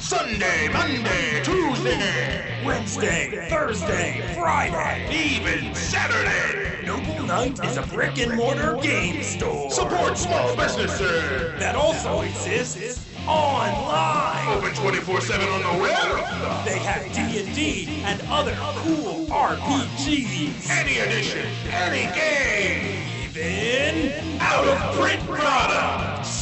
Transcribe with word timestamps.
Sunday, 0.00 0.68
Monday, 0.72 1.42
Tuesday, 1.44 2.64
Wednesday, 2.64 3.48
Thursday, 3.50 4.34
Friday, 4.34 5.06
even 5.36 5.74
Saturday. 5.74 6.86
Noble 6.86 7.22
Knight 7.26 7.62
is 7.64 7.76
a 7.76 7.82
brick 7.82 8.18
and 8.18 8.34
mortar 8.34 8.78
game 8.82 9.22
store 9.22 9.70
Support 9.70 10.16
small 10.16 10.56
businesses. 10.56 11.58
that 11.60 11.76
also 11.76 12.22
exists 12.22 13.06
online. 13.28 14.48
Open 14.48 14.72
24/7 14.74 15.46
on 15.48 15.62
the 15.62 15.82
web. 15.82 16.64
They 16.64 16.78
have 16.78 17.04
D&D 17.12 18.02
and 18.04 18.22
other 18.30 18.56
cool 18.76 19.26
RPGs. 19.30 20.70
Any 20.70 20.98
edition, 20.98 21.46
any 21.70 22.12
game. 22.14 23.06
Even 23.28 24.40
Out 24.40 24.66
of 24.66 24.98
print 24.98 25.20
products. 25.28 26.39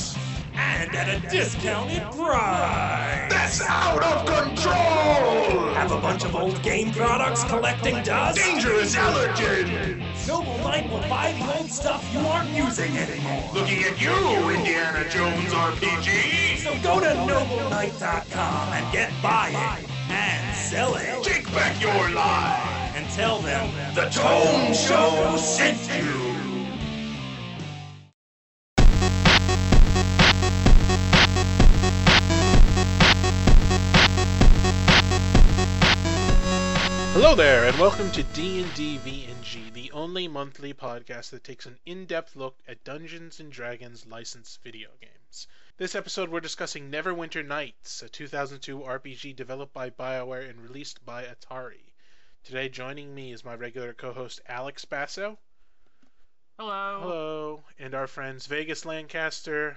And 0.78 0.94
at 0.94 1.08
a 1.08 1.28
discounted 1.28 2.02
price. 2.12 3.30
That's 3.30 3.60
out 3.62 4.02
of 4.02 4.26
control. 4.26 5.74
Have 5.74 5.90
a 5.90 6.00
bunch 6.00 6.24
of 6.24 6.36
old 6.36 6.62
game 6.62 6.92
products 6.92 7.42
collecting 7.44 8.02
dust? 8.04 8.38
Dangerous 8.38 8.94
allergens. 8.94 10.28
Noble 10.28 10.56
Knight 10.58 10.88
will 10.90 11.00
buy 11.08 11.32
the 11.32 11.58
old 11.58 11.70
stuff 11.70 12.08
you 12.12 12.20
aren't 12.20 12.50
using 12.50 12.96
anymore. 12.96 13.50
Looking 13.54 13.82
at 13.84 14.00
you, 14.00 14.14
Indiana 14.50 15.08
Jones 15.10 15.52
RPG. 15.52 16.58
So 16.58 16.78
go 16.82 17.00
to 17.00 17.06
nobleknight.com 17.06 18.72
and 18.72 18.92
get 18.92 19.10
buying 19.20 19.84
and 20.10 20.56
selling. 20.56 21.22
Take 21.24 21.52
back 21.52 21.80
your 21.80 22.10
lie. 22.10 22.92
And 22.94 23.08
tell 23.10 23.40
them 23.40 23.70
The 23.94 24.08
Tone 24.10 24.74
Show 24.74 25.36
sent 25.36 25.78
you. 25.96 26.47
Hello 37.20 37.34
there, 37.34 37.64
and 37.64 37.76
welcome 37.80 38.12
to 38.12 38.22
D&D 38.22 39.00
VNG, 39.04 39.72
the 39.72 39.90
only 39.90 40.28
monthly 40.28 40.72
podcast 40.72 41.30
that 41.30 41.42
takes 41.42 41.66
an 41.66 41.76
in-depth 41.84 42.36
look 42.36 42.56
at 42.68 42.84
Dungeons 42.84 43.42
& 43.46 43.50
Dragons 43.50 44.06
licensed 44.06 44.62
video 44.62 44.90
games. 45.00 45.48
This 45.78 45.96
episode 45.96 46.28
we're 46.28 46.38
discussing 46.38 46.92
Neverwinter 46.92 47.44
Nights, 47.44 48.02
a 48.02 48.08
2002 48.08 48.78
RPG 48.78 49.34
developed 49.34 49.72
by 49.72 49.90
BioWare 49.90 50.48
and 50.48 50.60
released 50.62 51.04
by 51.04 51.24
Atari. 51.24 51.90
Today 52.44 52.68
joining 52.68 53.12
me 53.12 53.32
is 53.32 53.44
my 53.44 53.56
regular 53.56 53.94
co-host 53.94 54.40
Alex 54.46 54.84
Basso. 54.84 55.36
Hello. 56.56 57.00
Hello, 57.00 57.64
and 57.80 57.96
our 57.96 58.06
friends 58.06 58.46
Vegas 58.46 58.84
Lancaster 58.84 59.76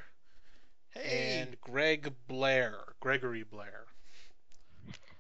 Hey. 0.90 1.40
and 1.42 1.60
Greg 1.60 2.14
Blair, 2.28 2.76
Gregory 3.00 3.42
Blair. 3.42 3.86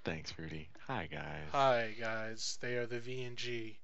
Thanks, 0.03 0.38
Rudy. 0.38 0.69
Hi, 0.94 1.08
guys. 1.09 1.47
Hi 1.53 1.95
guys, 2.02 2.58
they 2.59 2.75
are 2.75 2.86
the 2.86 3.00
V 3.00 3.23
and 3.23 3.38
G, 3.38 3.80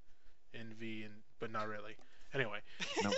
in 0.53 0.73
V 0.77 1.03
and 1.05 1.13
but 1.39 1.53
not 1.53 1.69
really. 1.69 1.95
Anyway, 2.33 2.59
No, 3.01 3.11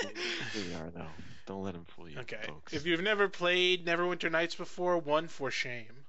we 0.56 0.74
are, 0.76 0.92
though. 0.92 1.08
Don't 1.48 1.64
let 1.64 1.74
them 1.74 1.86
fool 1.86 2.08
you, 2.08 2.20
Okay. 2.20 2.38
folks. 2.46 2.72
If 2.72 2.86
you've 2.86 3.02
never 3.02 3.28
played 3.28 3.88
Neverwinter 3.88 4.32
Nights 4.32 4.54
before, 4.54 5.00
one, 5.00 5.28
for 5.28 5.50
shame. 5.50 6.06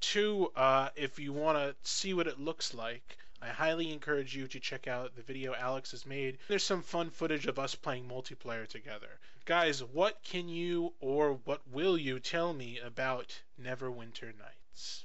Two, 0.00 0.50
uh, 0.56 0.88
if 0.96 1.20
you 1.20 1.32
want 1.32 1.56
to 1.56 1.76
see 1.88 2.14
what 2.14 2.26
it 2.26 2.40
looks 2.40 2.74
like, 2.74 3.16
I 3.40 3.46
highly 3.46 3.92
encourage 3.92 4.34
you 4.34 4.48
to 4.48 4.58
check 4.58 4.88
out 4.88 5.14
the 5.14 5.22
video 5.22 5.54
Alex 5.54 5.92
has 5.92 6.04
made. 6.04 6.38
There's 6.48 6.64
some 6.64 6.82
fun 6.82 7.10
footage 7.10 7.46
of 7.46 7.60
us 7.60 7.76
playing 7.76 8.08
multiplayer 8.08 8.66
together. 8.66 9.20
Guys, 9.44 9.84
what 9.84 10.20
can 10.24 10.48
you 10.48 10.94
or 10.98 11.34
what 11.44 11.60
will 11.70 11.96
you 11.96 12.18
tell 12.18 12.52
me 12.52 12.80
about 12.84 13.40
Neverwinter 13.62 14.36
Nights? 14.36 15.04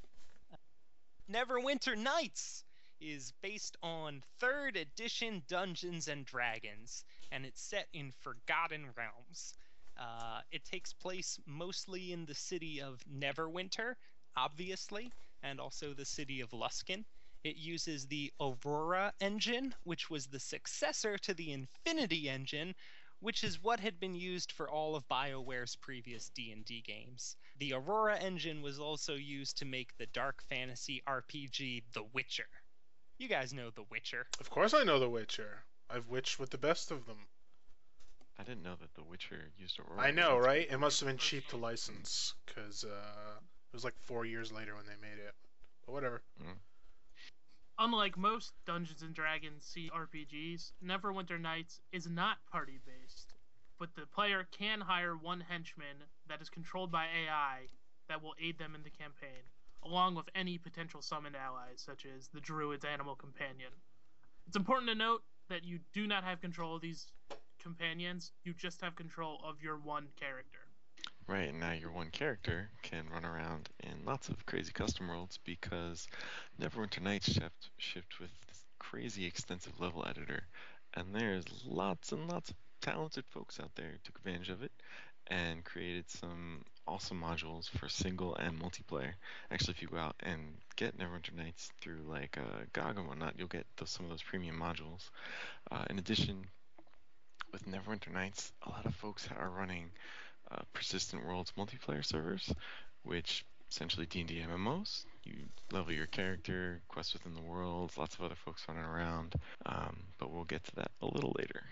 Neverwinter 1.28 1.98
Nights 1.98 2.64
is 3.02 3.34
based 3.42 3.78
on 3.82 4.22
3rd 4.40 4.80
edition 4.80 5.42
Dungeons 5.48 6.08
and 6.08 6.24
Dragons, 6.24 7.04
and 7.32 7.48
it's 7.48 7.62
set 7.62 7.88
in 7.94 8.12
Forgotten 8.12 8.92
Realms. 8.96 9.56
Uh, 9.98 10.42
it 10.52 10.64
takes 10.66 10.94
place 10.94 11.40
mostly 11.48 12.14
in 12.14 12.26
the 12.26 12.36
city 12.36 12.80
of 12.80 13.04
Neverwinter, 13.12 13.96
obviously, 14.38 15.12
and 15.42 15.60
also 15.60 15.94
the 15.94 16.06
city 16.06 16.42
of 16.42 16.52
Luskan. 16.52 17.06
It 17.44 17.56
uses 17.56 18.06
the 18.06 18.32
Aurora 18.40 19.12
engine, 19.20 19.74
which 19.84 20.12
was 20.12 20.28
the 20.28 20.40
successor 20.40 21.18
to 21.18 21.34
the 21.34 21.54
Infinity 21.54 22.30
engine, 22.30 22.76
which 23.20 23.44
is 23.44 23.64
what 23.64 23.80
had 23.80 24.00
been 24.00 24.14
used 24.14 24.52
for 24.52 24.70
all 24.70 24.96
of 24.96 25.08
BioWare's 25.08 25.76
previous 25.76 26.30
D&D 26.30 26.82
games. 26.82 27.36
The 27.58 27.74
Aurora 27.74 28.18
engine 28.18 28.62
was 28.62 28.80
also 28.80 29.16
used 29.16 29.58
to 29.60 29.66
make 29.66 29.98
the 29.98 30.08
dark 30.08 30.44
fantasy 30.50 31.02
RPG 31.08 31.84
The 31.94 32.04
Witcher. 32.14 32.48
You 33.18 33.30
guys 33.30 33.54
know 33.54 33.70
The 33.70 33.86
Witcher. 33.90 34.28
Of 34.40 34.50
course 34.50 34.74
I 34.74 34.84
know 34.84 35.00
The 35.00 35.10
Witcher. 35.10 35.64
I've 35.90 36.10
witched 36.10 36.38
with 36.40 36.50
the 36.50 36.58
best 36.58 36.92
of 36.92 37.06
them. 37.06 37.28
I 38.38 38.44
didn't 38.44 38.64
know 38.64 38.76
that 38.82 38.94
The 38.96 39.04
Witcher 39.04 39.52
used 39.58 39.80
Aurora. 39.80 40.02
I 40.02 40.12
know, 40.12 40.32
engines. 40.32 40.46
right? 40.46 40.68
It 40.70 40.78
must 40.80 41.00
have 41.00 41.08
been 41.08 41.18
cheap 41.18 41.48
to 41.48 41.58
license, 41.58 42.34
because 42.46 42.84
uh, 42.84 43.38
it 43.38 43.74
was 43.74 43.86
like 43.86 43.96
four 44.00 44.26
years 44.26 44.52
later 44.52 44.76
when 44.76 44.86
they 44.86 45.00
made 45.02 45.20
it. 45.26 45.34
But 45.86 45.94
whatever. 45.94 46.22
Unlike 47.80 48.18
most 48.18 48.54
Dungeons 48.66 49.02
and 49.02 49.14
Dragons 49.14 49.74
CRPGs, 49.74 50.72
Neverwinter 50.84 51.40
Nights 51.40 51.80
is 51.94 52.08
not 52.08 52.38
party 52.52 52.80
based, 52.86 53.35
but 53.80 53.96
the 53.96 54.06
player 54.06 54.48
can 54.52 54.82
hire 54.82 55.16
one 55.16 55.42
henchman 55.42 56.04
that 56.28 56.42
is 56.42 56.50
controlled 56.50 56.92
by 56.92 57.06
AI 57.06 57.68
that 58.08 58.22
will 58.22 58.36
aid 58.42 58.58
them 58.58 58.76
in 58.76 58.84
the 58.84 58.90
campaign, 58.90 59.44
along 59.84 60.16
with 60.16 60.30
any 60.36 60.58
potential 60.58 61.02
summoned 61.02 61.36
allies, 61.36 61.82
such 61.86 62.06
as 62.06 62.28
the 62.30 62.40
Druid's 62.40 62.86
animal 62.86 63.16
companion. 63.16 63.72
It's 64.48 64.56
important 64.56 64.90
to 64.90 64.96
note 64.96 65.24
that 65.50 65.64
you 65.64 65.80
do 65.94 66.08
not 66.08 66.24
have 66.24 66.42
control 66.42 66.76
of 66.76 66.82
these 66.82 67.08
companions, 67.62 68.32
you 68.44 68.54
just 68.54 68.82
have 68.82 68.96
control 68.96 69.40
of 69.44 69.62
your 69.62 69.78
one 69.78 70.08
character. 70.20 70.60
Right, 71.28 71.54
now 71.54 71.72
your 71.72 71.92
one 71.92 72.12
character 72.12 72.70
can 72.84 73.10
run 73.12 73.26
around 73.26 73.70
in 73.80 74.06
lots 74.06 74.30
of 74.30 74.46
crazy 74.46 74.72
custom 74.72 75.08
worlds 75.08 75.40
because 75.44 76.08
Neverwinter 76.62 77.02
Nights 77.02 77.32
shipped, 77.32 77.72
shipped 77.78 78.20
with 78.20 78.30
this 78.48 78.64
crazy 78.78 79.26
extensive 79.26 79.80
level 79.80 80.06
editor, 80.08 80.44
and 80.94 81.16
there's 81.16 81.46
lots 81.66 82.12
and 82.12 82.28
lots 82.28 82.52
of 82.52 82.56
talented 82.86 83.26
folks 83.30 83.60
out 83.60 83.72
there 83.76 83.94
took 84.04 84.16
advantage 84.18 84.50
of 84.50 84.62
it 84.62 84.72
and 85.28 85.66
created 85.66 86.08
some 86.08 86.64
awesome 86.88 87.20
modules 87.20 87.68
for 87.68 87.90
single 87.90 88.36
and 88.36 88.62
multiplayer. 88.62 89.14
Actually, 89.50 89.72
if 89.72 89.82
you 89.82 89.88
go 89.88 89.98
out 89.98 90.16
and 90.20 90.40
get 90.76 90.96
Neverwinter 90.96 91.36
Nights 91.36 91.72
through 91.82 92.02
like 92.08 92.38
uh, 92.38 92.64
GOG 92.74 93.00
and 93.00 93.08
whatnot, 93.08 93.34
you'll 93.38 93.48
get 93.48 93.66
those, 93.78 93.90
some 93.90 94.06
of 94.06 94.12
those 94.12 94.22
premium 94.22 94.60
modules. 94.60 95.10
Uh, 95.72 95.84
in 95.90 95.98
addition, 95.98 96.46
with 97.52 97.66
Neverwinter 97.66 98.14
Nights, 98.14 98.52
a 98.68 98.70
lot 98.70 98.86
of 98.86 98.94
folks 98.94 99.28
are 99.36 99.50
running 99.50 99.90
uh, 100.52 100.62
Persistent 100.74 101.26
Worlds 101.26 101.54
multiplayer 101.58 102.06
servers, 102.06 102.54
which 103.02 103.46
essentially 103.72 104.06
D&D 104.06 104.44
MMOs. 104.48 105.06
You 105.24 105.34
level 105.72 105.92
your 105.92 106.06
character, 106.06 106.82
quests 106.88 107.14
within 107.14 107.34
the 107.34 107.42
worlds, 107.42 107.98
lots 107.98 108.14
of 108.14 108.22
other 108.22 108.36
folks 108.36 108.64
running 108.68 108.84
around. 108.84 109.34
Um, 109.66 109.98
but 110.20 110.32
we'll 110.32 110.44
get 110.44 110.64
to 110.66 110.76
that 110.76 110.92
a 111.02 111.08
little 111.08 111.34
later. 111.40 111.64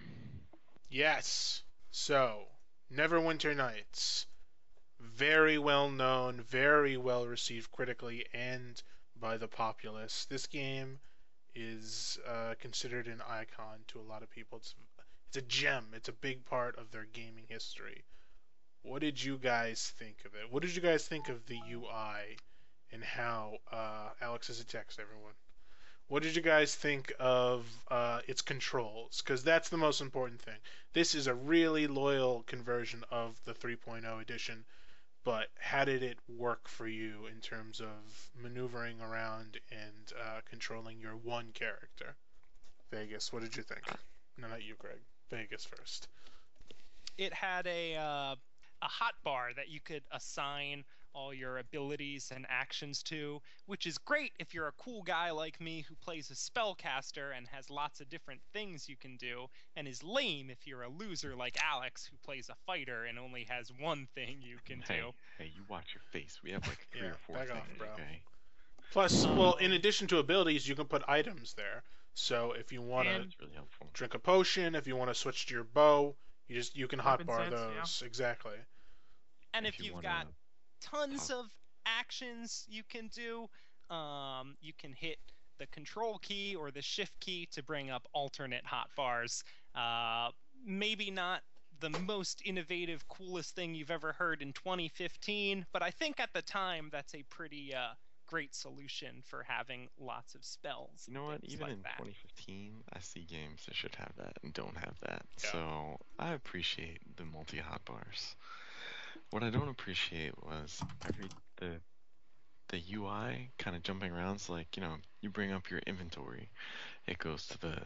Yes. 0.93 1.63
So, 1.89 2.43
Neverwinter 2.91 3.55
Nights. 3.55 4.27
Very 4.99 5.57
well 5.57 5.89
known, 5.89 6.41
very 6.41 6.97
well 6.97 7.25
received 7.25 7.71
critically 7.71 8.27
and 8.31 8.79
by 9.15 9.37
the 9.37 9.47
populace. 9.47 10.25
This 10.25 10.45
game 10.45 10.99
is 11.55 12.19
uh, 12.27 12.53
considered 12.59 13.07
an 13.07 13.23
icon 13.27 13.79
to 13.87 13.99
a 14.01 14.05
lot 14.05 14.21
of 14.21 14.29
people. 14.29 14.59
It's, 14.59 14.75
it's 15.29 15.37
a 15.37 15.41
gem, 15.41 15.87
it's 15.93 16.09
a 16.09 16.13
big 16.13 16.45
part 16.45 16.77
of 16.77 16.91
their 16.91 17.05
gaming 17.05 17.45
history. 17.49 18.03
What 18.83 18.99
did 18.99 19.21
you 19.23 19.39
guys 19.39 19.91
think 19.97 20.17
of 20.25 20.35
it? 20.35 20.51
What 20.51 20.61
did 20.61 20.75
you 20.75 20.81
guys 20.83 21.07
think 21.07 21.27
of 21.27 21.47
the 21.47 21.59
UI 21.71 22.37
and 22.91 23.03
how 23.03 23.57
uh, 23.71 24.09
Alex 24.21 24.51
is 24.51 24.59
a 24.59 24.65
text, 24.65 24.99
everyone? 24.99 25.33
What 26.07 26.23
did 26.23 26.35
you 26.35 26.41
guys 26.41 26.75
think 26.75 27.13
of 27.19 27.65
uh, 27.89 28.19
its 28.27 28.41
controls? 28.41 29.21
Because 29.25 29.43
that's 29.43 29.69
the 29.69 29.77
most 29.77 30.01
important 30.01 30.41
thing. 30.41 30.57
This 30.93 31.15
is 31.15 31.27
a 31.27 31.33
really 31.33 31.87
loyal 31.87 32.43
conversion 32.45 33.03
of 33.09 33.39
the 33.45 33.53
3.0 33.53 34.21
edition, 34.21 34.63
but 35.23 35.47
how 35.57 35.85
did 35.85 36.03
it 36.03 36.19
work 36.27 36.67
for 36.67 36.87
you 36.87 37.27
in 37.33 37.39
terms 37.41 37.79
of 37.79 38.29
maneuvering 38.41 39.01
around 39.01 39.57
and 39.71 40.13
uh, 40.21 40.41
controlling 40.49 40.99
your 40.99 41.15
one 41.15 41.51
character? 41.53 42.15
Vegas, 42.91 43.33
what 43.33 43.41
did 43.41 43.55
you 43.55 43.63
think? 43.63 43.81
No, 44.37 44.47
not 44.47 44.63
you, 44.63 44.75
Greg. 44.77 44.99
Vegas 45.29 45.65
first. 45.65 46.07
It 47.17 47.33
had 47.33 47.65
a 47.65 47.95
uh, 47.95 48.35
a 48.81 48.87
hot 48.87 49.13
bar 49.23 49.51
that 49.55 49.69
you 49.69 49.79
could 49.79 50.03
assign 50.11 50.83
all 51.13 51.33
your 51.33 51.57
abilities 51.57 52.31
and 52.35 52.45
actions 52.49 53.03
to, 53.03 53.41
which 53.65 53.85
is 53.85 53.97
great 53.97 54.31
if 54.39 54.53
you're 54.53 54.67
a 54.67 54.73
cool 54.73 55.01
guy 55.03 55.31
like 55.31 55.59
me 55.61 55.85
who 55.87 55.95
plays 55.95 56.29
a 56.31 56.33
spellcaster 56.33 57.35
and 57.35 57.47
has 57.47 57.69
lots 57.69 57.99
of 58.01 58.09
different 58.09 58.41
things 58.53 58.89
you 58.89 58.95
can 58.95 59.17
do, 59.17 59.47
and 59.75 59.87
is 59.87 60.03
lame 60.03 60.49
if 60.49 60.65
you're 60.65 60.83
a 60.83 60.89
loser 60.89 61.35
like 61.35 61.57
Alex 61.63 62.05
who 62.05 62.17
plays 62.25 62.49
a 62.49 62.55
fighter 62.65 63.03
and 63.05 63.19
only 63.19 63.45
has 63.49 63.71
one 63.79 64.07
thing 64.15 64.37
you 64.41 64.57
can 64.65 64.83
hey, 64.87 64.97
do. 65.01 65.11
hey, 65.37 65.51
you 65.55 65.61
watch 65.69 65.93
your 65.93 66.03
face. 66.11 66.39
We 66.43 66.51
have 66.51 66.65
like 66.67 66.87
three 66.91 67.01
Yeah, 67.01 67.07
or 67.09 67.17
four 67.27 67.35
back 67.35 67.47
things, 67.47 67.59
off, 67.59 67.77
bro. 67.77 67.87
okay? 67.93 68.21
Plus, 68.91 69.25
um, 69.25 69.37
well, 69.37 69.53
in 69.55 69.71
addition 69.71 70.07
to 70.07 70.19
abilities, 70.19 70.67
you 70.67 70.75
can 70.75 70.85
put 70.85 71.03
items 71.07 71.53
there. 71.53 71.83
So 72.15 72.51
if 72.53 72.71
you 72.71 72.81
want 72.81 73.07
to 73.07 73.13
really 73.13 73.57
drink 73.93 74.13
a 74.13 74.19
potion, 74.19 74.75
if 74.75 74.85
you 74.87 74.95
want 74.95 75.09
to 75.09 75.15
switch 75.15 75.47
to 75.47 75.53
your 75.55 75.63
bow, 75.63 76.15
you 76.47 76.55
just 76.55 76.75
you 76.75 76.87
can 76.87 76.99
hotbar 76.99 77.49
sets, 77.49 77.51
yeah. 77.51 77.79
those 77.79 78.03
exactly. 78.05 78.53
And 79.53 79.65
if, 79.65 79.79
you 79.79 79.85
you've 79.85 79.95
wanna 79.95 80.07
got 80.07 80.27
tons 80.83 81.29
of 81.29 81.45
actions 81.85 82.65
you 82.69 82.83
can 82.89 83.07
do. 83.07 83.49
Um, 83.93 84.55
you 84.61 84.73
can 84.77 84.93
hit 84.93 85.17
the 85.59 85.67
control 85.67 86.17
key 86.19 86.55
or 86.55 86.71
the 86.71 86.81
shift 86.81 87.19
key 87.19 87.47
to 87.51 87.63
bring 87.63 87.89
up 87.89 88.07
alternate 88.13 88.63
hotbars. 88.65 89.43
Uh, 89.75 90.29
maybe 90.65 91.11
not 91.11 91.41
the 91.79 91.89
most 91.89 92.41
innovative, 92.45 93.07
coolest 93.07 93.55
thing 93.55 93.75
you've 93.75 93.91
ever 93.91 94.13
heard 94.13 94.41
in 94.41 94.53
2015, 94.53 95.65
but 95.73 95.81
I 95.81 95.91
think 95.91 96.19
at 96.19 96.29
the 96.33 96.41
time 96.41 96.89
that's 96.91 97.13
a 97.13 97.23
pretty 97.23 97.73
uh, 97.75 97.93
great 98.27 98.55
solution 98.55 99.21
for 99.25 99.43
having 99.43 99.89
lots 99.99 100.33
of 100.35 100.45
spells. 100.45 101.05
You 101.07 101.13
know 101.15 101.25
what? 101.25 101.41
Even 101.43 101.61
like 101.61 101.71
in 101.73 101.81
that. 101.83 101.97
2015, 101.97 102.73
I 102.93 102.99
see 102.99 103.27
games 103.29 103.65
that 103.65 103.75
should 103.75 103.95
have 103.95 104.11
that 104.17 104.37
and 104.43 104.53
don't 104.53 104.77
have 104.77 104.95
that. 105.01 105.25
Yeah. 105.43 105.51
So 105.51 105.97
I 106.19 106.33
appreciate 106.33 106.99
the 107.17 107.25
multi 107.25 107.57
hotbars. 107.57 108.35
What 109.29 109.43
I 109.43 109.49
don't 109.49 109.69
appreciate 109.69 110.33
was 110.43 110.81
every 111.07 111.27
the 111.57 111.79
the 112.69 112.81
UI 112.95 113.51
kind 113.59 113.75
of 113.75 113.83
jumping 113.83 114.11
around. 114.11 114.39
So 114.39 114.53
like 114.53 114.75
you 114.75 114.81
know, 114.81 114.95
you 115.21 115.29
bring 115.29 115.51
up 115.51 115.69
your 115.69 115.81
inventory, 115.85 116.49
it 117.07 117.17
goes 117.17 117.47
to 117.47 117.59
the 117.59 117.77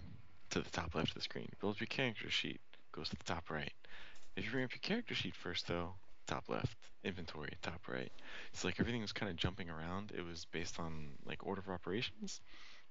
to 0.51 0.61
the 0.61 0.69
top 0.69 0.95
left 0.95 1.09
of 1.09 1.15
the 1.15 1.21
screen. 1.21 1.49
Build 1.59 1.75
up 1.75 1.79
your 1.79 1.87
character 1.87 2.29
sheet, 2.29 2.61
goes 2.91 3.09
to 3.09 3.15
the 3.15 3.23
top 3.23 3.49
right. 3.49 3.73
If 4.35 4.45
you 4.45 4.51
bring 4.51 4.63
up 4.63 4.71
your 4.71 4.79
character 4.81 5.15
sheet 5.15 5.35
first 5.35 5.67
though, 5.67 5.95
top 6.27 6.45
left, 6.47 6.77
inventory, 7.03 7.53
top 7.61 7.81
right. 7.87 8.11
It's 8.53 8.63
like 8.63 8.79
everything 8.79 9.01
was 9.01 9.13
kind 9.13 9.29
of 9.29 9.35
jumping 9.35 9.69
around. 9.69 10.11
It 10.15 10.25
was 10.25 10.45
based 10.51 10.79
on 10.79 11.09
like 11.25 11.45
order 11.45 11.61
of 11.61 11.69
operations, 11.69 12.41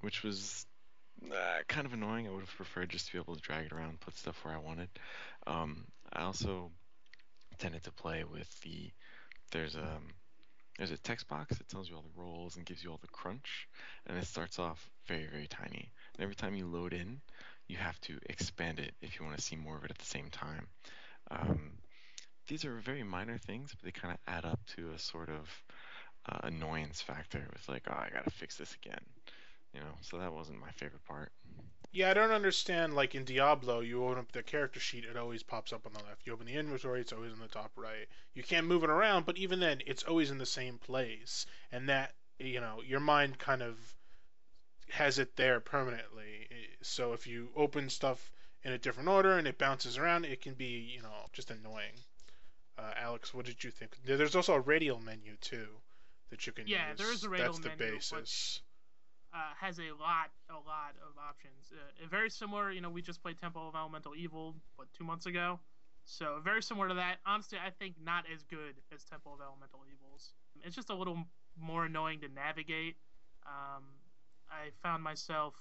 which 0.00 0.22
was 0.22 0.66
uh, 1.30 1.62
kind 1.68 1.86
of 1.86 1.92
annoying. 1.92 2.26
I 2.26 2.30
would 2.30 2.40
have 2.40 2.56
preferred 2.56 2.90
just 2.90 3.06
to 3.06 3.12
be 3.12 3.18
able 3.18 3.36
to 3.36 3.40
drag 3.40 3.66
it 3.66 3.72
around, 3.72 4.00
put 4.00 4.16
stuff 4.16 4.44
where 4.44 4.54
I 4.54 4.58
wanted. 4.58 4.88
Um, 5.46 5.84
I 6.12 6.22
also 6.22 6.70
tended 7.58 7.84
to 7.84 7.92
play 7.92 8.24
with 8.24 8.48
the 8.60 8.90
there's 9.52 9.76
a 9.76 9.98
there's 10.78 10.90
a 10.90 10.98
text 10.98 11.26
box 11.28 11.56
that 11.56 11.68
tells 11.68 11.88
you 11.88 11.96
all 11.96 12.02
the 12.02 12.20
roles 12.20 12.56
and 12.56 12.66
gives 12.66 12.84
you 12.84 12.90
all 12.90 12.98
the 13.00 13.08
crunch, 13.08 13.68
and 14.06 14.18
it 14.18 14.26
starts 14.26 14.58
off 14.58 14.90
very 15.06 15.26
very 15.26 15.46
tiny. 15.46 15.90
And 16.14 16.22
every 16.22 16.34
time 16.34 16.54
you 16.54 16.66
load 16.66 16.92
in, 16.92 17.20
you 17.68 17.76
have 17.76 18.00
to 18.02 18.18
expand 18.28 18.78
it 18.78 18.92
if 19.00 19.18
you 19.18 19.24
want 19.24 19.36
to 19.36 19.42
see 19.42 19.56
more 19.56 19.76
of 19.76 19.84
it 19.84 19.90
at 19.90 19.98
the 19.98 20.04
same 20.04 20.30
time. 20.30 20.66
Um, 21.30 21.72
these 22.46 22.64
are 22.64 22.76
very 22.76 23.02
minor 23.02 23.38
things, 23.38 23.74
but 23.74 23.84
they 23.84 23.90
kind 23.90 24.14
of 24.14 24.20
add 24.32 24.44
up 24.44 24.60
to 24.76 24.90
a 24.92 24.98
sort 24.98 25.28
of 25.28 25.64
uh, 26.28 26.40
annoyance 26.44 27.00
factor 27.00 27.44
with 27.52 27.68
like, 27.68 27.84
oh, 27.88 27.92
I 27.94 28.08
gotta 28.12 28.30
fix 28.30 28.56
this 28.56 28.76
again, 28.84 29.00
you 29.76 29.82
know. 29.82 29.94
So 30.00 30.18
that 30.18 30.32
wasn't 30.32 30.60
my 30.60 30.70
favorite 30.70 31.04
part. 31.04 31.30
Yeah, 31.92 32.10
I 32.10 32.14
don't 32.14 32.30
understand. 32.30 32.94
Like 32.94 33.14
in 33.14 33.24
Diablo, 33.24 33.80
you 33.80 34.04
open 34.04 34.18
up 34.18 34.32
the 34.32 34.42
character 34.42 34.80
sheet, 34.80 35.04
it 35.04 35.16
always 35.16 35.42
pops 35.42 35.72
up 35.72 35.86
on 35.86 35.92
the 35.92 36.00
left. 36.04 36.26
You 36.26 36.32
open 36.32 36.46
the 36.46 36.54
inventory, 36.54 37.00
it's 37.00 37.12
always 37.12 37.32
in 37.32 37.38
the 37.38 37.48
top 37.48 37.70
right. 37.76 38.06
You 38.34 38.42
can't 38.42 38.66
move 38.66 38.84
it 38.84 38.90
around, 38.90 39.24
but 39.26 39.38
even 39.38 39.60
then, 39.60 39.80
it's 39.86 40.02
always 40.02 40.30
in 40.30 40.38
the 40.38 40.46
same 40.46 40.78
place, 40.78 41.46
and 41.72 41.88
that 41.88 42.12
you 42.38 42.60
know 42.60 42.82
your 42.86 43.00
mind 43.00 43.38
kind 43.38 43.62
of 43.62 43.76
has 44.90 45.18
it 45.18 45.36
there 45.36 45.60
permanently. 45.60 46.48
So 46.82 47.12
if 47.12 47.26
you 47.26 47.48
open 47.56 47.88
stuff 47.88 48.30
in 48.62 48.72
a 48.72 48.78
different 48.78 49.08
order 49.08 49.38
and 49.38 49.46
it 49.46 49.58
bounces 49.58 49.96
around, 49.98 50.24
it 50.26 50.42
can 50.42 50.54
be 50.54 50.90
you 50.94 51.02
know 51.02 51.14
just 51.32 51.50
annoying. 51.50 51.94
Uh, 52.78 52.92
Alex, 53.00 53.32
what 53.32 53.46
did 53.46 53.64
you 53.64 53.70
think? 53.70 53.92
There's 54.04 54.36
also 54.36 54.52
a 54.54 54.60
radial 54.60 55.00
menu 55.00 55.36
too 55.40 55.68
that 56.28 56.46
you 56.46 56.52
can 56.52 56.66
Yeah, 56.66 56.90
use. 56.90 56.98
Yeah, 57.00 57.04
there 57.04 57.14
is 57.14 57.24
a 57.24 57.30
radial 57.30 57.52
That's 57.54 57.60
the 57.60 57.68
menu, 57.70 57.94
but- 58.10 58.20
basis. 58.20 58.60
Uh, 59.36 59.52
has 59.60 59.78
a 59.78 59.92
lot, 60.00 60.32
a 60.48 60.54
lot 60.54 60.96
of 61.04 61.12
options. 61.20 61.72
Uh, 61.72 62.08
very 62.08 62.30
similar, 62.30 62.72
you 62.72 62.80
know, 62.80 62.88
we 62.88 63.02
just 63.02 63.22
played 63.22 63.38
Temple 63.38 63.68
of 63.68 63.74
Elemental 63.74 64.12
Evil, 64.16 64.54
what, 64.76 64.88
two 64.96 65.04
months 65.04 65.26
ago? 65.26 65.60
So 66.06 66.40
very 66.42 66.62
similar 66.62 66.88
to 66.88 66.94
that. 66.94 67.16
Honestly, 67.26 67.58
I 67.58 67.70
think 67.70 67.96
not 68.02 68.24
as 68.32 68.42
good 68.44 68.74
as 68.94 69.04
Temple 69.04 69.34
of 69.34 69.40
Elemental 69.40 69.80
Evils. 69.92 70.32
It's 70.64 70.74
just 70.74 70.88
a 70.88 70.94
little 70.94 71.18
more 71.60 71.84
annoying 71.84 72.20
to 72.20 72.28
navigate. 72.28 72.96
Um, 73.44 73.84
I 74.48 74.70
found 74.82 75.02
myself 75.02 75.54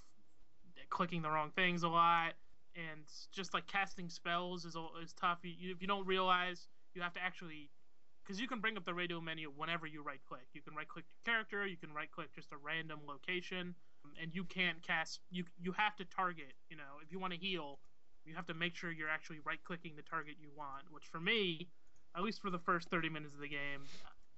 clicking 0.89 1.21
the 1.21 1.29
wrong 1.29 1.51
things 1.55 1.83
a 1.83 1.89
lot, 1.89 2.33
and 2.75 3.01
just 3.33 3.53
like 3.53 3.67
casting 3.67 4.09
spells 4.09 4.65
is 4.65 4.77
is 5.03 5.13
tough. 5.13 5.39
You, 5.43 5.51
you, 5.57 5.71
if 5.73 5.81
you 5.81 5.87
don't 5.87 6.05
realize, 6.05 6.67
you 6.93 7.01
have 7.01 7.13
to 7.13 7.23
actually 7.23 7.69
because 8.25 8.41
you 8.41 8.47
can 8.47 8.59
bring 8.59 8.77
up 8.77 8.85
the 8.85 8.93
radial 8.93 9.21
menu 9.21 9.51
whenever 9.55 9.85
you 9.85 10.01
right 10.01 10.21
click. 10.27 10.47
You 10.53 10.61
can 10.61 10.75
right 10.75 10.87
click 10.87 11.05
your 11.05 11.33
character, 11.33 11.67
you 11.67 11.77
can 11.77 11.93
right 11.93 12.11
click 12.11 12.33
just 12.33 12.51
a 12.51 12.57
random 12.57 12.99
location, 13.07 13.75
and 14.21 14.33
you 14.33 14.43
can't 14.43 14.81
cast. 14.81 15.19
You 15.29 15.43
you 15.61 15.71
have 15.73 15.95
to 15.97 16.05
target. 16.05 16.53
You 16.69 16.77
know, 16.77 17.01
if 17.03 17.11
you 17.11 17.19
want 17.19 17.33
to 17.33 17.39
heal, 17.39 17.79
you 18.25 18.35
have 18.35 18.47
to 18.47 18.53
make 18.53 18.75
sure 18.75 18.91
you're 18.91 19.09
actually 19.09 19.39
right 19.45 19.59
clicking 19.63 19.93
the 19.95 20.01
target 20.01 20.35
you 20.39 20.49
want. 20.55 20.85
Which 20.89 21.05
for 21.05 21.19
me, 21.19 21.67
at 22.15 22.23
least 22.23 22.41
for 22.41 22.49
the 22.49 22.59
first 22.59 22.89
30 22.89 23.09
minutes 23.09 23.35
of 23.35 23.41
the 23.41 23.49
game, 23.49 23.85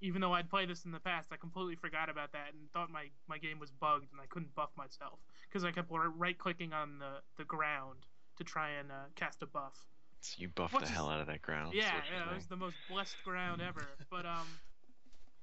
even 0.00 0.20
though 0.20 0.32
I'd 0.32 0.50
played 0.50 0.68
this 0.68 0.84
in 0.84 0.92
the 0.92 1.00
past, 1.00 1.28
I 1.32 1.36
completely 1.36 1.76
forgot 1.76 2.08
about 2.08 2.32
that 2.32 2.52
and 2.52 2.70
thought 2.72 2.90
my 2.90 3.06
my 3.26 3.38
game 3.38 3.58
was 3.58 3.70
bugged 3.70 4.12
and 4.12 4.20
I 4.20 4.26
couldn't 4.26 4.54
buff 4.54 4.70
myself 4.76 5.18
because 5.48 5.64
I 5.64 5.72
kept 5.72 5.88
right 5.90 6.38
clicking 6.38 6.72
on 6.72 6.98
the 6.98 7.20
the 7.36 7.44
ground 7.44 8.06
to 8.36 8.44
try 8.44 8.70
and 8.70 8.90
uh, 8.90 9.10
cast 9.16 9.42
a 9.42 9.46
buff. 9.46 9.86
So 10.20 10.34
you 10.38 10.48
buff 10.48 10.72
What's 10.72 10.88
the 10.88 10.94
hell 10.94 11.08
out 11.08 11.20
of 11.20 11.26
that 11.28 11.42
ground. 11.42 11.74
Yeah, 11.74 12.02
yeah, 12.12 12.30
it 12.30 12.34
was 12.34 12.46
the 12.46 12.56
most 12.56 12.76
blessed 12.88 13.16
ground 13.24 13.60
ever. 13.62 13.86
But 14.10 14.26
um, 14.26 14.46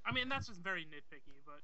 I 0.06 0.12
mean 0.14 0.30
that's 0.30 0.48
just 0.48 0.62
very 0.62 0.86
nitpicky. 0.86 1.42
But 1.46 1.62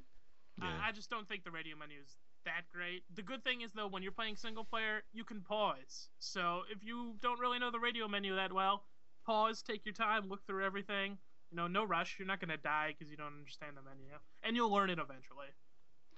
Yeah. 0.63 0.69
I, 0.83 0.89
I 0.89 0.91
just 0.91 1.09
don't 1.09 1.27
think 1.27 1.43
the 1.43 1.51
radial 1.51 1.77
menu 1.77 1.99
is 1.99 2.15
that 2.45 2.63
great. 2.73 3.03
The 3.15 3.21
good 3.21 3.43
thing 3.43 3.61
is 3.61 3.71
though, 3.73 3.87
when 3.87 4.03
you're 4.03 4.11
playing 4.11 4.35
single 4.35 4.63
player, 4.63 5.03
you 5.13 5.23
can 5.23 5.41
pause. 5.41 6.09
So 6.19 6.63
if 6.71 6.83
you 6.83 7.15
don't 7.21 7.39
really 7.39 7.59
know 7.59 7.71
the 7.71 7.79
radial 7.79 8.07
menu 8.09 8.35
that 8.35 8.51
well, 8.53 8.83
pause, 9.25 9.61
take 9.61 9.85
your 9.85 9.93
time, 9.93 10.27
look 10.27 10.45
through 10.45 10.65
everything. 10.65 11.17
You 11.51 11.57
know, 11.57 11.67
no 11.67 11.83
rush. 11.83 12.15
You're 12.17 12.27
not 12.27 12.39
gonna 12.39 12.57
die 12.57 12.95
because 12.97 13.11
you 13.11 13.17
don't 13.17 13.33
understand 13.37 13.75
the 13.75 13.81
menu, 13.81 14.07
and 14.43 14.55
you'll 14.55 14.71
learn 14.71 14.89
it 14.89 14.99
eventually. 14.99 15.47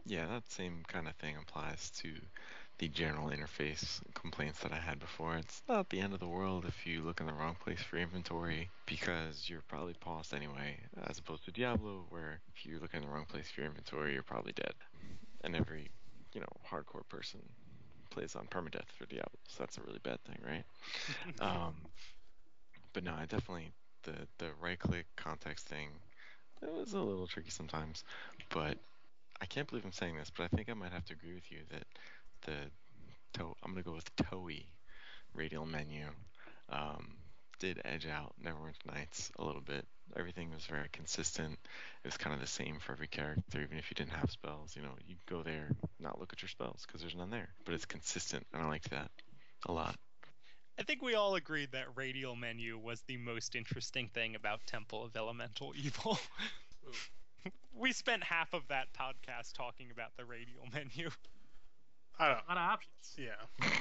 Yeah, 0.06 0.28
that 0.28 0.50
same 0.52 0.84
kind 0.88 1.08
of 1.08 1.16
thing 1.16 1.38
applies 1.38 1.90
to 2.02 2.14
the 2.80 2.88
general 2.88 3.30
interface 3.30 4.02
complaints 4.14 4.60
that 4.60 4.72
I 4.72 4.78
had 4.78 5.00
before. 5.00 5.36
It's 5.38 5.62
not 5.70 5.90
the 5.90 6.00
end 6.00 6.14
of 6.14 6.20
the 6.20 6.28
world 6.28 6.66
if 6.68 6.86
you 6.86 7.02
look 7.02 7.20
in 7.20 7.28
the 7.28 7.34
wrong 7.34 7.56
place 7.64 7.82
for 7.82 7.98
inventory 7.98 8.70
because 8.86 9.50
you're 9.50 9.64
probably 9.68 9.94
paused 9.94 10.34
anyway, 10.34 10.78
as 11.06 11.20
opposed 11.20 11.46
to 11.46 11.52
Diablo, 11.52 12.06
where 12.10 12.42
if 12.56 12.66
you 12.66 12.80
look 12.80 12.94
in 12.94 13.02
the 13.02 13.08
wrong 13.08 13.26
place 13.26 13.50
for 13.50 13.62
your 13.62 13.70
inventory, 13.70 14.14
you're 14.14 14.24
probably 14.24 14.54
dead. 14.54 14.74
And 15.44 15.56
every, 15.56 15.90
you 16.34 16.42
know, 16.42 16.48
hardcore 16.70 17.08
person 17.10 17.42
plays 18.10 18.36
on 18.36 18.48
permadeath 18.48 18.90
for 18.98 19.06
Diablo, 19.06 19.40
so 19.48 19.56
that's 19.60 19.78
a 19.78 19.82
really 19.82 20.00
bad 20.04 20.20
thing, 20.24 20.38
right? 20.46 20.64
um, 21.40 21.76
but 22.94 23.04
no, 23.04 23.14
I 23.14 23.26
definitely 23.26 23.72
the 24.04 24.14
the 24.38 24.52
right 24.62 24.80
click 24.80 25.06
context 25.16 25.68
thing. 25.68 25.90
It 26.62 26.72
was 26.72 26.94
a 26.94 27.00
little 27.00 27.28
tricky 27.28 27.50
sometimes, 27.50 28.04
but 28.50 28.78
I 29.42 29.46
can't 29.46 29.68
believe 29.68 29.84
I'm 29.84 29.92
saying 29.92 30.16
this, 30.16 30.32
but 30.36 30.44
I 30.44 30.56
think 30.56 30.70
I 30.70 30.74
might 30.74 30.94
have 30.94 31.06
to 31.06 31.14
agree 31.14 31.34
with 31.34 31.52
you 31.52 31.60
that 31.72 31.84
the 32.44 32.56
to- 33.34 33.56
I'm 33.64 33.72
gonna 33.72 33.84
go 33.84 33.94
with 33.94 34.16
ToEE 34.16 34.66
radial 35.34 35.66
menu 35.66 36.06
um, 36.70 37.18
did 37.60 37.82
edge 37.86 38.06
out 38.06 38.34
Neverwinter 38.44 38.86
Nights 38.94 39.32
a 39.40 39.44
little 39.44 39.62
bit. 39.62 39.86
Everything 40.18 40.52
was 40.52 40.66
very 40.66 40.90
consistent. 40.92 41.58
It 42.04 42.08
was 42.08 42.18
kind 42.18 42.34
of 42.34 42.42
the 42.42 42.48
same 42.48 42.80
for 42.80 42.92
every 42.92 43.08
character, 43.08 43.62
even 43.62 43.78
if 43.78 43.90
you 43.90 43.96
didn't 43.96 44.12
have 44.12 44.30
spells. 44.30 44.76
You 44.76 44.82
know, 44.82 44.96
you 45.08 45.16
go 45.30 45.44
there, 45.44 45.70
not 46.00 46.20
look 46.20 46.34
at 46.34 46.42
your 46.42 46.50
spells 46.50 46.84
because 46.86 47.02
there's 47.02 47.16
none 47.16 47.30
there, 47.30 47.50
but 47.66 47.74
it's 47.74 47.86
consistent, 47.86 48.46
and 48.54 48.62
I 48.62 48.68
liked 48.68 48.90
that 48.92 49.10
a 49.66 49.72
lot. 49.72 49.96
I 50.78 50.84
think 50.84 51.02
we 51.02 51.14
all 51.14 51.36
agreed 51.36 51.72
that 51.72 51.86
radial 51.96 52.36
menu 52.36 52.78
was 52.78 53.02
the 53.08 53.18
most 53.18 53.56
interesting 53.56 54.10
thing 54.14 54.36
about 54.36 54.60
Temple 54.66 55.04
of 55.04 55.16
Elemental 55.16 55.74
Evil. 55.82 56.18
we 57.76 57.92
spent 57.92 58.24
half 58.24 58.54
of 58.54 58.68
that 58.70 58.88
podcast 58.94 59.54
talking 59.54 59.90
about 59.92 60.10
the 60.18 60.26
radial 60.26 60.68
menu. 60.74 61.10
I 62.20 62.28
don't. 62.28 62.38
A 62.48 62.50
lot 62.50 62.58
of 62.58 62.58
options. 62.58 63.16
Yeah. 63.18 63.70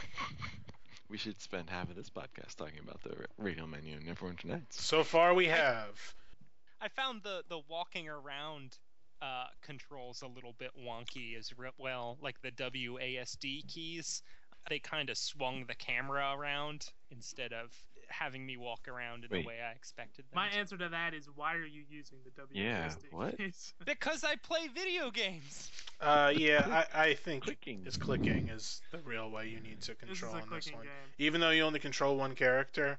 We 1.09 1.19
should 1.19 1.43
spend 1.43 1.69
half 1.69 1.91
of 1.91 1.97
this 1.97 2.09
podcast 2.09 2.57
talking 2.57 2.79
about 2.83 3.03
the 3.03 3.15
radial 3.37 3.67
menu 3.67 3.99
in 3.99 4.03
Neverwinter 4.03 4.47
Nights. 4.47 4.83
So 4.83 5.05
far 5.05 5.35
we 5.35 5.45
have. 5.45 6.15
I 6.81 6.89
found 6.89 7.23
the 7.23 7.43
the 7.51 7.61
walking 7.69 8.09
around 8.09 8.79
uh, 9.21 9.45
controls 9.61 10.23
a 10.23 10.27
little 10.27 10.55
bit 10.59 10.71
wonky 10.75 11.39
as 11.39 11.53
re- 11.59 11.69
well, 11.77 12.17
like 12.23 12.41
the 12.41 12.51
WASD 12.51 13.69
keys. 13.69 14.23
They 14.71 14.79
kind 14.79 15.11
of 15.11 15.19
swung 15.19 15.67
the 15.69 15.75
camera 15.75 16.35
around 16.35 16.89
instead 17.11 17.53
of 17.53 17.71
having 18.09 18.45
me 18.45 18.57
walk 18.57 18.89
around 18.89 19.25
in 19.25 19.31
Wait. 19.31 19.43
the 19.43 19.47
way 19.49 19.57
I 19.67 19.73
expected. 19.73 20.25
Them 20.31 20.37
My 20.37 20.49
to. 20.51 20.57
answer 20.57 20.77
to 20.77 20.89
that 20.91 21.15
is 21.15 21.29
why 21.35 21.55
are 21.55 21.65
you 21.65 21.83
using 21.89 22.19
the 22.25 22.31
WASD 22.43 22.49
Yeah, 22.53 22.91
what? 23.11 23.37
Because 23.85 24.25
I 24.25 24.37
play 24.37 24.69
video 24.75 25.11
games. 25.11 25.71
Uh, 26.01 26.33
yeah, 26.37 26.85
I, 26.95 27.03
I 27.09 27.15
think 27.15 27.45
Clicking. 27.45 27.83
it's 27.87 27.97
clicking 27.97 28.49
is 28.49 28.81
the 28.91 28.99
real 28.99 29.31
way 29.31 29.49
you 29.49 29.61
need 29.61 29.81
to 29.83 29.95
control 29.95 30.35
a 30.35 30.39
in 30.39 30.51
this 30.51 30.73
one. 30.73 30.83
game. 30.83 30.91
Even 31.19 31.41
though 31.41 31.51
you 31.51 31.63
only 31.63 31.79
control 31.81 32.17
one 32.17 32.35
character, 32.35 32.99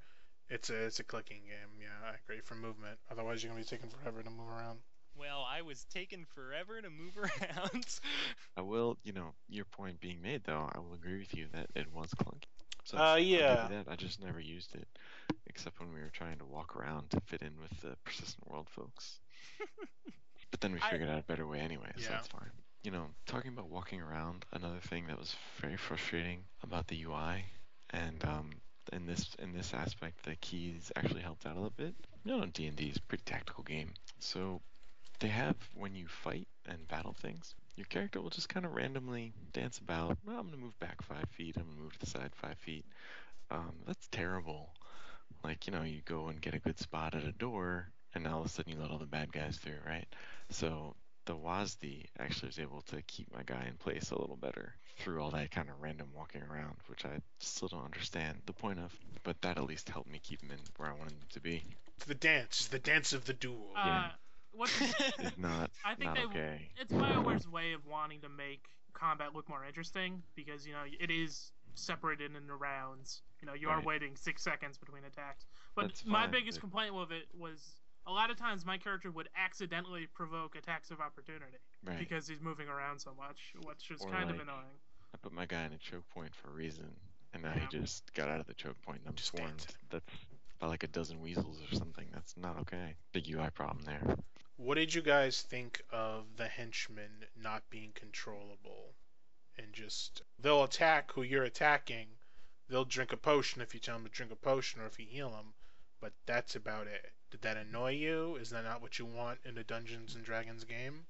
it's 0.50 0.70
a 0.70 0.76
it's 0.86 1.00
a 1.00 1.04
clicking 1.04 1.42
game. 1.46 1.80
Yeah, 1.82 1.88
I 2.12 2.16
agree 2.24 2.42
for 2.42 2.56
movement. 2.56 2.98
Otherwise, 3.12 3.44
you're 3.44 3.52
gonna 3.52 3.62
be 3.64 3.68
taking 3.68 3.90
forever 3.90 4.22
to 4.24 4.30
move 4.30 4.48
around. 4.50 4.80
Well, 5.16 5.46
I 5.48 5.62
was 5.62 5.86
taking 5.94 6.26
forever 6.34 6.82
to 6.82 6.90
move 6.90 7.18
around. 7.18 7.86
I 8.58 8.62
will, 8.62 8.98
you 9.04 9.14
know, 9.14 9.34
your 9.48 9.66
point 9.66 10.00
being 10.00 10.22
made 10.22 10.44
though, 10.44 10.70
I 10.74 10.80
will 10.80 10.94
agree 10.94 11.20
with 11.20 11.36
you 11.36 11.48
that 11.54 11.68
it 11.76 11.88
was 11.94 12.10
clunky. 12.16 12.46
So 12.84 12.98
Uh, 12.98 13.02
I'll 13.02 13.18
give 13.18 13.26
you 13.28 13.38
yeah. 13.38 13.68
that. 13.68 13.86
I 13.90 13.96
just 13.96 14.22
never 14.22 14.40
used 14.40 14.76
it, 14.76 14.88
except 15.48 15.80
when 15.80 15.94
we 15.94 16.02
were 16.02 16.10
trying 16.10 16.38
to 16.40 16.46
walk 16.46 16.76
around 16.76 17.10
to 17.12 17.22
fit 17.22 17.42
in 17.42 17.60
with 17.60 17.80
the 17.82 17.96
persistent 18.04 18.48
world 18.50 18.70
folks. 18.70 19.20
but 20.52 20.62
then 20.62 20.74
we 20.74 20.80
I- 20.80 20.90
figured 20.92 21.10
out 21.10 21.20
a 21.20 21.24
better 21.24 21.48
way 21.48 21.60
anyway, 21.60 21.92
so 21.96 22.02
Yeah. 22.04 22.10
that's 22.10 22.28
fine. 22.28 22.52
You 22.84 22.92
know, 22.92 23.08
talking 23.26 23.54
about 23.54 23.70
walking 23.70 24.02
around, 24.02 24.46
another 24.52 24.80
thing 24.82 25.08
that 25.08 25.18
was 25.18 25.36
very 25.62 25.78
frustrating 25.78 26.44
about 26.64 26.88
the 26.88 27.02
UI, 27.04 27.46
and 27.92 28.24
um, 28.26 28.50
in 28.92 29.06
this 29.06 29.34
in 29.40 29.54
this 29.54 29.74
aspect, 29.74 30.24
the 30.24 30.36
keys 30.36 30.92
actually 30.98 31.22
helped 31.22 31.46
out 31.46 31.54
a 31.54 31.60
little 31.60 31.74
bit. 31.78 31.96
You 32.26 32.38
know, 32.38 32.46
D 32.48 32.68
and 32.68 32.76
D 32.76 32.90
is 32.90 32.98
a 32.98 33.02
pretty 33.04 33.24
tactical 33.26 33.64
game, 33.64 33.94
so 34.20 34.62
they 35.20 35.30
have 35.30 35.56
when 35.74 35.96
you 35.96 36.08
fight 36.08 36.48
and 36.66 36.86
battle 36.90 37.14
things, 37.14 37.56
your 37.76 37.86
character 37.86 38.22
will 38.22 38.30
just 38.30 38.50
kind 38.50 38.66
of 38.66 38.74
randomly 38.74 39.34
dance 39.52 39.80
about. 39.80 40.18
Well, 40.26 40.40
I'm 40.40 40.46
gonna 40.46 40.58
move 40.58 40.80
back 40.80 41.02
five 41.02 41.28
feet. 41.32 41.56
I'm 41.58 41.64
gonna 41.64 41.82
move 41.82 41.94
to 41.94 42.00
the 42.00 42.06
side 42.06 42.32
five 42.36 42.58
feet. 42.60 42.86
Um, 43.52 43.74
that's 43.88 44.08
terrible. 44.12 44.70
Like 45.44 45.68
you 45.68 45.74
know, 45.74 45.84
you 45.84 46.02
go 46.06 46.28
and 46.28 46.42
get 46.42 46.54
a 46.54 46.60
good 46.60 46.80
spot 46.80 47.16
at 47.16 47.24
a 47.24 47.32
door, 47.32 47.92
and 48.14 48.28
all 48.28 48.42
of 48.42 48.46
a 48.46 48.50
sudden 48.50 48.74
you 48.74 48.80
let 48.80 48.92
all 48.92 49.00
the 49.00 49.06
bad 49.06 49.32
guys 49.32 49.58
through, 49.58 49.80
right? 49.86 50.08
So 50.50 50.96
the 51.26 51.36
WASD 51.36 52.06
actually 52.20 52.48
was 52.48 52.60
able 52.60 52.82
to 52.82 53.02
keep 53.04 53.34
my 53.34 53.44
guy 53.44 53.66
in 53.68 53.78
place 53.78 54.12
a 54.12 54.20
little 54.20 54.36
better 54.36 54.76
through 55.00 55.22
all 55.22 55.32
that 55.32 55.52
kind 55.52 55.70
of 55.70 55.82
random 55.82 56.08
walking 56.14 56.44
around, 56.44 56.76
which 56.88 57.06
I 57.06 57.22
still 57.40 57.70
don't 57.70 57.86
understand 57.86 58.42
the 58.46 58.54
point 58.54 58.80
of. 58.80 58.94
But 59.24 59.42
that 59.42 59.58
at 59.58 59.64
least 59.64 59.90
helped 59.90 60.10
me 60.10 60.20
keep 60.22 60.42
him 60.42 60.52
in 60.52 60.58
where 60.78 60.90
I 60.90 60.94
wanted 60.94 61.14
him 61.14 61.28
to 61.32 61.40
be. 61.40 61.64
It's 61.98 62.06
the 62.06 62.16
dance, 62.16 62.68
the 62.68 62.80
dance 62.80 63.14
of 63.14 63.26
the 63.26 63.34
duel. 63.34 63.72
Uh, 63.76 64.10
what's 64.54 64.80
It's 65.20 65.38
not 65.38 65.72
I 65.86 65.96
think 65.96 66.06
not 66.14 66.16
they- 66.16 66.24
okay. 66.26 66.70
it's 66.80 66.92
BioWare's 66.94 67.48
way 67.48 67.74
of 67.74 67.86
wanting 67.86 68.22
to 68.22 68.30
make 68.30 68.66
combat 68.94 69.34
look 69.36 69.50
more 69.50 69.66
interesting 69.66 70.22
because 70.36 70.66
you 70.68 70.74
know 70.74 70.84
it 71.00 71.10
is 71.12 71.52
separated 71.76 72.36
into 72.36 72.54
rounds. 72.56 73.22
You 73.42 73.48
know, 73.48 73.54
you 73.56 73.68
are 73.70 73.82
waiting 73.82 74.16
six 74.16 74.44
seconds 74.44 74.78
between 74.78 75.04
attacks. 75.06 75.46
But 75.76 75.88
That's 75.88 76.06
my 76.06 76.22
fine, 76.24 76.32
biggest 76.32 76.58
but- 76.60 76.70
complaint 76.70 76.94
with 76.96 77.12
it 77.12 77.26
was 77.38 77.60
a 78.06 78.12
lot 78.12 78.30
of 78.30 78.38
times 78.38 78.66
my 78.66 78.78
character 78.78 79.10
would 79.12 79.28
accidentally 79.36 80.08
provoke 80.14 80.56
attacks 80.56 80.92
of 80.92 81.00
opportunity 81.00 81.58
Right. 81.84 81.98
because 81.98 82.28
he's 82.28 82.42
moving 82.42 82.68
around 82.68 83.00
so 83.00 83.14
much, 83.18 83.54
which 83.66 83.90
is 83.90 84.02
Or 84.02 84.12
kind 84.12 84.30
of 84.30 84.40
annoying. 84.40 84.78
I 85.14 85.18
put 85.22 85.32
my 85.34 85.46
guy 85.46 85.64
in 85.66 85.74
a 85.74 85.78
choke 85.78 86.08
point 86.10 86.36
for 86.36 86.50
a 86.50 86.54
reason, 86.54 86.86
and 87.34 87.42
now 87.44 87.54
Yeah. 87.56 87.62
he 87.62 87.80
just 87.80 88.14
got 88.14 88.30
out 88.30 88.40
of 88.40 88.46
the 88.46 88.54
choke 88.54 88.80
point 88.84 89.00
and 89.00 89.08
I'm 89.10 89.16
Just 89.16 89.30
swarmed. 89.36 89.66
That's 89.90 90.06
by 90.60 90.68
like 90.68 90.84
a 90.84 90.88
dozen 90.88 91.20
weasels 91.22 91.60
or 91.72 91.76
something. 91.76 92.08
That's 92.14 92.38
not 92.38 92.60
okay. 92.60 92.96
Big 93.14 93.28
UI 93.30 93.50
problem 93.50 93.84
there. 93.86 94.16
What 94.58 94.76
did 94.76 94.94
you 94.94 95.02
guys 95.02 95.42
think 95.42 95.82
of 95.92 96.38
the 96.38 96.48
henchmen 96.48 97.26
not 97.36 97.70
being 97.72 97.92
controllable? 97.96 98.94
And 99.58 99.74
just 99.74 100.22
they'll 100.40 100.64
attack 100.64 101.12
who 101.12 101.24
you're 101.24 101.44
attacking. 101.44 102.08
They'll 102.70 102.86
drink 102.86 103.12
a 103.12 103.18
potion 103.18 103.62
if 103.62 103.74
you 103.74 103.80
tell 103.80 103.96
them 103.96 104.06
to 104.06 104.12
drink 104.12 104.32
a 104.32 104.36
potion 104.36 104.80
or 104.80 104.86
if 104.86 105.00
you 105.00 105.08
heal 105.08 105.32
them, 105.32 105.54
but 106.00 106.14
that's 106.28 106.56
about 106.56 106.86
it. 106.86 107.12
Did 107.32 107.42
that 107.42 107.58
annoy 107.58 107.94
you? 107.94 108.36
Is 108.36 108.52
that 108.52 108.64
not 108.64 108.82
what 108.82 109.00
you 109.00 109.06
want 109.06 109.40
in 109.44 109.58
a 109.58 109.64
Dungeons 109.64 110.14
and 110.14 110.24
Dragons 110.24 110.64
game? 110.64 111.08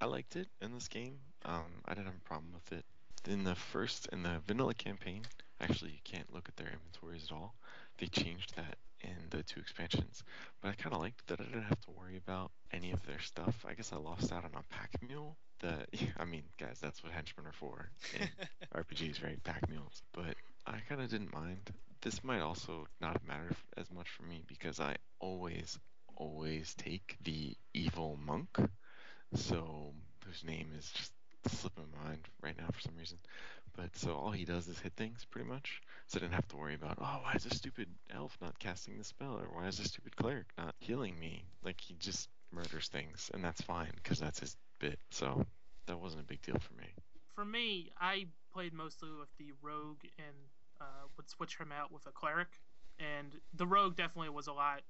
I 0.00 0.06
liked 0.06 0.34
it 0.34 0.48
in 0.62 0.72
this 0.72 0.88
game. 0.88 1.18
Um, 1.44 1.82
I 1.84 1.92
didn't 1.92 2.06
have 2.06 2.16
a 2.16 2.28
problem 2.28 2.52
with 2.54 2.72
it. 2.72 2.84
In 3.30 3.44
the 3.44 3.54
first, 3.54 4.06
in 4.06 4.22
the 4.22 4.40
vanilla 4.46 4.74
campaign, 4.74 5.22
actually 5.60 5.90
you 5.90 6.00
can't 6.02 6.32
look 6.32 6.48
at 6.48 6.56
their 6.56 6.68
inventories 6.72 7.26
at 7.30 7.32
all. 7.32 7.56
They 7.98 8.06
changed 8.06 8.56
that 8.56 8.78
in 9.02 9.16
the 9.30 9.42
two 9.42 9.60
expansions, 9.60 10.22
but 10.62 10.68
I 10.70 10.72
kind 10.74 10.94
of 10.94 11.00
liked 11.00 11.26
that 11.28 11.40
I 11.40 11.44
didn't 11.44 11.62
have 11.62 11.80
to 11.82 11.90
worry 11.92 12.16
about 12.16 12.50
any 12.72 12.92
of 12.92 13.04
their 13.06 13.20
stuff. 13.20 13.64
I 13.68 13.74
guess 13.74 13.92
I 13.92 13.96
lost 13.96 14.32
out 14.32 14.44
on 14.44 14.52
a 14.54 14.74
pack 14.74 14.90
mule. 15.06 15.36
The, 15.60 15.86
I 16.18 16.24
mean, 16.24 16.44
guys, 16.58 16.78
that's 16.80 17.02
what 17.02 17.12
henchmen 17.12 17.46
are 17.46 17.52
for 17.52 17.90
in 18.18 18.28
RPGs, 18.74 19.22
right? 19.22 19.42
Pack 19.44 19.68
mules. 19.68 20.02
But 20.12 20.34
I 20.66 20.78
kind 20.88 21.00
of 21.00 21.10
didn't 21.10 21.32
mind. 21.32 21.70
This 22.02 22.22
might 22.24 22.40
also 22.40 22.86
not 23.00 23.26
matter 23.26 23.50
as 23.76 23.90
much 23.90 24.08
for 24.10 24.22
me 24.24 24.44
because 24.46 24.80
I 24.80 24.96
always, 25.18 25.78
always 26.16 26.74
take 26.74 27.16
the 27.24 27.56
evil 27.74 28.18
monk. 28.24 28.48
So 29.34 29.94
whose 30.24 30.44
name 30.44 30.72
is 30.76 30.90
just 30.90 31.12
slipping 31.52 31.84
my 31.92 32.08
mind 32.08 32.28
right 32.42 32.56
now 32.56 32.68
for 32.72 32.80
some 32.80 32.96
reason. 32.96 33.18
But 33.76 33.96
so 33.96 34.14
all 34.14 34.30
he 34.30 34.44
does 34.44 34.68
is 34.68 34.78
hit 34.78 34.94
things 34.96 35.26
pretty 35.30 35.48
much. 35.48 35.82
So 36.06 36.18
I 36.18 36.20
didn't 36.20 36.34
have 36.34 36.48
to 36.48 36.56
worry 36.56 36.74
about 36.74 36.98
oh 37.00 37.20
why 37.22 37.32
is 37.34 37.44
this 37.44 37.58
stupid 37.58 37.88
elf 38.14 38.36
not 38.40 38.58
casting 38.58 38.96
the 38.96 39.04
spell 39.04 39.34
or 39.34 39.48
why 39.52 39.66
is 39.66 39.78
this 39.78 39.88
stupid 39.88 40.16
cleric 40.16 40.46
not 40.56 40.74
healing 40.78 41.18
me? 41.18 41.44
Like 41.64 41.80
he 41.80 41.94
just 41.98 42.28
murders 42.52 42.88
things 42.88 43.30
and 43.34 43.44
that's 43.44 43.60
fine 43.60 43.90
because 43.96 44.18
that's 44.18 44.40
his 44.40 44.56
bit. 44.78 44.98
So 45.10 45.44
that 45.86 46.00
wasn't 46.00 46.22
a 46.22 46.26
big 46.26 46.42
deal 46.42 46.58
for 46.58 46.74
me. 46.74 46.88
For 47.34 47.44
me, 47.44 47.90
I 48.00 48.26
played 48.52 48.72
mostly 48.72 49.10
with 49.18 49.28
the 49.38 49.52
rogue 49.62 50.00
and 50.18 50.36
uh, 50.80 51.06
would 51.16 51.28
switch 51.28 51.56
him 51.58 51.72
out 51.72 51.92
with 51.92 52.06
a 52.06 52.10
cleric, 52.10 52.48
and 52.98 53.32
the 53.54 53.66
rogue 53.66 53.96
definitely 53.96 54.30
was 54.30 54.46
a 54.46 54.52
lot 54.52 54.80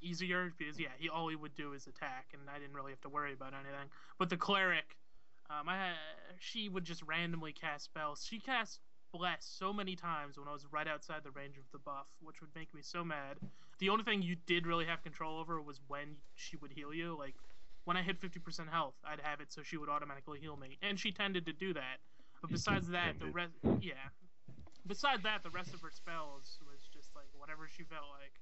easier 0.00 0.52
because 0.56 0.78
yeah, 0.78 0.88
he 0.98 1.08
all 1.08 1.28
he 1.28 1.36
would 1.36 1.54
do 1.54 1.72
is 1.72 1.86
attack, 1.86 2.28
and 2.32 2.42
I 2.48 2.58
didn't 2.58 2.74
really 2.74 2.92
have 2.92 3.00
to 3.02 3.08
worry 3.08 3.32
about 3.32 3.52
anything. 3.52 3.88
But 4.18 4.30
the 4.30 4.36
cleric, 4.36 4.96
um, 5.52 5.68
I 5.68 5.76
had, 5.76 5.94
she 6.38 6.68
would 6.68 6.84
just 6.84 7.02
randomly 7.02 7.52
cast 7.52 7.84
spells. 7.84 8.24
She 8.28 8.38
cast 8.38 8.80
bless 9.12 9.44
so 9.44 9.72
many 9.72 9.94
times 9.94 10.38
when 10.38 10.48
I 10.48 10.52
was 10.52 10.66
right 10.70 10.88
outside 10.88 11.20
the 11.22 11.30
range 11.30 11.58
of 11.58 11.64
the 11.72 11.78
buff, 11.78 12.06
which 12.22 12.40
would 12.40 12.50
make 12.54 12.72
me 12.74 12.80
so 12.82 13.04
mad. 13.04 13.36
The 13.78 13.90
only 13.90 14.04
thing 14.04 14.22
you 14.22 14.36
did 14.46 14.66
really 14.66 14.86
have 14.86 15.02
control 15.02 15.38
over 15.38 15.60
was 15.60 15.80
when 15.88 16.16
she 16.34 16.56
would 16.56 16.72
heal 16.72 16.94
you, 16.94 17.16
like 17.18 17.34
when 17.84 17.96
I 17.96 18.02
hit 18.02 18.20
50% 18.20 18.70
health, 18.70 18.94
I'd 19.04 19.20
have 19.20 19.40
it 19.40 19.52
so 19.52 19.62
she 19.62 19.76
would 19.76 19.88
automatically 19.88 20.38
heal 20.40 20.56
me, 20.56 20.78
and 20.82 20.98
she 20.98 21.12
tended 21.12 21.46
to 21.46 21.52
do 21.52 21.74
that. 21.74 21.98
But 22.40 22.50
besides 22.50 22.88
that, 22.88 23.20
the 23.20 23.26
rest, 23.26 23.52
yeah. 23.80 24.10
Besides 24.86 25.22
that, 25.22 25.42
the 25.42 25.50
rest 25.50 25.74
of 25.74 25.80
her 25.82 25.90
spells 25.90 26.58
was 26.66 26.80
just 26.92 27.14
like 27.14 27.26
whatever 27.36 27.68
she 27.68 27.84
felt 27.84 28.06
like, 28.18 28.34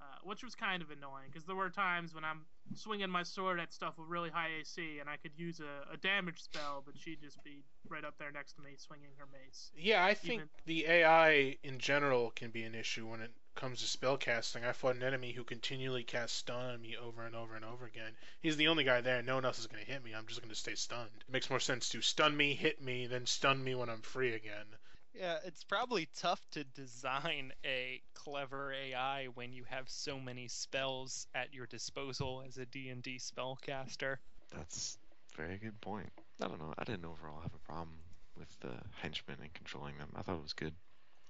uh, 0.00 0.04
which 0.24 0.42
was 0.42 0.54
kind 0.54 0.82
of 0.82 0.90
annoying 0.90 1.26
because 1.30 1.44
there 1.44 1.56
were 1.56 1.70
times 1.70 2.14
when 2.14 2.24
I'm 2.24 2.42
swinging 2.74 3.10
my 3.10 3.22
sword 3.22 3.60
at 3.60 3.72
stuff 3.72 3.98
with 3.98 4.08
really 4.08 4.30
high 4.30 4.48
AC, 4.60 4.98
and 4.98 5.08
I 5.08 5.16
could 5.16 5.32
use 5.36 5.60
a, 5.60 5.92
a 5.92 5.96
damage 5.96 6.40
spell, 6.42 6.82
but 6.84 6.96
she'd 6.96 7.20
just 7.20 7.42
be 7.44 7.64
right 7.88 8.04
up 8.04 8.14
there 8.18 8.30
next 8.32 8.54
to 8.54 8.62
me 8.62 8.70
swinging 8.76 9.10
her 9.18 9.26
mace. 9.32 9.70
Yeah, 9.76 10.04
I 10.04 10.14
think 10.14 10.34
Even- 10.34 10.48
the 10.66 10.86
AI 10.86 11.56
in 11.62 11.78
general 11.78 12.30
can 12.30 12.50
be 12.50 12.62
an 12.62 12.74
issue 12.74 13.06
when 13.06 13.20
it 13.20 13.32
comes 13.54 13.80
to 13.80 13.86
spell 13.86 14.16
casting. 14.16 14.64
I 14.64 14.72
fought 14.72 14.96
an 14.96 15.02
enemy 15.02 15.32
who 15.32 15.44
continually 15.44 16.04
cast 16.04 16.36
stun 16.36 16.64
on 16.64 16.80
me 16.80 16.96
over 16.96 17.22
and 17.26 17.34
over 17.34 17.56
and 17.56 17.64
over 17.64 17.84
again. 17.84 18.12
He's 18.40 18.56
the 18.56 18.68
only 18.68 18.84
guy 18.84 19.00
there. 19.00 19.22
No 19.22 19.34
one 19.34 19.44
else 19.44 19.58
is 19.58 19.66
going 19.66 19.84
to 19.84 19.90
hit 19.90 20.02
me. 20.02 20.14
I'm 20.14 20.26
just 20.26 20.40
going 20.40 20.50
to 20.50 20.58
stay 20.58 20.76
stunned. 20.76 21.10
It 21.28 21.32
makes 21.32 21.50
more 21.50 21.60
sense 21.60 21.88
to 21.90 22.00
stun 22.00 22.36
me, 22.36 22.54
hit 22.54 22.80
me, 22.82 23.06
than 23.06 23.26
stun 23.26 23.62
me 23.62 23.74
when 23.74 23.90
I'm 23.90 24.02
free 24.02 24.32
again. 24.34 24.66
Yeah, 25.14 25.38
it's 25.44 25.64
probably 25.64 26.08
tough 26.16 26.40
to 26.52 26.64
design 26.64 27.52
a 27.64 28.00
clever 28.14 28.72
AI 28.72 29.26
when 29.34 29.52
you 29.52 29.64
have 29.68 29.88
so 29.88 30.20
many 30.20 30.46
spells 30.48 31.26
at 31.34 31.52
your 31.52 31.66
disposal 31.66 32.42
as 32.46 32.58
a 32.58 32.66
D&D 32.66 33.18
spellcaster. 33.18 34.16
That's 34.56 34.98
a 35.34 35.36
very 35.42 35.58
good 35.58 35.80
point. 35.80 36.10
I 36.40 36.46
don't 36.48 36.60
know. 36.60 36.72
I 36.78 36.84
didn't 36.84 37.04
overall 37.04 37.40
have 37.40 37.52
a 37.54 37.58
problem 37.58 37.96
with 38.38 38.48
the 38.60 38.72
henchmen 39.02 39.38
and 39.42 39.52
controlling 39.52 39.98
them. 39.98 40.10
I 40.14 40.22
thought 40.22 40.36
it 40.36 40.42
was 40.42 40.52
good. 40.52 40.74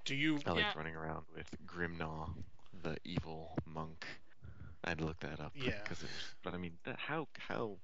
Do 0.05 0.15
you? 0.15 0.39
I 0.47 0.51
liked 0.51 0.61
Yeah. 0.61 0.73
running 0.77 0.95
around 0.97 1.25
with 1.35 1.49
Grimgnaw, 1.67 2.31
the 2.83 2.97
evil 3.05 3.53
monk. 3.67 4.07
I 4.85 4.91
had 4.91 4.99
to 4.99 5.05
look 5.05 5.21
that 5.21 5.41
up. 5.41 5.53
Yeah. 5.55 5.73
Because 5.83 6.03
it 6.03 6.07
was, 6.07 6.35
but 6.43 6.55
I 6.55 6.59
mean, 6.59 6.73
that, 6.85 6.99
how 6.99 7.29
how 7.39 7.79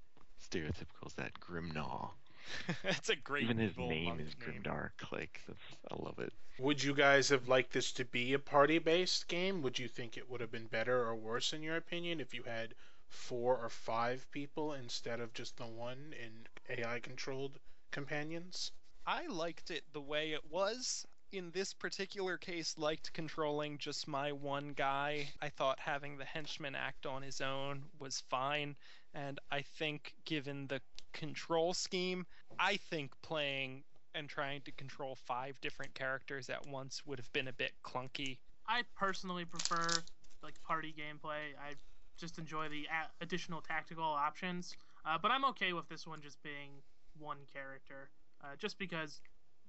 stereotypical 0.51 1.07
is 1.07 1.15
that 1.15 1.33
Grimgnaw? 1.41 2.11
It's 2.85 3.09
a 3.09 3.17
great 3.17 3.45
Even 3.45 3.59
his 3.59 3.77
name 3.77 4.21
is 4.21 4.35
name. 4.39 4.63
Grimdark. 4.63 5.11
Like, 5.13 5.41
that's, 5.47 5.77
I 5.91 5.97
love 6.03 6.19
it. 6.19 6.33
Would 6.59 6.83
you 6.83 6.95
guys 6.95 7.29
have 7.31 7.49
liked 7.49 7.73
this 7.73 7.93
to 7.93 8.05
be 8.05 8.33
a 8.33 8.39
party-based 8.39 9.29
game? 9.29 9.63
Would 9.63 9.79
you 9.79 9.89
think 9.89 10.17
it 10.17 10.29
would 10.29 10.41
have 10.41 10.51
been 10.51 10.67
better 10.67 11.05
or 11.07 11.15
worse, 11.15 11.53
in 11.53 11.63
your 11.63 11.77
opinion, 11.77 12.21
if 12.21 12.35
you 12.35 12.43
had 12.45 12.75
four 13.09 13.57
or 13.59 13.69
five 13.69 14.31
people 14.31 14.73
instead 14.75 15.21
of 15.21 15.33
just 15.35 15.57
the 15.57 15.67
one 15.67 16.15
in 16.21 16.47
AI-controlled 16.69 17.59
companions? 17.91 18.73
I 19.07 19.27
liked 19.27 19.71
it 19.71 19.85
the 19.93 20.01
way 20.01 20.33
it 20.33 20.45
was. 20.51 21.07
In 21.33 21.51
this 21.51 21.73
particular 21.75 22.39
case, 22.39 22.79
liked 22.79 23.13
controlling 23.13 23.79
just 23.79 24.07
my 24.07 24.33
one 24.33 24.73
guy. 24.75 25.33
I 25.41 25.49
thought 25.49 25.79
having 25.81 26.17
the 26.19 26.25
henchman 26.25 26.75
act 26.75 27.07
on 27.07 27.23
his 27.23 27.41
own 27.41 27.91
was 27.99 28.21
fine, 28.21 28.77
and 29.17 29.41
I 29.51 29.63
think 29.63 30.13
given 30.25 30.67
the 30.67 30.81
control 31.13 31.73
scheme, 31.73 32.27
I 32.59 32.77
think 32.77 33.13
playing 33.23 33.83
and 34.15 34.29
trying 34.29 34.61
to 34.63 34.73
control 34.73 35.15
five 35.15 35.61
different 35.61 35.95
characters 35.95 36.51
at 36.51 36.67
once 36.67 37.05
would 37.07 37.19
have 37.19 37.33
been 37.33 37.49
a 37.49 37.53
bit 37.53 37.73
clunky. 37.83 38.37
I 38.69 38.83
personally 38.95 39.45
prefer 39.45 40.03
like 40.43 40.55
party 40.63 40.95
gameplay. 40.97 41.57
I 41.59 41.75
just 42.19 42.39
enjoy 42.39 42.69
the 42.69 42.87
additional 43.21 43.61
tactical 43.61 44.05
options. 44.05 44.77
Uh, 45.05 45.17
but 45.21 45.31
I'm 45.31 45.45
okay 45.47 45.73
with 45.73 45.89
this 45.89 46.07
one 46.07 46.21
just 46.21 46.43
being 46.43 46.71
one 47.19 47.39
character, 47.53 48.09
uh, 48.43 48.57
just 48.59 48.79
because, 48.79 49.21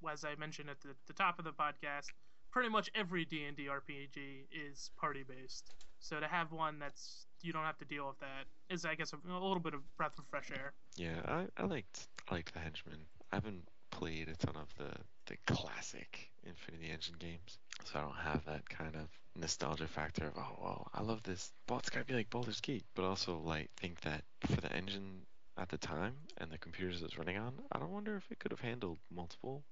as 0.09 0.25
I 0.25 0.35
mentioned 0.35 0.69
at 0.69 0.81
the, 0.81 0.89
the 1.07 1.13
top 1.13 1.39
of 1.39 1.45
the 1.45 1.51
podcast, 1.51 2.07
pretty 2.51 2.69
much 2.69 2.89
every 2.95 3.23
D&D 3.23 3.67
RPG 3.67 4.47
is 4.51 4.89
party 4.97 5.23
based. 5.23 5.71
So 5.99 6.19
to 6.19 6.27
have 6.27 6.51
one 6.51 6.79
that's 6.79 7.26
you 7.41 7.53
don't 7.53 7.63
have 7.63 7.77
to 7.79 7.85
deal 7.85 8.07
with 8.07 8.19
that 8.19 8.45
is, 8.69 8.85
I 8.85 8.95
guess, 8.95 9.13
a, 9.13 9.17
a 9.31 9.33
little 9.33 9.59
bit 9.59 9.73
of 9.73 9.81
breath 9.97 10.17
of 10.17 10.25
fresh 10.29 10.49
air. 10.51 10.73
Yeah, 10.95 11.19
I, 11.25 11.45
I 11.57 11.65
liked 11.65 12.07
I 12.29 12.35
liked 12.35 12.53
the 12.53 12.59
henchman. 12.59 12.99
I 13.31 13.37
haven't 13.37 13.67
played 13.91 14.29
a 14.29 14.35
ton 14.35 14.55
of 14.55 14.73
the 14.77 14.91
the 15.27 15.37
classic 15.53 16.29
Infinity 16.43 16.91
Engine 16.91 17.15
games, 17.19 17.59
so 17.83 17.99
I 17.99 18.01
don't 18.01 18.15
have 18.15 18.45
that 18.45 18.69
kind 18.69 18.95
of 18.95 19.07
nostalgia 19.35 19.87
factor 19.87 20.27
of 20.27 20.33
oh 20.37 20.57
well 20.61 20.91
I 20.93 21.01
love 21.01 21.23
this. 21.23 21.51
Well, 21.69 21.79
it's 21.79 21.89
gotta 21.89 22.05
be 22.05 22.13
like 22.13 22.29
Baldur's 22.29 22.61
Gate, 22.61 22.85
but 22.95 23.05
also 23.05 23.39
like 23.43 23.69
think 23.77 24.01
that 24.01 24.23
for 24.41 24.61
the 24.61 24.71
engine 24.73 25.21
at 25.57 25.69
the 25.69 25.77
time 25.77 26.13
and 26.37 26.51
the 26.51 26.57
computers 26.57 27.01
it's 27.01 27.17
running 27.17 27.37
on, 27.37 27.53
I 27.71 27.79
don't 27.79 27.91
wonder 27.91 28.15
if 28.15 28.31
it 28.31 28.39
could 28.39 28.51
have 28.51 28.61
handled 28.61 28.99
multiple 29.13 29.63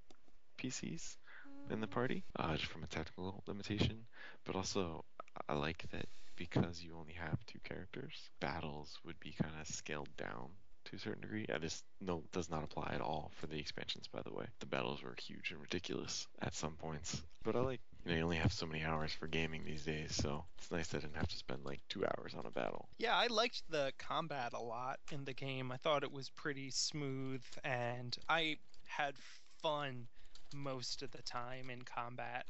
PCs 0.58 1.18
in 1.70 1.82
the 1.82 1.88
party, 1.88 2.24
uh, 2.38 2.56
just 2.56 2.72
from 2.72 2.84
a 2.84 2.88
technical 2.88 3.44
limitation. 3.48 4.06
But 4.46 4.56
also, 4.56 5.04
I 5.48 5.54
like 5.54 5.86
that 5.92 6.08
because 6.36 6.84
you 6.84 6.96
only 6.98 7.14
have 7.14 7.46
two 7.46 7.60
characters, 7.64 8.30
battles 8.40 9.00
would 9.06 9.20
be 9.20 9.32
kind 9.32 9.54
of 9.60 9.68
scaled 9.68 10.16
down 10.18 10.50
to 10.86 10.96
a 10.96 11.00
certain 11.00 11.22
degree. 11.22 11.46
And 11.50 11.64
this 11.64 11.84
no 12.02 12.24
does 12.32 12.50
not 12.50 12.64
apply 12.64 12.92
at 12.94 13.02
all 13.02 13.32
for 13.36 13.48
the 13.48 13.60
expansions, 13.60 14.08
by 14.08 14.22
the 14.22 14.34
way. 14.34 14.46
The 14.60 14.66
battles 14.66 15.04
were 15.04 15.16
huge 15.20 15.52
and 15.52 15.62
ridiculous 15.62 16.28
at 16.42 16.54
some 16.54 16.74
points. 16.74 17.22
But 17.44 17.56
I 17.56 17.60
like 17.60 17.82
you 18.06 18.12
know 18.12 18.18
you 18.18 18.24
only 18.24 18.38
have 18.38 18.54
so 18.54 18.66
many 18.66 18.84
hours 18.84 19.12
for 19.14 19.28
gaming 19.28 19.64
these 19.64 19.84
days, 19.84 20.16
so 20.16 20.46
it's 20.58 20.72
nice 20.72 20.88
that 20.90 20.98
I 20.98 21.02
didn't 21.02 21.18
have 21.18 21.28
to 21.28 21.38
spend 21.38 21.66
like 21.66 21.82
two 21.90 22.06
hours 22.06 22.36
on 22.38 22.46
a 22.46 22.52
battle. 22.52 22.88
Yeah, 22.98 23.16
I 23.16 23.28
liked 23.28 23.64
the 23.70 23.94
combat 23.98 24.54
a 24.54 24.62
lot 24.62 25.00
in 25.12 25.26
the 25.26 25.34
game. 25.34 25.72
I 25.72 25.78
thought 25.78 26.04
it 26.04 26.12
was 26.12 26.30
pretty 26.30 26.70
smooth, 26.72 27.44
and 27.64 28.16
I 28.30 28.58
had 28.86 29.16
fun 29.62 30.08
most 30.54 31.02
of 31.02 31.12
the 31.12 31.22
time 31.24 31.70
in 31.70 31.82
combat, 31.82 32.46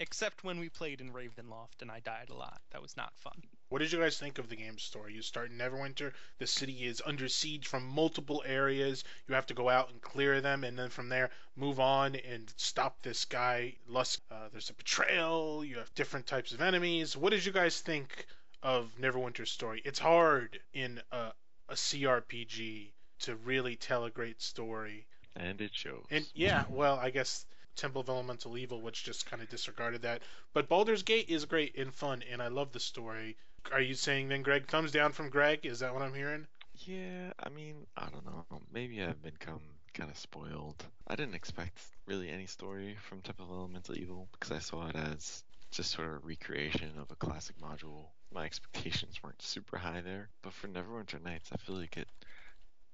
except 0.00 0.42
when 0.42 0.58
we 0.58 0.68
played 0.68 1.00
in 1.00 1.12
Ravenloft 1.12 1.82
and 1.82 1.90
I 1.90 2.00
died 2.00 2.30
a 2.30 2.34
lot. 2.34 2.60
That 2.72 2.82
was 2.82 2.96
not 2.96 3.12
fun. 3.18 3.34
What 3.68 3.78
did 3.78 3.92
you 3.92 4.00
guys 4.00 4.18
think 4.18 4.38
of 4.38 4.48
the 4.48 4.56
game's 4.56 4.82
story? 4.82 5.14
You 5.14 5.22
start 5.22 5.50
in 5.50 5.58
Neverwinter. 5.58 6.12
The 6.38 6.46
city 6.46 6.86
is 6.86 7.02
under 7.04 7.28
siege 7.28 7.68
from 7.68 7.86
multiple 7.86 8.42
areas. 8.44 9.04
You 9.28 9.36
have 9.36 9.46
to 9.46 9.54
go 9.54 9.68
out 9.68 9.90
and 9.90 10.00
clear 10.00 10.40
them, 10.40 10.64
and 10.64 10.76
then 10.76 10.88
from 10.88 11.08
there 11.08 11.30
move 11.54 11.78
on 11.78 12.16
and 12.16 12.52
stop 12.56 13.00
this 13.02 13.26
guy. 13.26 13.76
Lusk. 13.86 14.20
Uh, 14.30 14.48
there's 14.50 14.70
a 14.70 14.74
betrayal. 14.74 15.64
You 15.64 15.76
have 15.78 15.94
different 15.94 16.26
types 16.26 16.52
of 16.52 16.60
enemies. 16.60 17.16
What 17.16 17.30
did 17.30 17.44
you 17.44 17.52
guys 17.52 17.78
think 17.78 18.26
of 18.62 18.90
Neverwinter's 19.00 19.52
story? 19.52 19.82
It's 19.84 20.00
hard 20.00 20.58
in 20.72 21.00
a, 21.12 21.32
a 21.68 21.74
CRPG 21.74 22.90
to 23.20 23.36
really 23.36 23.76
tell 23.76 24.04
a 24.04 24.10
great 24.10 24.42
story. 24.42 25.06
And 25.36 25.60
it 25.60 25.70
shows. 25.74 26.04
And 26.10 26.26
yeah, 26.34 26.64
well, 26.70 26.98
I 26.98 27.10
guess 27.10 27.46
Temple 27.76 28.00
of 28.00 28.08
Elemental 28.08 28.58
Evil, 28.58 28.80
which 28.80 29.04
just 29.04 29.26
kind 29.26 29.42
of 29.42 29.48
disregarded 29.48 30.02
that. 30.02 30.22
But 30.52 30.68
Baldur's 30.68 31.02
Gate 31.02 31.28
is 31.28 31.44
great 31.44 31.76
and 31.76 31.94
fun, 31.94 32.22
and 32.30 32.42
I 32.42 32.48
love 32.48 32.72
the 32.72 32.80
story. 32.80 33.36
Are 33.72 33.80
you 33.80 33.94
saying 33.94 34.28
then, 34.28 34.42
Greg? 34.42 34.66
Thumbs 34.66 34.92
down 34.92 35.12
from 35.12 35.30
Greg? 35.30 35.66
Is 35.66 35.80
that 35.80 35.92
what 35.92 36.02
I'm 36.02 36.14
hearing? 36.14 36.46
Yeah, 36.86 37.32
I 37.38 37.50
mean, 37.50 37.86
I 37.96 38.08
don't 38.08 38.24
know. 38.24 38.44
Maybe 38.72 39.02
I've 39.02 39.22
become 39.22 39.60
kind 39.92 40.10
of 40.10 40.16
spoiled. 40.16 40.82
I 41.06 41.16
didn't 41.16 41.34
expect 41.34 41.78
really 42.06 42.30
any 42.30 42.46
story 42.46 42.96
from 43.02 43.20
Temple 43.20 43.46
of 43.46 43.52
Elemental 43.52 43.96
Evil 43.96 44.28
because 44.32 44.52
I 44.52 44.60
saw 44.60 44.88
it 44.88 44.96
as 44.96 45.42
just 45.70 45.90
sort 45.90 46.08
of 46.08 46.14
a 46.14 46.26
recreation 46.26 46.92
of 46.98 47.10
a 47.10 47.16
classic 47.16 47.56
module. 47.60 48.06
My 48.32 48.44
expectations 48.44 49.20
weren't 49.22 49.42
super 49.42 49.76
high 49.76 50.00
there, 50.00 50.30
but 50.42 50.52
for 50.52 50.68
Neverwinter 50.68 51.22
Nights, 51.22 51.50
I 51.52 51.56
feel 51.58 51.76
like 51.76 51.96
it 51.96 52.08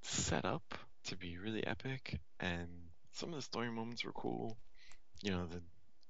set 0.02 0.44
up 0.44 0.74
to 1.04 1.16
be 1.16 1.38
really 1.38 1.66
epic, 1.66 2.18
and 2.40 2.68
some 3.16 3.30
of 3.30 3.36
the 3.36 3.42
story 3.42 3.70
moments 3.70 4.04
were 4.04 4.12
cool. 4.12 4.56
You 5.22 5.30
know, 5.32 5.46
the 5.46 5.62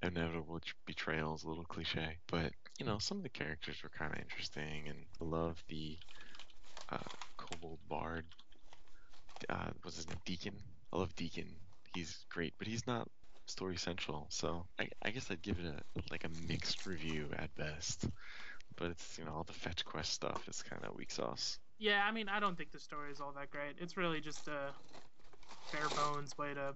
inevitable 0.06 0.60
betrayal 0.86 1.34
is 1.34 1.44
a 1.44 1.48
little 1.48 1.64
cliche, 1.64 2.18
but 2.28 2.52
you 2.78 2.84
know, 2.84 2.98
some 2.98 3.16
of 3.18 3.22
the 3.22 3.28
characters 3.28 3.82
were 3.82 3.90
kind 3.96 4.12
of 4.12 4.20
interesting, 4.20 4.88
and 4.88 4.98
I 5.20 5.24
love 5.24 5.62
the 5.68 5.96
uh, 6.90 6.98
Kobold 7.36 7.78
Bard. 7.88 8.26
Uh, 9.48 9.70
what's 9.82 9.96
his 9.96 10.08
name? 10.08 10.18
Deekin. 10.24 10.54
I 10.92 10.98
love 10.98 11.14
Deekin. 11.14 11.48
He's 11.94 12.24
great, 12.28 12.54
but 12.58 12.66
he's 12.66 12.86
not 12.86 13.08
story 13.46 13.76
central. 13.76 14.26
So 14.30 14.66
I, 14.78 14.88
I 15.02 15.10
guess 15.10 15.30
I'd 15.30 15.42
give 15.42 15.58
it 15.58 15.66
a 15.66 16.00
like 16.10 16.24
a 16.24 16.48
mixed 16.48 16.86
review 16.86 17.26
at 17.38 17.54
best. 17.54 18.08
But 18.76 18.90
it's 18.90 19.18
you 19.18 19.24
know 19.24 19.32
all 19.32 19.44
the 19.44 19.52
fetch 19.52 19.84
quest 19.84 20.12
stuff 20.12 20.48
is 20.48 20.62
kind 20.62 20.84
of 20.84 20.96
weak 20.96 21.12
sauce. 21.12 21.58
Yeah, 21.78 22.02
I 22.04 22.10
mean, 22.10 22.28
I 22.28 22.40
don't 22.40 22.56
think 22.56 22.72
the 22.72 22.80
story 22.80 23.12
is 23.12 23.20
all 23.20 23.32
that 23.36 23.50
great. 23.50 23.76
It's 23.80 23.96
really 23.96 24.20
just 24.20 24.48
a 24.48 24.72
bare 25.72 25.88
bones 25.94 26.36
way 26.38 26.54
to 26.54 26.74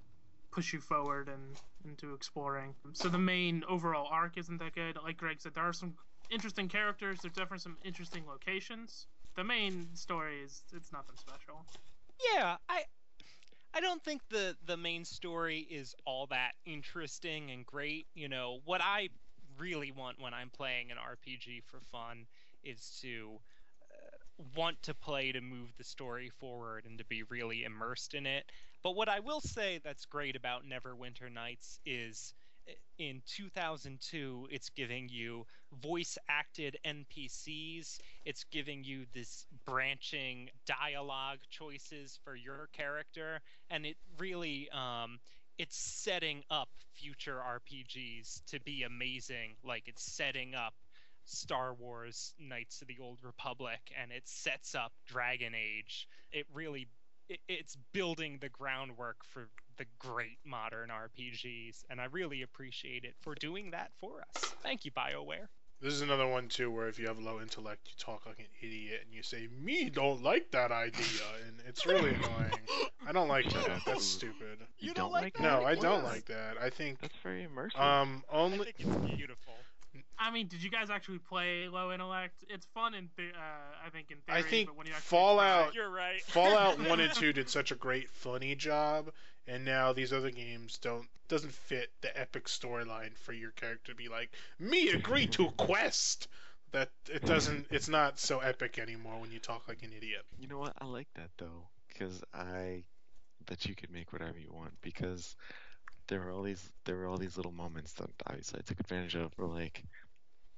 push 0.51 0.73
you 0.73 0.81
forward 0.81 1.29
and 1.29 1.57
into 1.85 2.15
exploring. 2.15 2.75
So 2.93 3.09
the 3.09 3.19
main 3.19 3.63
overall 3.69 4.09
arc 4.11 4.37
isn't 4.37 4.59
that 4.59 4.75
good. 4.75 4.99
Like 5.03 5.17
Greg 5.17 5.41
said, 5.41 5.55
there 5.55 5.65
are 5.65 5.73
some 5.73 5.95
interesting 6.31 6.69
characters. 6.69 7.19
There's 7.23 7.35
definitely 7.35 7.59
some 7.59 7.77
interesting 7.85 8.25
locations. 8.27 9.07
The 9.37 9.45
main 9.45 9.89
story 9.95 10.43
is 10.43 10.63
it's 10.75 10.93
nothing 10.93 11.17
special. 11.17 11.65
Yeah, 12.35 12.57
I 12.69 12.83
I 13.73 13.81
don't 13.81 14.03
think 14.03 14.23
the 14.29 14.57
the 14.67 14.77
main 14.77 15.05
story 15.05 15.67
is 15.71 15.95
all 16.05 16.27
that 16.27 16.53
interesting 16.67 17.51
and 17.51 17.65
great. 17.65 18.07
You 18.15 18.29
know, 18.29 18.59
what 18.65 18.81
I 18.83 19.09
really 19.59 19.93
want 19.93 20.21
when 20.21 20.35
I'm 20.35 20.51
playing 20.51 20.91
an 20.91 20.97
RPG 20.97 21.63
for 21.71 21.81
fun 21.93 22.27
is 22.65 22.99
to 23.03 23.39
uh, 23.91 24.45
want 24.57 24.83
to 24.83 24.95
play 24.95 25.33
to 25.33 25.41
move 25.41 25.69
the 25.79 25.85
story 25.85 26.31
forward 26.39 26.85
and 26.87 26.99
to 26.99 27.05
be 27.05 27.23
really 27.25 27.65
immersed 27.65 28.15
in 28.15 28.27
it. 28.27 28.51
But 28.83 28.97
what 28.97 29.09
I 29.09 29.21
will 29.21 29.40
say 29.40 29.81
that's 29.85 30.07
great 30.07 30.37
about 30.37 30.62
Neverwinter 30.64 31.33
Nights 31.33 31.79
is 31.85 32.35
uh, 32.69 32.73
in 32.99 33.23
2002 33.27 34.49
it's 34.51 34.71
giving 34.71 35.09
you 35.09 35.47
voice 35.83 36.19
acted 36.29 36.77
npcs 36.85 37.99
it's 38.25 38.45
giving 38.45 38.85
you 38.85 39.07
this 39.14 39.47
branching 39.66 40.51
dialogue 40.66 41.38
choices 41.51 42.19
for 42.25 42.35
your 42.35 42.69
character. 42.73 43.40
And 43.71 43.87
it 43.87 43.97
really 44.19 44.69
um, 44.71 45.19
it's 45.59 45.77
setting 45.77 46.43
up 46.51 46.69
future 46.95 47.38
rpgs 47.38 48.43
to 48.47 48.61
be 48.61 48.83
amazing. 48.83 49.57
Like 49.62 49.88
it's 49.88 50.03
setting 50.03 50.55
up 50.55 50.75
star 51.27 51.75
wars 51.75 52.35
knights 52.38 52.83
of 52.83 52.88
the 52.88 52.99
old 53.01 53.19
republic 53.23 53.81
and 54.01 54.11
it 54.11 54.27
sets 54.27 54.75
up 54.75 54.93
dragon 55.07 55.53
age. 55.55 56.09
It 56.33 56.47
really 56.53 56.88
it, 57.31 57.40
it's 57.49 57.77
building 57.93 58.38
the 58.40 58.49
groundwork 58.49 59.16
for 59.25 59.49
the 59.79 59.87
great 59.99 60.38
modern 60.45 60.90
RPGs, 60.90 61.85
and 61.88 62.01
I 62.01 62.07
really 62.07 62.43
appreciate 62.43 63.05
it 63.05 63.14
for 63.21 63.35
doing 63.35 63.71
that 63.71 63.93
for 64.01 64.21
us. 64.21 64.45
Thank 64.62 64.85
you, 64.85 64.90
BioWare. 64.90 65.47
This 65.81 65.95
is 65.95 66.03
another 66.03 66.27
one 66.27 66.49
too, 66.49 66.71
where 66.71 66.88
if 66.88 66.99
you 66.99 67.07
have 67.07 67.19
low 67.19 67.40
intellect, 67.40 67.81
you 67.87 67.95
talk 67.99 68.27
like 68.27 68.38
an 68.38 68.45
idiot, 68.61 69.01
and 69.03 69.14
you 69.14 69.23
say, 69.23 69.49
"Me 69.59 69.88
don't 69.88 70.23
like 70.23 70.51
that 70.51 70.71
idea," 70.71 71.23
and 71.47 71.57
it's 71.66 71.87
really 71.87 72.11
annoying. 72.14 72.53
I 73.07 73.12
don't 73.12 73.29
like 73.29 73.51
that. 73.51 73.81
That's 73.87 74.05
stupid. 74.05 74.59
You 74.79 74.93
don't 74.93 75.11
like 75.11 75.33
that? 75.38 75.43
No, 75.43 75.64
I 75.64 75.77
don't 75.77 76.05
like 76.05 76.27
that. 76.27 76.59
I 76.61 76.69
think 76.69 77.01
That's 77.01 77.16
very 77.23 77.47
immersive. 77.47 77.81
um 77.81 78.23
I 78.31 78.37
only 78.37 78.59
think 78.59 78.75
it's 78.79 79.16
beautiful. 79.16 79.55
I 80.19 80.31
mean, 80.31 80.49
did 80.49 80.63
you 80.63 80.71
guys 80.71 80.91
actually 80.91 81.19
play 81.19 81.69
Low 81.69 81.93
Intellect? 81.93 82.45
It's 82.49 82.67
fun 82.75 82.95
in, 82.95 83.09
the- 83.17 83.31
uh, 83.31 83.87
I 83.87 83.91
think 83.91 84.11
in 84.11 84.19
theory. 84.19 84.39
I 84.39 84.43
think 84.43 84.69
but 84.69 84.77
when 84.77 84.87
you 84.87 84.93
Fallout- 84.95 85.73
try- 85.73 85.83
You're 85.83 85.91
right. 85.91 86.23
Fallout 86.27 86.79
One 86.89 87.01
and 87.01 87.13
Two 87.13 87.33
did 87.33 87.49
such 87.49 87.71
a 87.71 87.75
great 87.75 88.09
funny 88.11 88.55
job, 88.55 89.11
and 89.47 89.65
now 89.65 89.93
these 89.93 90.13
other 90.13 90.31
games 90.31 90.79
don't 90.79 91.07
doesn't 91.29 91.53
fit 91.53 91.91
the 92.01 92.19
epic 92.19 92.47
storyline 92.47 93.17
for 93.17 93.33
your 93.33 93.51
character 93.53 93.93
to 93.93 93.97
be 93.97 94.09
like, 94.09 94.31
"Me 94.59 94.89
agree 94.91 95.27
to 95.29 95.47
a 95.47 95.53
quest." 95.53 96.29
That 96.73 96.91
it 97.11 97.25
doesn't. 97.25 97.67
It's 97.71 97.89
not 97.89 98.21
so 98.21 98.39
epic 98.39 98.79
anymore 98.79 99.19
when 99.21 99.33
you 99.33 99.41
talk 99.41 99.67
like 99.67 99.83
an 99.83 99.91
idiot. 99.97 100.23
You 100.39 100.47
know 100.47 100.59
what? 100.59 100.73
I 100.79 100.85
like 100.85 101.09
that 101.15 101.31
though, 101.37 101.67
because 101.89 102.23
I 102.33 102.85
that 103.47 103.67
you 103.67 103.75
could 103.75 103.91
make 103.91 104.13
whatever 104.13 104.39
you 104.39 104.53
want. 104.53 104.73
Because 104.81 105.35
there 106.11 106.20
were 106.20 106.33
all 106.33 106.42
these 106.42 106.73
there 106.85 106.96
were 106.96 107.07
all 107.07 107.16
these 107.16 107.37
little 107.37 107.53
moments 107.53 107.92
that 107.92 108.11
obviously 108.27 108.59
I 108.59 108.66
took 108.66 108.81
advantage 108.81 109.14
of. 109.14 109.33
Where 109.37 109.49
like 109.49 109.85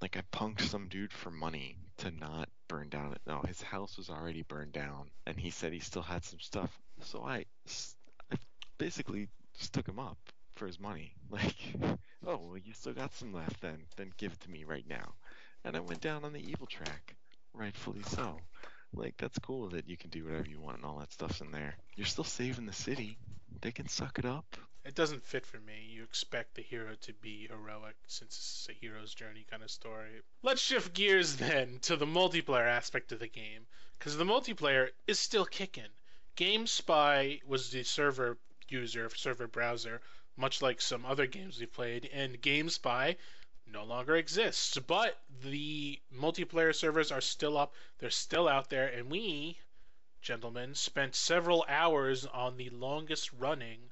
like 0.01 0.17
I 0.17 0.23
punked 0.37 0.63
some 0.63 0.89
dude 0.89 1.13
for 1.13 1.31
money 1.31 1.77
to 1.99 2.11
not 2.11 2.49
burn 2.69 2.89
down 2.89 3.13
it. 3.13 3.21
No, 3.27 3.43
his 3.47 3.61
house 3.61 3.99
was 3.99 4.09
already 4.09 4.43
burned 4.43 4.73
down, 4.73 5.11
and 5.27 5.39
he 5.39 5.51
said 5.51 5.75
he 5.75 5.79
still 5.79 6.03
had 6.03 6.25
some 6.25 6.41
stuff. 6.41 6.71
So 7.03 7.23
I, 7.23 7.45
I 8.33 8.37
basically 8.79 9.29
just 9.59 9.75
took 9.75 9.87
him 9.87 9.99
up 9.99 10.17
for 10.57 10.67
his 10.67 10.81
money. 10.81 11.15
Like, 11.31 11.57
oh 12.27 12.39
well, 12.43 12.59
you 12.63 12.73
still 12.73 12.95
got 12.95 13.15
some 13.15 13.35
left. 13.35 13.61
Then 13.61 13.79
then 13.97 14.11
give 14.17 14.33
it 14.33 14.41
to 14.41 14.51
me 14.51 14.65
right 14.65 14.87
now. 14.89 15.13
And 15.65 15.77
I 15.77 15.81
went 15.81 16.01
down 16.01 16.25
on 16.25 16.33
the 16.33 16.51
evil 16.51 16.67
track, 16.67 17.15
rightfully 17.53 18.03
so. 18.05 18.39
Like 18.95 19.17
that's 19.19 19.39
cool 19.39 19.69
that 19.71 19.89
you 19.89 19.99
can 19.99 20.11
do 20.11 20.25
whatever 20.25 20.49
you 20.49 20.61
want 20.61 20.79
and 20.79 20.87
all 20.87 20.99
that 20.99 21.13
stuff's 21.13 21.43
in 21.43 21.51
there. 21.51 21.75
You're 21.95 22.07
still 22.07 22.25
saving 22.25 22.65
the 22.65 22.73
city. 22.73 23.19
They 23.61 23.71
can 23.71 23.89
suck 23.89 24.19
it 24.19 24.25
up. 24.25 24.57
It 24.85 24.97
doesn't 24.97 25.25
fit 25.25 25.47
for 25.47 25.61
me. 25.61 25.87
You 25.89 26.03
expect 26.03 26.55
the 26.55 26.63
hero 26.63 26.97
to 27.03 27.13
be 27.13 27.47
heroic 27.47 27.95
since 28.09 28.37
it's 28.37 28.69
a 28.69 28.73
hero's 28.73 29.15
journey 29.15 29.47
kind 29.49 29.63
of 29.63 29.71
story. 29.71 30.23
Let's 30.43 30.61
shift 30.61 30.93
gears 30.93 31.37
then 31.49 31.79
to 31.83 31.97
the 31.97 32.07
multiplayer 32.07 32.67
aspect 32.67 33.13
of 33.13 33.21
the 33.21 33.29
game, 33.29 33.67
because 33.99 34.17
the 34.17 34.25
multiplayer 34.25 34.91
is 35.07 35.21
still 35.21 35.47
kicking. 35.47 35.91
GameSpy 36.37 37.45
was 37.45 37.71
the 37.71 37.85
server 37.85 38.39
user, 38.69 39.09
server 39.11 39.47
browser, 39.47 40.01
much 40.37 40.61
like 40.61 40.81
some 40.81 41.07
other 41.07 41.27
games 41.27 41.61
we 41.61 41.67
played, 41.67 42.07
and 42.07 42.43
GameSpy 42.43 43.17
no 43.67 43.85
longer 43.85 44.17
exists. 44.17 44.77
But 44.79 45.17
the 45.43 46.01
multiplayer 46.13 46.75
servers 46.75 47.13
are 47.13 47.21
still 47.21 47.57
up, 47.57 47.75
they're 47.99 48.11
still 48.11 48.49
out 48.49 48.69
there, 48.69 48.89
and 48.89 49.11
we, 49.11 49.59
gentlemen, 50.21 50.75
spent 50.75 51.15
several 51.15 51.65
hours 51.69 52.27
on 52.27 52.57
the 52.57 52.71
longest 52.71 53.33
running, 53.35 53.91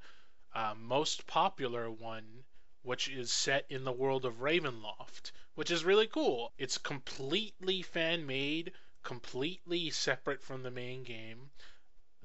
uh, 0.55 0.75
most 0.79 1.27
popular 1.27 1.91
one, 1.91 2.45
which 2.83 3.09
is 3.09 3.33
set 3.33 3.67
in 3.69 3.85
the 3.85 3.93
world 3.93 4.25
of 4.25 4.41
Ravenloft, 4.41 5.33
which 5.55 5.71
is 5.71 5.85
really 5.85 6.07
cool. 6.07 6.53
It's 6.59 6.79
completely 6.79 7.83
fan 7.83 8.27
made, 8.27 8.73
completely 9.03 9.91
separate 9.91 10.43
from 10.43 10.63
the 10.63 10.71
main 10.71 11.05
game. 11.05 11.51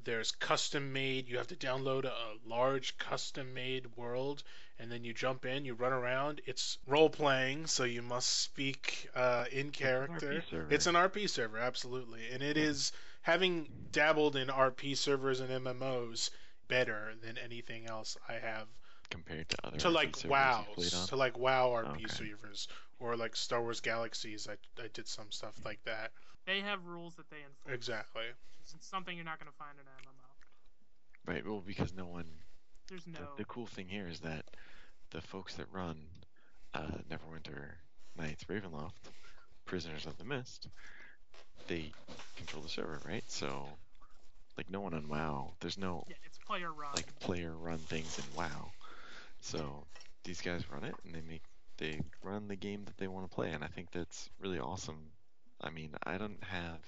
There's 0.03 0.31
custom 0.31 0.93
made, 0.93 1.27
you 1.27 1.37
have 1.37 1.47
to 1.47 1.55
download 1.55 2.05
a 2.05 2.37
large 2.45 2.97
custom 2.97 3.53
made 3.53 3.95
world 3.95 4.43
and 4.77 4.91
then 4.91 5.03
you 5.03 5.13
jump 5.13 5.45
in, 5.45 5.65
you 5.65 5.73
run 5.73 5.93
around. 5.93 6.41
It's 6.45 6.77
role 6.85 7.09
playing, 7.09 7.67
so 7.67 7.83
you 7.83 8.01
must 8.01 8.29
speak 8.41 9.09
uh, 9.15 9.45
in 9.51 9.71
character. 9.71 10.43
Server. 10.49 10.73
It's 10.73 10.87
an 10.87 10.95
RP 10.95 11.29
server, 11.29 11.57
absolutely, 11.57 12.29
and 12.31 12.43
it 12.43 12.57
is 12.57 12.91
having 13.21 13.67
dabbled 13.91 14.35
in 14.35 14.49
RP 14.49 14.97
servers 14.97 15.39
and 15.39 15.49
MMOs 15.49 16.29
better 16.67 17.13
than 17.23 17.37
anything 17.37 17.87
else 17.87 18.17
I 18.27 18.33
have 18.33 18.67
compared 19.09 19.49
to 19.49 19.57
other 19.65 19.77
to 19.77 19.89
like 19.89 20.15
servers 20.15 20.31
WoW, 20.31 20.65
you've 20.67 20.75
played 20.75 20.93
on? 20.93 21.07
to 21.07 21.15
like 21.15 21.37
WoW 21.37 21.69
RP 21.69 22.05
Okay. 22.05 22.07
servers, 22.07 22.67
or 22.99 23.15
like 23.15 23.35
Star 23.35 23.61
Wars 23.61 23.79
Galaxies. 23.81 24.47
I 24.49 24.53
I 24.81 24.87
did 24.93 25.07
some 25.07 25.31
stuff 25.31 25.53
like 25.63 25.83
that. 25.85 26.11
They 26.45 26.61
have 26.61 26.85
rules 26.85 27.15
that 27.15 27.29
they 27.29 27.37
enforce. 27.37 27.73
Exactly. 27.75 28.23
It's 28.61 28.75
something 28.87 29.15
you're 29.15 29.25
not 29.25 29.39
going 29.39 29.51
to 29.51 29.57
find 29.57 29.71
in 29.75 29.85
an 29.85 30.03
MMO. 30.03 31.31
Right, 31.33 31.45
well, 31.45 31.61
because 31.65 31.93
no 31.93 32.05
one. 32.05 32.25
There's 32.87 33.05
no. 33.07 33.19
The, 33.19 33.43
the 33.43 33.45
cool 33.45 33.65
thing 33.67 33.87
here 33.87 34.07
is 34.07 34.19
that 34.21 34.45
the 35.11 35.21
folks 35.21 35.55
that 35.55 35.65
run 35.71 35.97
uh, 36.73 36.97
Neverwinter 37.09 37.69
Nights 38.17 38.43
Ravenloft, 38.45 38.91
Prisoners 39.65 40.05
of 40.05 40.17
the 40.17 40.23
Mist, 40.23 40.67
they 41.67 41.91
control 42.37 42.61
the 42.63 42.69
server, 42.69 43.01
right? 43.05 43.23
So, 43.27 43.65
like, 44.57 44.69
no 44.69 44.81
one 44.81 44.93
on 44.93 45.07
WoW, 45.07 45.53
there's 45.61 45.77
no 45.77 46.05
yeah, 46.07 46.15
it's 46.25 46.34
player 46.45 46.71
run. 46.71 46.91
like 46.95 47.19
player 47.19 47.53
run 47.55 47.77
things 47.79 48.17
in 48.19 48.37
WoW. 48.37 48.71
So 49.41 49.85
these 50.23 50.41
guys 50.41 50.69
run 50.71 50.83
it 50.83 50.95
and 51.03 51.13
they 51.13 51.21
make 51.21 51.43
they 51.77 51.99
run 52.23 52.47
the 52.47 52.55
game 52.55 52.85
that 52.85 52.97
they 52.97 53.07
want 53.07 53.29
to 53.29 53.35
play, 53.35 53.51
and 53.51 53.63
I 53.63 53.67
think 53.67 53.91
that's 53.91 54.29
really 54.39 54.59
awesome. 54.59 55.11
I 55.61 55.69
mean, 55.69 55.91
I 56.03 56.17
don't 56.17 56.43
have 56.43 56.79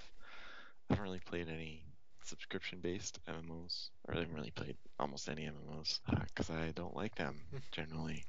I 0.90 0.94
haven't 0.94 1.04
really 1.04 1.20
played 1.20 1.50
any 1.50 1.84
subscription 2.24 2.80
based 2.80 3.20
MMOs, 3.28 3.90
or 4.08 4.16
I 4.16 4.20
haven't 4.20 4.36
really 4.36 4.52
played 4.52 4.78
almost 5.00 5.30
any 5.30 5.44
MMOs 5.44 6.00
because 6.28 6.50
I 6.50 6.72
don't 6.76 6.96
like 6.96 7.16
them 7.16 7.36
generally. 7.72 8.26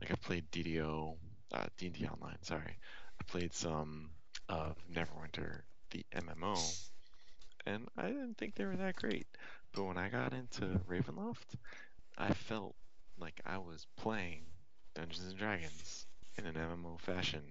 Like 0.00 0.10
I 0.10 0.14
played 0.16 0.50
DDO, 0.52 1.16
uh, 1.52 1.66
D&D 1.78 2.06
Online. 2.06 2.36
Sorry, 2.42 2.78
I 3.20 3.24
played 3.26 3.54
some 3.54 4.10
of 4.48 4.76
Neverwinter, 4.92 5.60
the 5.90 6.04
MMO, 6.14 6.58
and 7.66 7.88
I 7.96 8.08
didn't 8.08 8.36
think 8.36 8.54
they 8.54 8.64
were 8.66 8.76
that 8.76 8.96
great. 8.96 9.26
But 9.72 9.84
when 9.84 9.98
I 9.98 10.08
got 10.08 10.32
into 10.32 10.80
Ravenloft, 10.88 11.56
I 12.16 12.32
felt 12.34 12.74
like 13.18 13.40
I 13.46 13.58
was 13.58 13.86
playing 13.96 14.42
Dungeons 14.94 15.26
and 15.28 15.38
Dragons 15.38 16.06
in 16.36 16.46
an 16.46 16.54
MMO 16.54 16.98
fashion. 17.00 17.42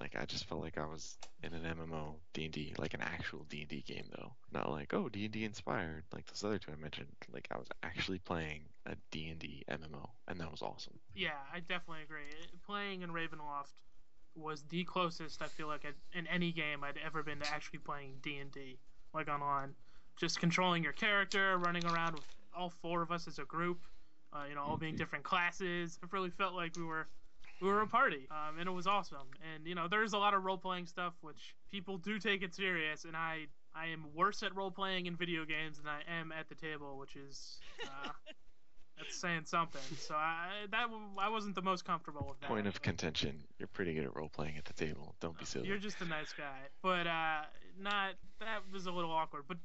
Like 0.00 0.16
I 0.18 0.24
just 0.24 0.46
felt 0.46 0.60
like 0.60 0.78
I 0.78 0.86
was 0.86 1.16
in 1.42 1.52
an 1.52 1.62
MMO 1.62 2.14
D&D, 2.34 2.74
like 2.78 2.94
an 2.94 3.02
actual 3.02 3.44
D&D 3.48 3.82
game 3.86 4.04
though. 4.16 4.32
Not 4.52 4.70
like, 4.70 4.92
oh, 4.94 5.08
D&D 5.08 5.44
inspired, 5.44 6.04
like 6.12 6.26
those 6.26 6.42
other 6.44 6.58
two 6.58 6.72
I 6.72 6.76
mentioned. 6.76 7.08
Like 7.32 7.48
I 7.50 7.58
was 7.58 7.68
actually 7.82 8.18
playing 8.18 8.62
a 8.86 8.96
D&D 9.10 9.64
MMO, 9.68 10.10
and 10.28 10.40
that 10.40 10.50
was 10.50 10.62
awesome. 10.62 10.98
Yeah, 11.14 11.38
I 11.52 11.60
definitely 11.60 12.02
agree. 12.02 12.22
Playing 12.66 13.02
in 13.02 13.10
Ravenloft 13.10 13.72
was 14.34 14.64
the 14.70 14.84
closest 14.84 15.42
I 15.42 15.46
feel 15.46 15.66
like 15.66 15.84
in 16.14 16.26
any 16.26 16.52
game 16.52 16.82
I'd 16.82 16.98
ever 17.04 17.22
been 17.22 17.38
to 17.40 17.48
actually 17.48 17.80
playing 17.80 18.14
D 18.22 18.38
and 18.38 18.50
D, 18.50 18.78
like 19.14 19.28
online. 19.28 19.74
Just 20.18 20.38
controlling 20.40 20.82
your 20.84 20.92
character, 20.92 21.58
running 21.58 21.84
around 21.86 22.14
with 22.14 22.24
all 22.54 22.70
four 22.70 23.02
of 23.02 23.10
us 23.10 23.26
as 23.26 23.38
a 23.38 23.44
group, 23.44 23.80
uh, 24.32 24.44
you 24.48 24.54
know, 24.54 24.62
all 24.62 24.76
being 24.76 24.94
Mhm. 24.94 24.98
different 24.98 25.24
classes. 25.24 25.98
It 26.02 26.12
really 26.12 26.30
felt 26.30 26.54
like 26.54 26.76
we 26.76 26.84
were 26.84 27.08
we 27.60 27.68
were 27.68 27.80
a 27.82 27.86
party, 27.86 28.26
um, 28.30 28.58
and 28.58 28.68
it 28.68 28.72
was 28.72 28.88
awesome. 28.88 29.28
And 29.54 29.66
you 29.66 29.74
know, 29.76 29.86
there's 29.86 30.12
a 30.14 30.18
lot 30.18 30.34
of 30.34 30.42
role 30.44 30.58
playing 30.58 30.86
stuff 30.86 31.14
which 31.20 31.54
people 31.70 31.96
do 31.96 32.18
take 32.18 32.42
it 32.42 32.54
serious, 32.54 33.04
and 33.04 33.16
I 33.16 33.46
I 33.74 33.86
am 33.86 34.12
worse 34.14 34.42
at 34.42 34.54
role 34.54 34.70
playing 34.70 35.06
in 35.06 35.16
video 35.16 35.44
games 35.44 35.78
than 35.78 35.86
I 35.88 36.02
am 36.06 36.30
at 36.32 36.48
the 36.48 36.54
table, 36.54 36.98
which 36.98 37.16
is. 37.16 37.60
Uh, 37.84 38.08
That's 38.98 39.16
saying 39.16 39.46
something. 39.46 39.80
So 39.96 40.14
I 40.14 40.66
that 40.70 40.82
w- 40.82 41.16
I 41.18 41.28
wasn't 41.30 41.54
the 41.54 41.62
most 41.62 41.84
comfortable 41.84 42.26
with 42.28 42.38
that. 42.40 42.48
Point 42.48 42.66
of 42.66 42.74
but- 42.74 42.82
contention: 42.82 43.42
You're 43.58 43.66
pretty 43.68 43.94
good 43.94 44.04
at 44.04 44.14
role 44.14 44.28
playing 44.28 44.58
at 44.58 44.64
the 44.66 44.74
table. 44.74 45.16
Don't 45.18 45.36
be 45.36 45.44
silly. 45.46 45.66
You're 45.66 45.78
just 45.78 46.00
a 46.02 46.04
nice 46.04 46.32
guy, 46.34 46.68
but 46.82 47.06
uh, 47.06 47.42
not 47.78 48.14
that 48.40 48.60
was 48.70 48.86
a 48.86 48.92
little 48.92 49.10
awkward. 49.10 49.44
But 49.48 49.56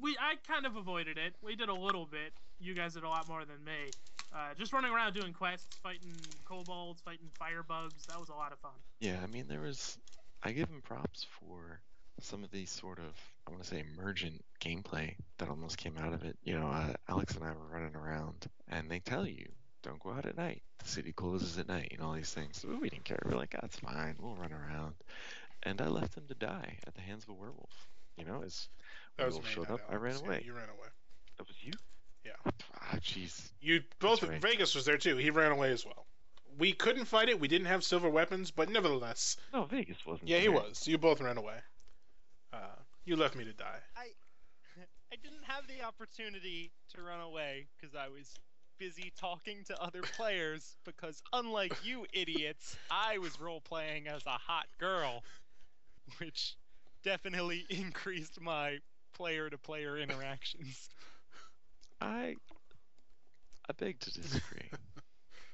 we, 0.00 0.16
I 0.20 0.34
kind 0.46 0.66
of 0.66 0.76
avoided 0.76 1.18
it. 1.18 1.34
We 1.42 1.56
did 1.56 1.68
a 1.68 1.74
little 1.74 2.06
bit. 2.06 2.32
You 2.58 2.74
guys 2.74 2.94
did 2.94 3.04
a 3.04 3.08
lot 3.08 3.28
more 3.28 3.44
than 3.44 3.62
me. 3.64 3.90
Uh, 4.34 4.54
just 4.58 4.72
running 4.72 4.92
around 4.92 5.14
doing 5.14 5.32
quests, 5.32 5.78
fighting 5.82 6.14
kobolds, 6.44 7.00
fighting 7.00 7.28
firebugs. 7.40 8.06
That 8.06 8.18
was 8.18 8.28
a 8.28 8.34
lot 8.34 8.52
of 8.52 8.58
fun. 8.58 8.72
Yeah, 9.00 9.16
I 9.22 9.26
mean, 9.26 9.46
there 9.48 9.60
was. 9.60 9.98
I 10.42 10.52
give 10.52 10.68
him 10.68 10.82
props 10.82 11.26
for 11.38 11.80
some 12.20 12.42
of 12.42 12.50
these 12.50 12.70
sort 12.70 12.98
of, 12.98 13.14
I 13.46 13.50
want 13.50 13.62
to 13.62 13.68
say, 13.68 13.84
emergent 13.94 14.44
gameplay 14.60 15.14
that 15.38 15.48
almost 15.48 15.78
came 15.78 15.96
out 15.98 16.12
of 16.12 16.24
it. 16.24 16.36
You 16.44 16.58
know, 16.58 16.66
uh, 16.66 16.94
Alex 17.08 17.34
and 17.34 17.44
I 17.44 17.48
were 17.48 17.66
running 17.70 17.94
around, 17.94 18.46
and 18.68 18.90
they 18.90 19.00
tell 19.00 19.26
you, 19.26 19.48
don't 19.82 20.00
go 20.00 20.10
out 20.10 20.26
at 20.26 20.36
night. 20.36 20.62
The 20.82 20.88
city 20.88 21.12
closes 21.12 21.58
at 21.58 21.68
night, 21.68 21.92
and 21.92 22.02
all 22.02 22.12
these 22.12 22.32
things. 22.32 22.60
So 22.60 22.68
we 22.80 22.88
didn't 22.88 23.04
care. 23.04 23.18
We 23.24 23.32
are 23.32 23.36
like, 23.36 23.56
that's 23.60 23.78
fine. 23.78 24.16
We'll 24.18 24.36
run 24.36 24.52
around. 24.52 24.94
And 25.62 25.80
I 25.80 25.88
left 25.88 26.16
him 26.16 26.24
to 26.28 26.34
die 26.34 26.78
at 26.86 26.94
the 26.94 27.00
hands 27.00 27.24
of 27.24 27.30
a 27.30 27.34
werewolf. 27.34 27.88
You 28.16 28.24
know, 28.24 28.42
as 28.44 28.68
That 29.18 29.26
was 29.26 29.36
me, 29.38 29.42
showed 29.48 29.68
not 29.68 29.80
up, 29.80 29.86
I 29.90 29.94
ran 29.96 30.12
Alex. 30.12 30.20
Yeah, 30.22 30.28
away. 30.28 30.42
you 30.44 30.52
ran 30.54 30.68
away. 30.68 30.88
That 31.38 31.46
was 31.48 31.56
you? 31.62 31.72
Yeah. 32.24 32.32
Ah, 32.74 32.96
jeez. 33.00 33.50
You 33.60 33.82
both. 34.00 34.22
right. 34.22 34.40
Vegas 34.40 34.74
was 34.74 34.84
there 34.84 34.98
too. 34.98 35.16
He 35.16 35.30
ran 35.30 35.52
away 35.52 35.70
as 35.72 35.84
well. 35.86 36.06
We 36.58 36.72
couldn't 36.72 37.04
fight 37.04 37.28
it. 37.28 37.38
We 37.38 37.48
didn't 37.48 37.66
have 37.66 37.84
silver 37.84 38.08
weapons, 38.08 38.50
but 38.50 38.68
nevertheless, 38.70 39.36
No, 39.52 39.64
Vegas 39.64 40.04
wasn't. 40.06 40.28
yeah, 40.28 40.38
he 40.38 40.48
was. 40.48 40.86
You 40.88 40.96
both 40.98 41.20
ran 41.20 41.36
away. 41.36 41.56
Uh, 42.52 42.58
you 43.04 43.16
left 43.16 43.36
me 43.36 43.44
to 43.44 43.52
die. 43.52 43.78
I, 43.96 44.06
I 45.12 45.16
didn't 45.22 45.44
have 45.46 45.64
the 45.68 45.84
opportunity 45.86 46.72
to 46.94 47.02
run 47.02 47.20
away 47.20 47.66
because 47.78 47.94
I 47.94 48.08
was 48.08 48.34
busy 48.78 49.12
talking 49.18 49.64
to 49.66 49.82
other 49.82 50.00
players 50.16 50.76
because 50.84 51.22
unlike 51.32 51.74
you 51.84 52.06
idiots, 52.12 52.76
I 52.90 53.18
was 53.18 53.38
role 53.40 53.60
playing 53.60 54.08
as 54.08 54.24
a 54.26 54.30
hot 54.30 54.66
girl, 54.78 55.22
which 56.18 56.54
definitely 57.04 57.66
increased 57.68 58.40
my 58.40 58.78
player 59.16 59.48
to 59.50 59.58
player 59.58 59.96
interactions. 59.98 60.88
I 62.00 62.36
I 63.68 63.72
beg 63.78 63.98
to 64.00 64.12
disagree. 64.12 64.70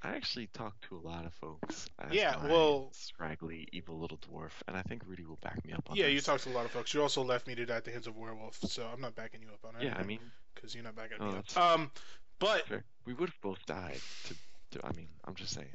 I 0.05 0.17
actually 0.17 0.49
talked 0.49 0.83
to 0.89 0.97
a 0.97 1.03
lot 1.07 1.25
of 1.25 1.33
folks. 1.35 1.87
As 2.01 2.13
Yeah, 2.13 2.37
my 2.43 2.49
well- 2.49 2.91
scraggly, 2.93 3.69
evil 3.73 3.99
little 4.01 4.19
dwarf, 4.19 4.51
and 4.67 4.77
I 4.77 4.83
think 4.83 5.03
Rudy 5.07 5.25
will 5.25 5.37
back 5.43 5.65
me 5.65 5.73
up 5.73 5.89
on 5.89 5.95
that. 5.97 6.01
Yeah, 6.01 6.07
this. 6.07 6.15
you 6.15 6.21
talked 6.21 6.43
to 6.45 6.51
a 6.51 6.57
lot 6.57 6.65
of 6.65 6.73
folks. 6.73 6.93
You 6.93 7.01
also 7.03 7.23
left 7.23 7.47
me 7.47 7.55
to 7.55 7.65
die 7.65 7.77
at 7.77 7.85
the 7.85 7.93
hands 7.93 8.09
of 8.09 8.17
a 8.17 8.19
werewolf, 8.19 8.59
so 8.69 8.85
I'm 8.93 9.01
not 9.01 9.15
backing 9.15 9.43
you 9.43 9.49
up 9.51 9.65
on 9.65 9.81
it. 9.81 9.85
Yeah, 9.85 9.97
I 9.97 10.03
mean, 10.03 10.19
because 10.55 10.75
you're 10.75 10.83
not 10.83 10.97
backing 10.97 11.19
Oh, 11.21 11.27
me 11.31 11.39
up. 11.39 11.47
that's- 11.47 11.57
Um, 11.57 11.93
but 12.41 12.67
fair. 12.67 12.85
we 13.05 13.15
would 13.15 13.29
have 13.29 13.41
both 13.41 13.65
died. 13.67 14.01
To, 14.25 14.35
to, 14.73 14.85
I 14.87 14.93
mean, 14.93 15.09
I'm 15.25 15.37
just 15.37 15.55
saying, 15.55 15.71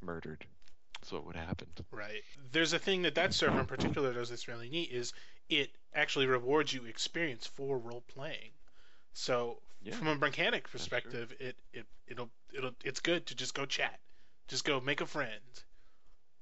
murdered. 0.00 0.44
That's 1.02 1.10
what 1.10 1.26
would 1.26 1.34
have 1.34 1.48
happened. 1.48 1.84
Right. 1.90 2.22
There's 2.52 2.72
a 2.72 2.78
thing 2.78 3.02
that 3.02 3.16
that 3.16 3.34
server 3.34 3.58
in 3.58 3.66
particular 3.66 4.12
does 4.12 4.30
that's 4.30 4.46
really 4.46 4.68
neat 4.68 4.92
is 4.92 5.12
it 5.48 5.70
actually 5.92 6.26
rewards 6.26 6.72
you 6.72 6.84
experience 6.84 7.44
for 7.44 7.76
role 7.76 8.04
playing. 8.06 8.52
So 9.12 9.58
Yeah, 9.82 9.96
from 9.96 10.06
a 10.06 10.14
mechanic 10.14 10.70
perspective, 10.70 11.34
it, 11.40 11.56
it 11.72 11.86
it'll 12.06 12.30
it'll 12.56 12.70
it's 12.84 13.00
good 13.00 13.26
to 13.26 13.34
just 13.34 13.52
go 13.52 13.66
chat, 13.66 13.98
just 14.46 14.64
go 14.64 14.80
make 14.80 15.00
a 15.00 15.06
friend, 15.06 15.42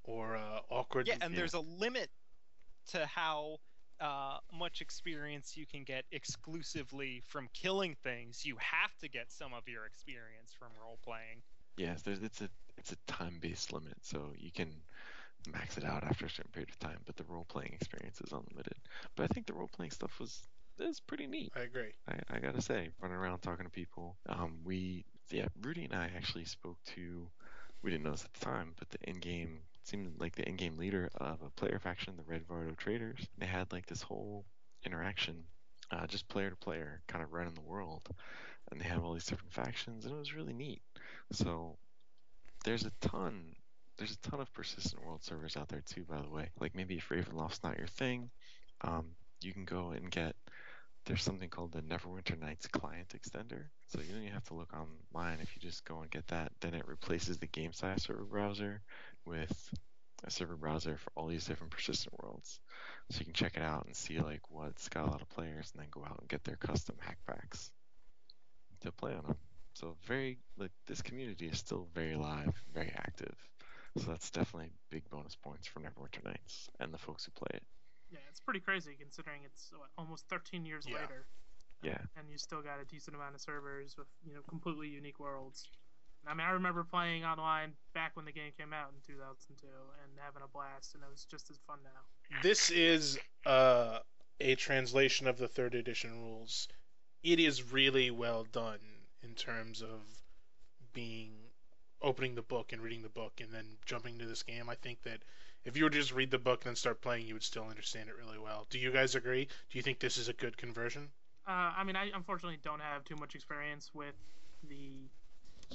or 0.04 0.36
uh, 0.36 0.60
awkward. 0.68 1.08
Yeah, 1.08 1.14
and 1.22 1.32
Yeah. 1.32 1.40
there's 1.40 1.54
a 1.54 1.60
limit 1.60 2.10
to 2.88 3.06
how 3.06 3.60
uh, 3.98 4.38
much 4.52 4.82
experience 4.82 5.56
you 5.56 5.64
can 5.66 5.84
get 5.84 6.04
exclusively 6.12 7.22
from 7.28 7.48
killing 7.54 7.96
things. 8.02 8.44
You 8.44 8.56
have 8.58 8.94
to 8.98 9.08
get 9.08 9.32
some 9.32 9.54
of 9.54 9.66
your 9.68 9.86
experience 9.86 10.52
from 10.58 10.68
role 10.82 10.98
playing. 11.02 11.40
Yes, 11.80 12.02
there's 12.02 12.22
it's 12.22 12.42
a 12.42 12.50
it's 12.76 12.92
a 12.92 12.96
time-based 13.06 13.72
limit, 13.72 13.96
so 14.02 14.32
you 14.36 14.50
can 14.52 14.70
max 15.50 15.78
it 15.78 15.84
out 15.84 16.04
after 16.04 16.26
a 16.26 16.30
certain 16.30 16.50
period 16.52 16.68
of 16.68 16.78
time. 16.78 16.98
But 17.06 17.16
the 17.16 17.24
role-playing 17.24 17.72
experience 17.72 18.20
is 18.20 18.32
unlimited. 18.32 18.76
But 19.16 19.24
I 19.24 19.28
think 19.28 19.46
the 19.46 19.54
role-playing 19.54 19.92
stuff 19.92 20.20
was 20.20 20.42
is 20.78 21.00
pretty 21.00 21.26
neat. 21.26 21.52
I 21.56 21.60
agree. 21.60 21.92
I, 22.06 22.36
I 22.36 22.38
gotta 22.38 22.60
say, 22.60 22.90
running 23.00 23.16
around 23.16 23.40
talking 23.40 23.64
to 23.64 23.70
people. 23.70 24.16
Um, 24.28 24.58
we, 24.64 25.04
yeah, 25.30 25.46
Rudy 25.62 25.84
and 25.84 25.94
I 25.94 26.10
actually 26.16 26.44
spoke 26.44 26.76
to 26.94 27.26
we 27.82 27.90
didn't 27.90 28.04
know 28.04 28.10
this 28.12 28.24
at 28.24 28.32
the 28.34 28.44
time, 28.44 28.74
but 28.78 28.90
the 28.90 28.98
in-game 29.08 29.60
seemed 29.84 30.20
like 30.20 30.36
the 30.36 30.46
in-game 30.46 30.76
leader 30.76 31.10
of 31.14 31.40
a 31.42 31.50
player 31.50 31.78
faction, 31.82 32.14
the 32.16 32.30
Red 32.30 32.46
Vardo 32.46 32.76
Traders. 32.76 33.26
They 33.38 33.46
had 33.46 33.72
like 33.72 33.86
this 33.86 34.02
whole 34.02 34.44
interaction, 34.84 35.44
uh, 35.90 36.06
just 36.06 36.28
player 36.28 36.50
to 36.50 36.56
player, 36.56 37.00
kind 37.08 37.24
of 37.24 37.32
running 37.32 37.54
the 37.54 37.62
world, 37.62 38.06
and 38.70 38.80
they 38.80 38.86
have 38.86 39.04
all 39.04 39.14
these 39.14 39.26
different 39.26 39.52
factions, 39.52 40.04
and 40.04 40.14
it 40.14 40.18
was 40.18 40.34
really 40.34 40.52
neat. 40.52 40.82
So 41.32 41.76
there's 42.64 42.84
a 42.84 42.92
ton. 43.00 43.54
There's 43.98 44.12
a 44.12 44.30
ton 44.30 44.40
of 44.40 44.52
persistent 44.52 45.04
world 45.04 45.22
servers 45.22 45.56
out 45.56 45.68
there 45.68 45.82
too, 45.84 46.04
by 46.04 46.20
the 46.20 46.30
way. 46.30 46.48
Like 46.58 46.74
maybe 46.74 46.96
if 46.96 47.08
Ravenloft's 47.08 47.62
not 47.62 47.78
your 47.78 47.86
thing, 47.86 48.30
um, 48.82 49.06
you 49.40 49.52
can 49.52 49.64
go 49.64 49.90
and 49.90 50.10
get 50.10 50.34
there's 51.06 51.22
something 51.22 51.48
called 51.48 51.72
the 51.72 51.82
Neverwinter 51.82 52.38
Nights 52.38 52.66
client 52.66 53.14
extender. 53.16 53.64
So 53.88 54.00
you 54.00 54.12
don't 54.12 54.22
even 54.22 54.34
have 54.34 54.44
to 54.44 54.54
look 54.54 54.72
online. 54.74 55.38
If 55.40 55.56
you 55.56 55.62
just 55.62 55.84
go 55.84 56.00
and 56.00 56.10
get 56.10 56.28
that, 56.28 56.52
then 56.60 56.74
it 56.74 56.86
replaces 56.86 57.38
the 57.38 57.46
GameSpy 57.46 58.00
server 58.00 58.24
browser 58.24 58.82
with 59.24 59.70
a 60.24 60.30
server 60.30 60.56
browser 60.56 60.98
for 60.98 61.10
all 61.16 61.26
these 61.26 61.46
different 61.46 61.72
persistent 61.72 62.14
worlds. 62.22 62.60
So 63.10 63.20
you 63.20 63.24
can 63.24 63.34
check 63.34 63.56
it 63.56 63.62
out 63.62 63.86
and 63.86 63.96
see 63.96 64.20
like 64.20 64.42
what's 64.50 64.88
got 64.88 65.08
a 65.08 65.10
lot 65.10 65.22
of 65.22 65.30
players, 65.30 65.72
and 65.72 65.82
then 65.82 65.88
go 65.90 66.04
out 66.04 66.18
and 66.20 66.28
get 66.28 66.44
their 66.44 66.56
custom 66.56 66.96
hack 67.00 67.18
packs 67.26 67.70
to 68.80 68.92
play 68.92 69.12
on 69.14 69.22
them. 69.24 69.36
So 69.74 69.96
very 70.04 70.38
like 70.58 70.72
this 70.86 71.02
community 71.02 71.46
is 71.46 71.58
still 71.58 71.86
very 71.94 72.16
live, 72.16 72.54
very 72.74 72.92
active. 72.96 73.34
So 73.98 74.04
that's 74.10 74.30
definitely 74.30 74.70
big 74.90 75.08
bonus 75.10 75.36
points 75.36 75.66
for 75.66 75.80
Neverwinter 75.80 76.24
Nights 76.24 76.68
and 76.78 76.92
the 76.92 76.98
folks 76.98 77.24
who 77.24 77.32
play 77.32 77.48
it. 77.54 77.62
Yeah, 78.10 78.18
it's 78.28 78.40
pretty 78.40 78.60
crazy 78.60 78.96
considering 78.98 79.42
it's 79.44 79.70
what, 79.72 79.88
almost 79.98 80.28
13 80.28 80.64
years 80.66 80.86
Yeah. 80.88 81.00
later, 81.00 81.26
Yeah. 81.82 81.98
and 82.16 82.28
you 82.30 82.38
still 82.38 82.62
got 82.62 82.80
a 82.80 82.84
decent 82.84 83.16
amount 83.16 83.34
of 83.34 83.40
servers 83.40 83.96
with 83.96 84.08
you 84.24 84.34
know 84.34 84.42
completely 84.42 84.88
unique 84.88 85.18
worlds. 85.18 85.68
I 86.26 86.34
mean, 86.34 86.46
I 86.46 86.50
remember 86.50 86.84
playing 86.84 87.24
online 87.24 87.72
back 87.94 88.14
when 88.14 88.26
the 88.26 88.32
game 88.32 88.52
came 88.58 88.72
out 88.72 88.92
in 88.92 89.00
2002 89.00 89.66
and 90.02 90.18
having 90.18 90.42
a 90.42 90.48
blast, 90.48 90.94
and 90.94 91.02
it 91.02 91.10
was 91.10 91.24
just 91.24 91.50
as 91.50 91.58
fun 91.66 91.78
now. 91.82 92.40
This 92.42 92.70
is 92.70 93.18
uh, 93.46 94.00
a 94.38 94.54
translation 94.56 95.26
of 95.26 95.38
the 95.38 95.48
third 95.48 95.74
edition 95.74 96.12
rules. 96.20 96.68
It 97.22 97.38
is 97.40 97.72
really 97.72 98.10
well 98.10 98.44
done 98.44 98.78
in 99.22 99.34
terms 99.34 99.82
of 99.82 100.00
being 100.92 101.30
opening 102.02 102.34
the 102.34 102.42
book 102.42 102.72
and 102.72 102.80
reading 102.80 103.02
the 103.02 103.08
book 103.10 103.40
and 103.40 103.52
then 103.52 103.66
jumping 103.84 104.18
to 104.18 104.26
this 104.26 104.42
game. 104.42 104.68
I 104.70 104.74
think 104.74 105.02
that 105.02 105.20
if 105.64 105.76
you 105.76 105.84
were 105.84 105.90
to 105.90 105.98
just 105.98 106.12
read 106.12 106.30
the 106.30 106.38
book 106.38 106.62
and 106.64 106.70
then 106.70 106.76
start 106.76 107.02
playing, 107.02 107.26
you 107.26 107.34
would 107.34 107.42
still 107.42 107.64
understand 107.64 108.08
it 108.08 108.16
really 108.16 108.38
well. 108.38 108.66
Do 108.70 108.78
you 108.78 108.90
guys 108.90 109.14
agree? 109.14 109.44
Do 109.44 109.78
you 109.78 109.82
think 109.82 109.98
this 109.98 110.16
is 110.16 110.28
a 110.28 110.32
good 110.32 110.56
conversion? 110.56 111.08
Uh, 111.46 111.72
I 111.76 111.84
mean, 111.84 111.96
I 111.96 112.10
unfortunately 112.14 112.58
don't 112.62 112.80
have 112.80 113.04
too 113.04 113.16
much 113.16 113.34
experience 113.34 113.90
with 113.92 114.14
the 114.68 114.90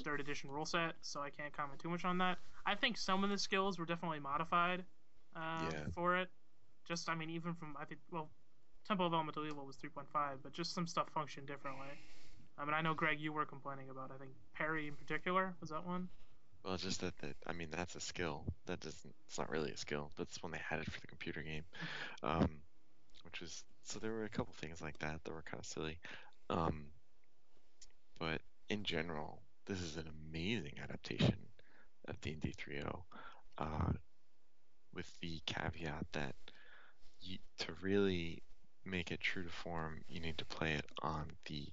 third 0.02 0.20
edition 0.20 0.50
rule 0.50 0.66
set, 0.66 0.94
so 1.02 1.20
I 1.20 1.30
can't 1.30 1.52
comment 1.56 1.78
too 1.80 1.88
much 1.88 2.04
on 2.04 2.18
that. 2.18 2.38
I 2.66 2.74
think 2.74 2.98
some 2.98 3.22
of 3.22 3.30
the 3.30 3.38
skills 3.38 3.78
were 3.78 3.86
definitely 3.86 4.20
modified 4.20 4.84
uh, 5.36 5.70
Yeah. 5.70 5.84
for 5.94 6.16
it. 6.16 6.28
Just, 6.88 7.08
I 7.08 7.14
mean, 7.14 7.30
even 7.30 7.54
from 7.54 7.76
I 7.80 7.84
think, 7.84 8.00
well, 8.10 8.28
Temple 8.86 9.06
of 9.06 9.12
Elemental 9.12 9.46
Evil 9.46 9.66
was 9.66 9.76
3.5, 9.76 10.04
but 10.42 10.52
just 10.52 10.74
some 10.74 10.86
stuff 10.86 11.08
functioned 11.12 11.46
differently. 11.46 11.88
I 12.58 12.64
mean, 12.64 12.74
I 12.74 12.80
know 12.80 12.94
Greg, 12.94 13.20
you 13.20 13.32
were 13.32 13.44
complaining 13.44 13.90
about. 13.90 14.10
I 14.14 14.18
think 14.18 14.30
Parry 14.54 14.88
in 14.88 14.94
particular 14.94 15.54
was 15.60 15.70
that 15.70 15.86
one. 15.86 16.08
Well, 16.64 16.76
just 16.76 17.00
that, 17.00 17.16
that 17.18 17.36
I 17.46 17.52
mean, 17.52 17.68
that's 17.70 17.94
a 17.94 18.00
skill. 18.00 18.44
That 18.66 18.80
doesn't. 18.80 19.14
It's 19.26 19.38
not 19.38 19.50
really 19.50 19.70
a 19.70 19.76
skill. 19.76 20.10
That's 20.16 20.42
when 20.42 20.52
they 20.52 20.60
had 20.68 20.80
it 20.80 20.90
for 20.90 21.00
the 21.00 21.06
computer 21.06 21.42
game, 21.42 21.64
um, 22.22 22.48
which 23.24 23.40
was 23.40 23.62
so. 23.84 23.98
There 23.98 24.12
were 24.12 24.24
a 24.24 24.28
couple 24.28 24.54
things 24.54 24.80
like 24.80 24.98
that 24.98 25.22
that 25.22 25.32
were 25.32 25.42
kind 25.42 25.60
of 25.60 25.66
silly, 25.66 25.98
um, 26.50 26.86
but 28.18 28.40
in 28.68 28.82
general, 28.82 29.42
this 29.66 29.80
is 29.80 29.96
an 29.96 30.08
amazing 30.30 30.74
adaptation 30.82 31.36
of 32.08 32.20
D&D 32.20 32.54
3.0, 32.56 33.02
uh, 33.58 33.92
with 34.94 35.10
the 35.20 35.40
caveat 35.46 36.06
that 36.12 36.34
you, 37.20 37.38
to 37.58 37.72
really 37.80 38.42
make 38.86 39.10
it 39.10 39.20
true 39.20 39.42
to 39.42 39.50
form, 39.50 40.02
you 40.08 40.20
need 40.20 40.38
to 40.38 40.44
play 40.44 40.72
it 40.74 40.86
on 41.02 41.26
the 41.46 41.66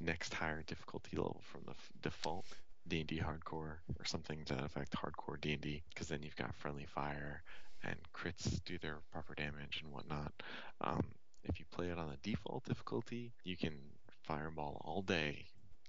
next 0.00 0.34
higher 0.34 0.62
difficulty 0.66 1.16
level 1.16 1.42
from 1.50 1.62
the 1.64 1.72
f- 1.72 1.92
default 2.02 2.46
D&D 2.86 3.20
hardcore 3.20 3.78
or 3.98 4.04
something 4.04 4.44
to 4.44 4.54
that 4.54 4.64
effect, 4.64 4.94
hardcore 4.94 5.40
D&D, 5.40 5.82
because 5.88 6.08
then 6.08 6.22
you've 6.22 6.36
got 6.36 6.54
friendly 6.54 6.86
fire 6.86 7.42
and 7.82 7.96
crits 8.14 8.62
do 8.64 8.78
their 8.78 8.98
proper 9.12 9.34
damage 9.34 9.80
and 9.82 9.92
whatnot. 9.92 10.32
Um, 10.80 11.04
if 11.44 11.58
you 11.58 11.66
play 11.70 11.88
it 11.88 11.98
on 11.98 12.08
the 12.08 12.30
default 12.30 12.64
difficulty, 12.64 13.32
you 13.44 13.56
can 13.56 13.74
fireball 14.22 14.80
all 14.84 15.02
day 15.02 15.44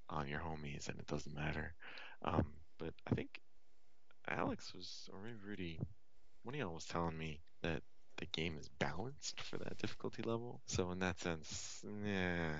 on 0.09 0.27
your 0.27 0.39
homies 0.39 0.89
and 0.89 0.99
it 0.99 1.07
doesn't 1.07 1.35
matter. 1.35 1.73
Um, 2.23 2.45
but 2.77 2.93
I 3.09 3.15
think 3.15 3.39
Alex 4.27 4.73
was, 4.73 5.09
or 5.13 5.19
maybe 5.21 5.37
Rudy, 5.45 5.79
one 6.43 6.55
of 6.55 6.59
y'all 6.59 6.73
was 6.73 6.85
telling 6.85 7.17
me 7.17 7.39
that 7.61 7.81
the 8.17 8.25
game 8.27 8.57
is 8.57 8.69
balanced 8.79 9.41
for 9.41 9.57
that 9.57 9.77
difficulty 9.77 10.23
level. 10.23 10.61
So 10.65 10.91
in 10.91 10.99
that 10.99 11.19
sense, 11.19 11.83
yeah. 12.05 12.59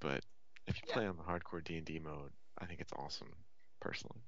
But 0.00 0.24
if 0.66 0.76
you 0.76 0.82
Yeah. 0.86 0.94
play 0.94 1.06
on 1.06 1.16
the 1.16 1.22
hardcore 1.22 1.62
D&D 1.64 1.98
mode, 1.98 2.32
I 2.58 2.66
think 2.66 2.80
it's 2.80 2.92
awesome, 2.92 3.34
personally. 3.80 4.22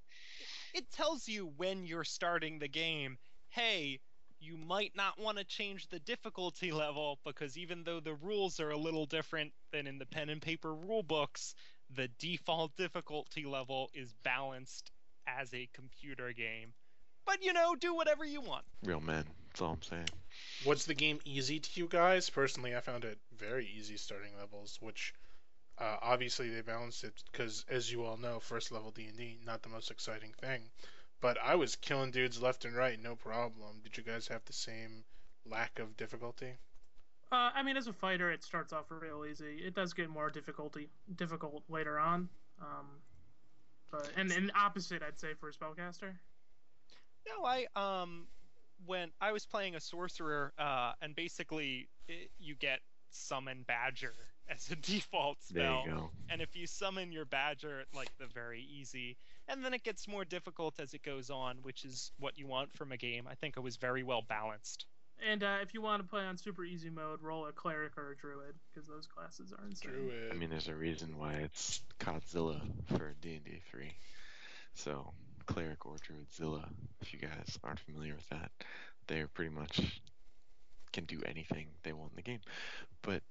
It 0.73 0.91
tells 0.91 1.29
you 1.29 1.47
when 1.47 1.85
you're 1.85 2.05
starting 2.05 2.59
the 2.59 2.69
game, 2.69 3.19
hey, 3.49 4.01
you 4.41 4.57
might 4.57 4.95
not 4.95 5.19
want 5.19 5.39
to 5.39 5.45
change 5.45 5.89
the 5.89 5.99
difficulty 6.01 6.71
level 6.73 7.19
because 7.25 7.57
even 7.57 7.85
though 7.85 8.01
the 8.01 8.15
rules 8.15 8.61
are 8.61 8.71
a 8.71 8.77
little 8.79 9.07
different 9.07 9.53
than 9.73 9.87
in 9.87 9.99
the 9.99 10.07
pen 10.07 10.29
and 10.31 10.41
paper 10.43 10.75
rule 10.75 11.03
books, 11.03 11.55
the 11.91 12.09
default 12.19 12.77
difficulty 12.77 13.45
level 13.45 13.91
is 13.95 14.13
balanced 14.23 14.91
as 15.27 15.53
a 15.55 15.69
computer 15.73 16.33
game. 16.33 16.75
But 17.27 17.43
you 17.43 17.53
know, 17.53 17.75
do 17.75 17.95
whatever 17.95 18.25
you 18.25 18.41
want. 18.41 18.65
Real 18.83 19.01
men, 19.01 19.25
that's 19.59 19.67
all 19.67 19.75
I'm 19.75 19.83
saying. 19.83 20.09
Was 20.67 20.85
the 20.85 20.95
game 20.95 21.19
easy 21.25 21.59
to 21.59 21.81
you 21.81 21.89
guys? 21.89 22.31
Personally, 22.31 22.77
I 22.77 22.81
found 22.81 23.05
it 23.05 23.19
very 23.37 23.69
easy 23.77 23.97
starting 23.97 24.31
levels, 24.39 24.79
which 24.81 25.13
uh, 25.79 25.97
obviously 26.01 26.49
they 26.49 26.61
balanced 26.61 27.03
it 27.03 27.13
because, 27.33 27.65
as 27.69 27.91
you 27.91 28.05
all 28.05 28.17
know, 28.17 28.39
first 28.39 28.71
level 28.71 28.93
D 28.93 29.07
and 29.07 29.17
D 29.17 29.39
not 29.45 29.63
the 29.63 29.69
most 29.69 29.91
exciting 29.91 30.33
thing. 30.41 30.63
But 31.21 31.39
I 31.43 31.57
was 31.57 31.75
killing 31.75 32.13
dudes 32.13 32.41
left 32.41 32.65
and 32.65 32.77
right, 32.77 33.03
no 33.03 33.17
problem. 33.17 33.81
Did 33.83 33.97
you 33.97 34.05
guys 34.05 34.29
have 34.29 34.45
the 34.45 34.53
same 34.53 35.03
lack 35.45 35.81
of 35.81 35.97
difficulty? 35.97 36.53
Uh, 37.33 37.51
I 37.53 37.65
mean, 37.65 37.77
as 37.77 37.89
a 37.89 37.93
fighter, 37.93 38.31
it 38.31 38.45
starts 38.45 38.73
off 38.73 38.85
real 38.91 39.27
easy. 39.29 39.59
It 39.67 39.75
does 39.75 39.93
get 39.93 40.09
more 40.09 40.31
difficulty 40.31 40.89
difficult 41.17 41.65
later 41.69 41.99
on. 41.99 42.29
Um, 42.61 42.87
but 43.91 44.09
and, 44.17 44.31
and 44.31 44.53
opposite, 44.55 45.03
I'd 45.03 45.19
say 45.19 45.35
for 45.41 45.49
a 45.49 45.53
spellcaster. 45.53 46.13
No, 47.27 47.45
I 47.45 47.67
um 47.75 48.29
when 48.87 49.11
I 49.21 49.33
was 49.33 49.45
playing 49.47 49.75
a 49.75 49.81
sorcerer, 49.81 50.53
uh, 50.59 50.93
and 51.03 51.15
basically 51.15 51.89
it, 52.09 52.31
you 52.39 52.55
get 52.55 52.81
summon 53.11 53.65
badger 53.67 54.13
as 54.51 54.71
a 54.71 54.77
default 54.77 55.39
There 55.51 55.65
spell. 55.65 55.83
you 55.85 55.91
go. 55.93 56.11
And 56.31 56.41
if 56.41 56.57
you 56.57 56.67
summon 56.67 57.13
your 57.13 57.25
badger, 57.25 57.85
like 57.95 58.11
the 58.19 58.27
very 58.27 58.63
easy, 58.63 59.17
and 59.49 59.65
then 59.65 59.75
it 59.75 59.83
gets 59.83 60.07
more 60.09 60.25
difficult 60.25 60.79
as 60.81 60.95
it 60.95 61.03
goes 61.03 61.31
on, 61.31 61.57
which 61.63 61.85
is 61.85 62.13
what 62.19 62.39
you 62.39 62.47
want 62.47 62.73
from 62.77 62.93
a 62.93 62.97
game. 62.97 63.27
I 63.31 63.35
think 63.35 63.57
it 63.57 63.61
was 63.61 63.77
very 63.77 64.03
well 64.03 64.23
balanced. 64.29 64.87
And 65.29 65.43
uh, 65.43 65.57
if 65.63 65.75
you 65.75 65.83
want 65.83 66.01
to 66.03 66.09
play 66.09 66.23
on 66.25 66.37
super 66.37 66.65
easy 66.65 66.91
mode, 66.91 67.21
roll 67.23 67.47
a 67.47 67.53
cleric 67.53 67.99
or 67.99 68.13
a 68.13 68.17
druid 68.17 68.55
because 68.73 68.89
those 68.89 69.07
classes 69.07 69.53
are 69.53 69.65
insane. 69.67 69.91
Druid. 69.91 70.33
I 70.33 70.35
mean, 70.37 70.49
there's 70.49 70.69
a 70.69 70.75
reason 70.75 71.19
why 71.19 71.33
it's 71.33 71.81
CoDzilla 71.99 72.61
for 72.97 73.15
D&D 73.21 73.61
3. 73.71 73.93
So, 74.75 75.13
Cleric 75.49 75.87
or 75.87 75.97
Druidzilla, 75.97 76.69
if 77.01 77.13
you 77.13 77.19
guys 77.19 77.59
aren't 77.65 77.81
familiar 77.81 78.15
with 78.15 78.29
that, 78.29 78.51
they're 79.07 79.29
pretty 79.29 79.51
much 79.51 80.01
can 80.93 81.05
do 81.05 81.21
anything 81.25 81.67
they 81.83 81.93
want 81.93 82.13
in 82.13 82.17
the 82.17 82.23
game. 82.23 82.41
But, 83.03 83.23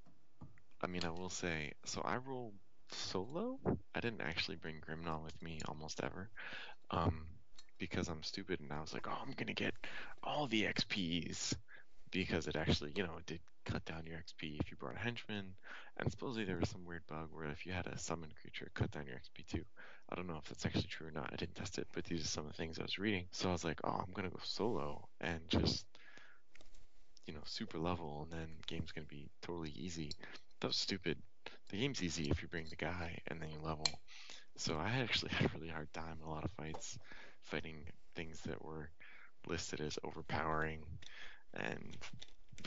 I 0.81 0.87
mean, 0.87 1.03
I 1.05 1.09
will 1.09 1.29
say, 1.29 1.73
so 1.85 2.01
I 2.01 2.17
rolled 2.17 2.53
solo. 2.91 3.59
I 3.95 3.99
didn't 3.99 4.21
actually 4.21 4.57
bring 4.57 4.75
Grimgnaw 4.81 5.23
with 5.23 5.41
me 5.41 5.59
almost 5.67 6.01
ever. 6.03 6.29
Um, 6.91 7.25
because 7.77 8.07
I'm 8.07 8.23
stupid 8.23 8.59
and 8.59 8.71
I 8.71 8.81
was 8.81 8.93
like, 8.93 9.07
oh, 9.07 9.17
I'm 9.21 9.33
to 9.33 9.53
get 9.53 9.73
all 10.23 10.47
the 10.47 10.63
XPs. 10.63 11.53
Because 12.11 12.47
it 12.47 12.55
actually, 12.55 12.93
you 12.95 13.03
know, 13.03 13.17
it 13.19 13.25
did 13.25 13.41
cut 13.65 13.85
down 13.85 14.05
your 14.05 14.17
XP 14.17 14.59
if 14.59 14.71
you 14.71 14.77
brought 14.77 14.95
a 14.95 14.99
henchman. 14.99 15.53
And 15.99 16.11
supposedly 16.11 16.45
there 16.45 16.57
was 16.57 16.69
some 16.69 16.85
weird 16.85 17.05
bug 17.07 17.29
where 17.31 17.47
if 17.47 17.65
you 17.65 17.71
had 17.71 17.87
a 17.87 17.97
summoned 17.97 18.35
creature, 18.35 18.65
it 18.65 18.73
cut 18.73 18.91
down 18.91 19.07
your 19.07 19.15
XP 19.15 19.47
too. 19.47 19.65
I 20.09 20.15
don't 20.15 20.27
know 20.27 20.37
if 20.37 20.45
that's 20.45 20.65
actually 20.65 20.83
true 20.83 21.07
or 21.07 21.11
not. 21.11 21.31
I 21.33 21.35
didn't 21.35 21.55
test 21.55 21.79
it, 21.79 21.87
but 21.93 22.05
these 22.05 22.23
are 22.23 22.27
some 22.27 22.45
of 22.45 22.51
the 22.51 22.57
things 22.57 22.79
I 22.79 22.83
was 22.83 22.99
reading. 22.99 23.25
So 23.31 23.49
I 23.49 23.51
was 23.51 23.63
like, 23.63 23.79
oh, 23.83 24.03
I'm 24.05 24.13
gonna 24.13 24.29
go 24.29 24.39
solo 24.43 25.07
and 25.19 25.41
just, 25.49 25.85
you 27.25 27.33
know, 27.33 27.41
super 27.45 27.79
level, 27.79 28.27
and 28.29 28.39
then 28.39 28.47
game's 28.67 28.91
gonna 28.91 29.07
be 29.07 29.29
totally 29.41 29.73
easy. 29.75 30.11
That 30.61 30.67
was 30.67 30.77
stupid. 30.77 31.17
The 31.69 31.77
game's 31.77 32.03
easy 32.03 32.29
if 32.29 32.41
you 32.41 32.47
bring 32.47 32.67
the 32.69 32.75
guy 32.75 33.19
and 33.27 33.41
then 33.41 33.49
you 33.49 33.59
level. 33.61 33.87
So 34.55 34.77
I 34.77 34.89
actually 34.89 35.31
had 35.33 35.49
a 35.49 35.57
really 35.57 35.69
hard 35.69 35.91
time 35.93 36.17
in 36.21 36.27
a 36.27 36.29
lot 36.29 36.45
of 36.45 36.51
fights, 36.51 36.97
fighting 37.43 37.85
things 38.15 38.39
that 38.41 38.63
were 38.63 38.89
listed 39.47 39.81
as 39.81 39.97
overpowering 40.03 40.83
and 41.53 41.97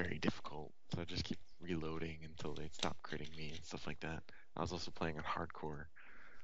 very 0.03 0.19
difficult. 0.19 0.73
So 0.95 1.01
I 1.01 1.05
just 1.05 1.25
keep 1.25 1.39
reloading 1.61 2.19
until 2.25 2.55
they'd 2.55 2.75
stop 2.75 2.97
critting 3.03 3.37
me 3.37 3.53
and 3.55 3.65
stuff 3.65 3.87
like 3.87 4.01
that. 4.01 4.23
I 4.57 4.61
was 4.61 4.73
also 4.73 4.91
playing 4.91 5.19
on 5.19 5.25
hardcore, 5.25 5.85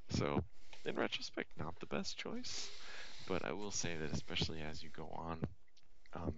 so 0.09 0.43
in 0.85 0.95
retrospect, 0.95 1.49
not 1.57 1.79
the 1.79 1.87
best 1.87 2.17
choice. 2.17 2.69
But 3.27 3.43
I 3.43 3.53
will 3.53 3.71
say 3.71 3.95
that 3.97 4.13
especially 4.13 4.61
as 4.61 4.81
you 4.81 4.89
go 4.95 5.09
on, 5.13 5.41
um, 6.13 6.33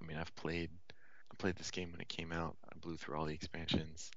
I 0.00 0.06
mean, 0.06 0.16
I've 0.16 0.34
played 0.36 0.70
I 0.90 1.34
played 1.36 1.56
this 1.56 1.70
game 1.70 1.90
when 1.90 2.00
it 2.00 2.08
came 2.08 2.32
out. 2.32 2.56
I 2.64 2.78
blew 2.78 2.96
through 2.96 3.16
all 3.16 3.26
the 3.26 3.34
expansions, 3.34 4.10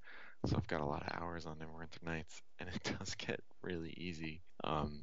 so 0.45 0.55
I've 0.55 0.67
got 0.67 0.81
a 0.81 0.86
lot 0.86 1.01
of 1.01 1.21
hours 1.21 1.45
on 1.45 1.58
Neverwinter 1.58 2.03
Nights, 2.03 2.41
and 2.60 2.69
it 2.69 2.95
does 2.99 3.15
get 3.15 3.39
really 3.63 3.93
easy. 3.97 4.41
Um, 4.63 5.01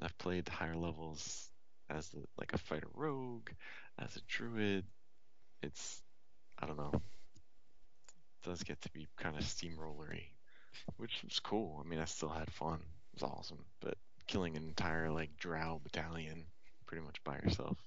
I've 0.00 0.16
played 0.18 0.48
higher 0.48 0.76
levels 0.76 1.50
as 1.90 2.08
the, 2.10 2.24
like 2.38 2.52
a 2.52 2.58
fighter 2.58 2.88
rogue, 2.94 3.50
as 3.98 4.14
a 4.16 4.20
druid. 4.28 4.84
It's 5.62 6.02
I 6.58 6.66
don't 6.66 6.78
know. 6.78 6.92
It 6.94 8.48
does 8.48 8.62
get 8.62 8.80
to 8.82 8.90
be 8.90 9.06
kind 9.16 9.36
of 9.36 9.42
steamrollery, 9.42 10.24
which 10.96 11.22
was 11.24 11.40
cool. 11.40 11.82
I 11.84 11.88
mean, 11.88 11.98
I 11.98 12.04
still 12.04 12.28
had 12.28 12.50
fun. 12.50 12.80
It 13.14 13.22
was 13.22 13.30
awesome, 13.30 13.64
but 13.80 13.94
killing 14.26 14.56
an 14.56 14.64
entire 14.64 15.10
like 15.10 15.36
drow 15.36 15.80
battalion 15.82 16.46
pretty 16.86 17.04
much 17.04 17.22
by 17.24 17.36
yourself, 17.36 17.78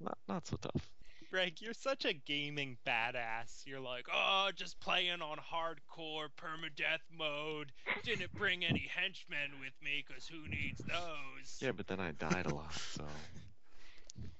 not 0.00 0.18
not 0.28 0.46
so 0.46 0.56
tough. 0.56 0.88
Greg, 1.30 1.54
you're 1.60 1.72
such 1.72 2.04
a 2.04 2.12
gaming 2.12 2.76
badass. 2.86 3.64
You're 3.64 3.80
like, 3.80 4.06
oh, 4.14 4.50
just 4.54 4.78
playing 4.80 5.22
on 5.22 5.38
hardcore 5.38 6.26
permadeath 6.36 7.00
mode. 7.16 7.72
Didn't 8.04 8.34
bring 8.34 8.66
any 8.66 8.90
henchmen 8.94 9.58
with 9.58 9.72
me, 9.82 10.04
because 10.06 10.26
who 10.26 10.46
needs 10.46 10.82
those? 10.82 11.58
Yeah, 11.60 11.72
but 11.72 11.86
then 11.86 12.00
I 12.00 12.12
died 12.12 12.44
a 12.44 12.54
lot, 12.54 12.74
so 12.74 13.04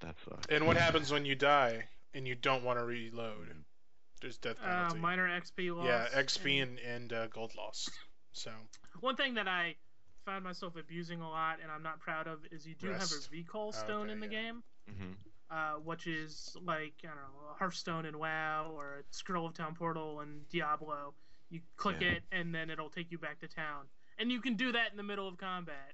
that 0.00 0.16
sucks. 0.22 0.46
And 0.50 0.66
what 0.66 0.76
happens 0.76 1.10
when 1.10 1.24
you 1.24 1.34
die 1.34 1.84
and 2.14 2.26
you 2.26 2.34
don't 2.34 2.64
want 2.64 2.78
to 2.78 2.84
reload? 2.84 3.48
There's 4.20 4.38
death 4.38 4.56
Uh, 4.62 4.66
penalty. 4.66 4.98
minor 5.00 5.28
XP 5.28 5.70
loss. 5.74 5.86
yeah, 5.86 6.08
XP 6.12 6.62
and- 6.62 6.78
and, 6.78 6.88
and 6.88 7.12
uh, 7.12 7.26
gold 7.28 7.54
loss. 7.56 7.90
So 8.32 8.50
One 9.00 9.16
thing 9.16 9.34
that 9.34 9.48
I 9.48 9.76
found 10.24 10.44
myself 10.44 10.76
abusing 10.76 11.20
a 11.20 11.28
lot 11.28 11.58
and 11.60 11.70
I'm 11.70 11.82
not 11.82 11.98
proud 12.00 12.26
of 12.28 12.38
is 12.52 12.66
you 12.66 12.74
do 12.74 12.90
Rest. 12.90 13.12
have 13.12 13.24
a 13.24 13.36
recall 13.36 13.72
stone 13.72 14.04
Okay, 14.04 14.12
in 14.12 14.20
the 14.20 14.26
yeah. 14.26 14.42
game, 14.42 14.62
hmm 14.88 15.12
uh, 15.50 15.74
which 15.84 16.06
is 16.06 16.56
like 16.62 16.94
I 17.04 17.08
don't 17.08 17.16
know 17.16 17.50
a 17.50 17.54
Hearthstone 17.58 18.06
in 18.06 18.18
WoW 18.18 18.72
or 18.74 19.00
a 19.00 19.02
Scroll 19.10 19.46
of 19.46 19.52
Town 19.54 19.74
Portal 19.74 20.20
in 20.22 20.40
Diablo. 20.50 21.12
You 21.50 21.60
click 21.76 22.00
Yeah. 22.00 22.12
it 22.12 22.22
and 22.32 22.54
then 22.54 22.70
it'll 22.70 22.88
take 22.88 23.10
you 23.10 23.18
back 23.18 23.40
to 23.40 23.48
town, 23.48 23.84
and 24.18 24.32
you 24.32 24.40
can 24.40 24.54
do 24.54 24.72
that 24.72 24.90
in 24.92 24.96
the 24.96 25.02
middle 25.02 25.28
of 25.28 25.36
combat, 25.36 25.92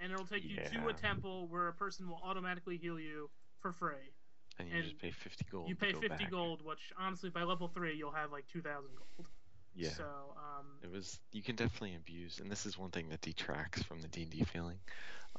and 0.00 0.10
it'll 0.12 0.26
take 0.26 0.42
you 0.44 0.56
to 0.56 0.88
a 0.88 0.92
temple 0.92 1.46
where 1.46 1.68
a 1.68 1.72
person 1.72 2.08
will 2.08 2.20
automatically 2.24 2.78
heal 2.78 2.98
you 2.98 3.30
for 3.60 3.70
free. 3.72 4.10
And 4.58 4.68
you 4.68 4.76
And 4.76 4.82
just 4.82 4.98
pay 4.98 5.10
50 5.10 5.44
gold. 5.44 5.68
You 5.68 5.76
pay 5.76 5.92
go 5.92 6.00
50 6.00 6.24
back. 6.24 6.30
gold, 6.30 6.62
which 6.62 6.92
honestly 6.98 7.30
by 7.30 7.42
level 7.42 7.68
three 7.68 7.96
you'll 7.96 8.12
have 8.12 8.32
like 8.32 8.46
2,000 8.46 8.96
gold. 8.96 9.28
Yeah. 9.74 9.90
So 9.96 10.34
um, 10.36 10.66
It 10.82 10.90
was 10.90 11.20
you 11.32 11.42
can 11.42 11.56
definitely 11.56 11.94
abuse, 11.96 12.40
and 12.40 12.50
this 12.50 12.66
is 12.66 12.78
one 12.78 12.90
thing 12.90 13.08
that 13.08 13.20
detracts 13.20 13.82
from 13.82 14.00
the 14.00 14.08
D 14.08 14.22
and 14.22 14.30
D 14.30 14.44
feeling. 14.44 14.80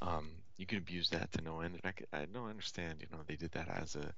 Um, 0.02 0.42
you 0.56 0.66
can 0.66 0.78
abuse 0.78 1.10
that 1.10 1.32
to 1.32 1.42
no 1.42 1.60
end, 1.60 1.76
and 1.82 1.94
I, 2.12 2.20
I 2.22 2.24
don't 2.26 2.48
understand. 2.48 3.00
You 3.00 3.08
know, 3.10 3.22
they 3.26 3.36
did 3.36 3.52
that 3.52 3.68
as 3.68 3.96
a 3.96 4.14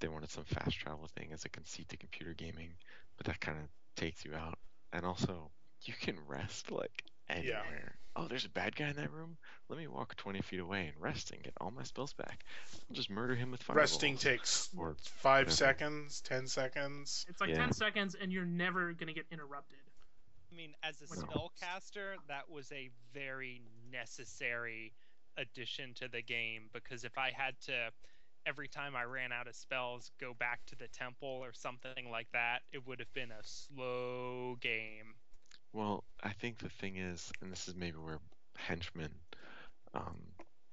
they 0.00 0.08
wanted 0.08 0.30
some 0.30 0.44
fast 0.44 0.78
travel 0.78 1.06
thing 1.08 1.32
as 1.32 1.44
a 1.44 1.50
conceit 1.50 1.88
to 1.90 1.96
computer 1.96 2.34
gaming, 2.34 2.76
but 3.16 3.26
that 3.26 3.40
kind 3.40 3.58
of 3.58 3.68
takes 3.96 4.24
you 4.24 4.34
out. 4.34 4.58
And 4.92 5.04
also, 5.06 5.50
you 5.82 5.94
can 5.94 6.18
rest 6.26 6.70
like 6.70 7.04
anywhere. 7.38 7.94
Oh, 8.16 8.26
there's 8.28 8.44
a 8.44 8.48
bad 8.50 8.74
guy 8.74 8.88
in 8.88 8.96
that 8.96 9.12
room. 9.12 9.36
Let 9.68 9.78
me 9.78 9.86
walk 9.86 10.16
20 10.16 10.40
feet 10.42 10.58
away 10.60 10.88
and 10.92 11.00
rest 11.00 11.30
and 11.30 11.42
get 11.42 11.54
all 11.60 11.70
my 11.70 11.84
spells 11.84 12.12
back. 12.12 12.44
I'll 12.90 12.94
just 12.96 13.08
murder 13.08 13.34
him 13.36 13.52
with 13.52 13.62
fireballs. 13.62 13.92
resting 13.92 14.16
takes 14.18 14.68
or 14.76 14.96
five 15.22 15.46
whatever. 15.46 15.50
seconds, 15.52 16.20
ten 16.22 16.46
seconds. 16.48 17.24
it's 17.28 17.40
like 17.40 17.50
Yeah. 17.50 17.58
10 17.58 17.72
seconds 17.72 18.16
and 18.20 18.32
you're 18.32 18.44
never 18.44 18.92
gonna 18.92 19.12
get 19.12 19.26
interrupted. 19.30 19.78
I 20.52 20.56
mean, 20.56 20.74
as 20.82 21.00
a 21.00 21.06
spellcaster, 21.06 22.16
that 22.26 22.50
was 22.50 22.70
a 22.72 22.90
very 23.14 23.62
necessary 23.92 24.92
addition 25.36 25.94
to 25.94 26.08
the 26.08 26.20
game 26.22 26.68
because 26.72 27.04
if 27.04 27.16
I 27.16 27.30
had 27.30 27.54
to, 27.66 27.92
every 28.44 28.66
time 28.66 28.96
I 28.96 29.04
ran 29.04 29.30
out 29.30 29.46
of 29.46 29.54
spells, 29.54 30.10
go 30.20 30.34
back 30.34 30.66
to 30.66 30.76
the 30.76 30.88
temple 30.88 31.28
or 31.28 31.52
something 31.52 32.10
like 32.10 32.26
that, 32.32 32.62
it 32.72 32.84
would 32.86 32.98
have 32.98 33.12
been 33.14 33.30
a 33.30 33.42
slow 33.44 34.56
game. 34.60 35.14
Well, 35.72 36.04
I 36.22 36.32
think 36.32 36.58
the 36.58 36.68
thing 36.68 36.96
is, 36.96 37.32
and 37.40 37.50
this 37.52 37.68
is 37.68 37.74
maybe 37.74 37.96
where 37.96 38.20
henchman 38.56 39.12
um, 39.94 40.18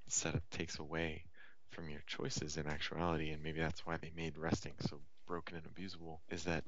setup 0.07 0.49
takes 0.51 0.79
away 0.79 1.23
from 1.71 1.89
your 1.89 2.01
choices 2.07 2.57
in 2.57 2.67
actuality, 2.67 3.31
and 3.31 3.43
maybe 3.43 3.59
that's 3.61 3.85
why 3.85 3.97
they 3.97 4.11
made 4.15 4.37
resting 4.37 4.73
so 4.81 4.99
broken 5.27 5.57
and 5.57 5.65
abusable, 5.65 6.19
is 6.29 6.43
that 6.45 6.63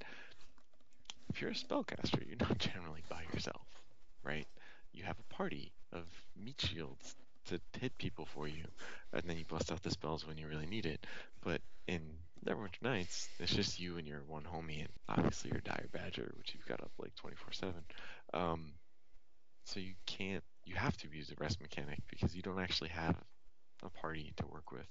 if 1.30 1.42
you're 1.42 1.52
a 1.52 1.54
spellcaster, 1.54 2.26
you're 2.26 2.38
not 2.40 2.58
generally 2.60 3.04
by 3.10 3.24
yourself, 3.34 3.68
right? 4.24 4.48
You 4.94 5.04
have 5.04 5.18
a 5.20 5.34
party 5.34 5.72
of 5.94 6.06
meat 6.36 6.60
shields 6.62 7.16
to 7.48 7.60
hit 7.80 7.98
people 7.98 8.26
for 8.26 8.48
you, 8.48 8.66
and 9.14 9.24
then 9.26 9.38
you 9.38 9.46
bust 9.46 9.72
out 9.72 9.82
the 9.84 9.92
spells 9.92 10.26
when 10.26 10.38
you 10.38 10.48
really 10.48 10.66
need 10.66 10.86
it. 10.86 11.06
But 11.42 11.62
in 11.88 12.02
Neverwinter 12.46 12.82
Nights, 12.82 13.30
it's 13.40 13.54
just 13.54 13.80
you 13.80 13.98
and 13.98 14.08
your 14.08 14.22
one 14.28 14.44
homie, 14.44 14.80
and 14.82 14.90
obviously 15.08 15.52
your 15.52 15.62
Dire 15.62 15.88
Badger, 15.92 16.32
which 16.38 16.54
you've 16.54 16.66
got 16.68 16.82
up 16.82 16.92
like 17.00 17.16
24/7. 17.16 17.84
Um, 18.34 18.74
so 19.66 19.80
you 19.80 19.94
can't, 20.06 20.44
you 20.66 20.76
have 20.76 20.96
to 20.98 21.08
use 21.12 21.32
a 21.32 21.36
rest 21.42 21.62
mechanic 21.62 22.00
because 22.10 22.36
you 22.36 22.42
don't 22.42 22.60
actually 22.60 22.90
have 22.90 23.16
a 23.84 23.90
party 23.90 24.34
to 24.38 24.46
work 24.48 24.72
with. 24.72 24.88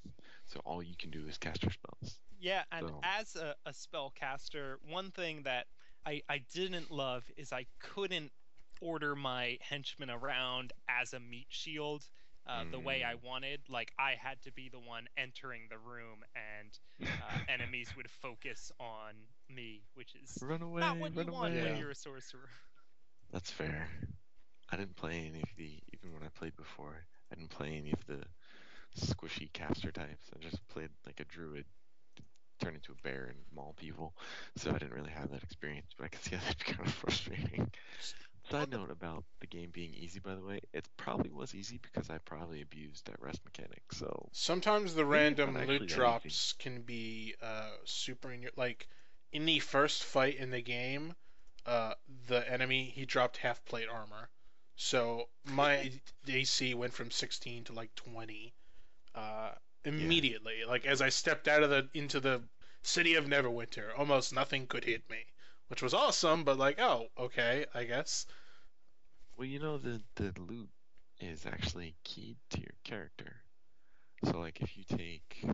So 0.47 0.61
all 0.65 0.83
you 0.83 0.95
can 0.99 1.11
do 1.11 1.27
is 1.29 1.37
cast 1.39 1.63
your 1.63 1.73
spells. 1.73 2.19
Yeah, 2.41 2.63
and 2.73 2.89
So- 2.89 3.01
as 3.03 3.37
a, 3.37 3.55
a 3.67 3.73
spellcaster, 3.73 4.77
one 4.89 5.11
thing 5.11 5.43
that 5.45 5.67
I, 6.07 6.23
I 6.29 6.43
didn't 6.55 6.91
love 6.91 7.25
is 7.37 7.53
I 7.53 7.67
couldn't 7.81 8.31
order 8.81 9.17
my 9.17 9.59
henchmen 9.61 10.09
around 10.11 10.73
as 10.89 11.13
a 11.13 11.21
meat 11.21 11.49
shield 11.49 12.05
uh, 12.47 12.65
the 12.71 12.79
way 12.79 13.03
I 13.05 13.15
wanted. 13.23 13.61
Like, 13.69 13.93
I 13.99 14.15
had 14.19 14.41
to 14.43 14.53
be 14.53 14.71
the 14.71 14.79
one 14.79 15.07
entering 15.19 15.63
the 15.69 15.77
room, 15.77 16.25
and 16.35 17.09
uh, 17.11 17.39
enemies 17.49 17.93
would 17.95 18.09
focus 18.09 18.73
on 18.81 19.13
me, 19.55 19.83
which 19.95 20.15
is 20.15 20.39
run 20.41 20.63
away, 20.63 20.81
not 20.81 20.97
what 20.97 21.13
you 21.15 21.19
run 21.25 21.33
want 21.33 21.53
away. 21.55 21.65
when 21.65 21.77
you're 21.77 21.91
a 21.91 21.95
sorcerer. 21.95 22.49
That's 23.33 23.51
fair. 23.51 23.89
I 24.71 24.77
didn't 24.77 24.97
play 24.97 25.27
any 25.31 25.41
of 25.41 25.57
the, 25.57 25.81
even 25.93 26.13
when 26.13 26.23
I 26.23 26.29
played 26.39 26.57
before, 26.57 27.05
I 27.31 27.35
didn't 27.35 27.51
play 27.51 27.77
any 27.77 27.93
of 27.93 28.07
the 28.07 28.25
squishy 28.99 29.53
caster 29.53 29.91
types. 29.91 30.31
I 30.35 30.43
just 30.43 30.67
played 30.69 30.91
like 31.07 31.21
a 31.21 31.25
druid, 31.25 31.65
turn 32.61 32.75
into 32.75 32.93
a 32.93 33.03
bear 33.03 33.27
and 33.29 33.39
maul 33.55 33.75
people. 33.79 34.15
So 34.57 34.71
I 34.71 34.79
didn't 34.79 34.95
really 34.95 35.11
have 35.11 35.31
that 35.31 35.43
experience, 35.43 35.93
but 35.97 36.05
I 36.05 36.09
can 36.09 36.23
see 36.23 36.37
how 36.37 36.43
that'd 36.45 36.59
be 36.59 36.73
kind 36.73 36.89
of 36.89 36.95
frustrating. 36.95 37.71
Side 38.51 38.71
note 38.71 38.91
about 38.91 39.25
the 39.41 39.47
game 39.47 39.71
being 39.73 39.93
easy, 39.93 40.21
by 40.21 40.35
the 40.35 40.41
way, 40.41 40.61
it 40.73 40.89
probably 40.97 41.31
was 41.31 41.55
easy 41.55 41.79
because 41.83 42.09
I 42.09 42.17
probably 42.19 42.63
abused 42.63 43.07
that 43.07 43.21
rest 43.21 43.41
mechanic. 43.45 43.83
So 43.93 44.29
Sometimes 44.33 44.95
the 44.95 45.05
random 45.05 45.55
loot 45.67 45.87
drops 45.87 46.55
can 46.59 46.81
be 46.81 47.35
uh, 47.43 47.71
super 47.85 48.33
in 48.33 48.41
your 48.41 48.53
like 48.57 48.89
in 49.33 49.45
the 49.45 49.59
first 49.59 50.03
fight 50.03 50.37
in 50.37 50.51
the 50.51 50.63
game, 50.63 51.15
uh, 51.69 51.93
the 52.29 52.51
enemy 52.51 52.93
he 52.95 53.05
dropped 53.05 53.37
half 53.37 53.63
plate 53.67 53.89
armor, 53.93 54.31
so 54.77 55.29
my 55.45 55.91
AC 56.27 56.75
went 56.75 56.95
from 56.95 57.11
16 57.11 57.65
to 57.65 57.73
like 57.75 57.95
20 57.95 58.55
uh, 59.15 59.51
immediately. 59.85 60.65
Like 60.67 60.87
as 60.87 61.03
I 61.03 61.11
stepped 61.11 61.47
out 61.47 61.63
of 61.63 61.71
the 61.71 61.89
into 61.93 62.21
the 62.21 62.43
city 62.83 63.15
of 63.17 63.27
Neverwinter, 63.27 63.91
almost 63.97 64.33
nothing 64.33 64.67
could 64.67 64.85
hit 64.85 65.09
me, 65.11 65.27
which 65.69 65.83
was 65.83 65.95
awesome. 65.95 66.45
But 66.45 66.59
like, 66.59 66.81
oh, 66.81 67.07
okay, 67.19 67.67
I 67.75 67.85
guess. 67.85 68.27
Well, 69.37 69.47
you 69.47 69.59
know 69.59 69.77
the 69.77 70.01
the 70.17 70.33
loot 70.41 70.71
is 71.21 71.45
actually 71.47 71.97
keyed 72.05 72.39
to 72.51 72.61
your 72.61 72.75
character. 72.85 73.37
So 74.25 74.39
like 74.39 74.61
if 74.63 74.77
you 74.77 74.85
take 74.85 75.45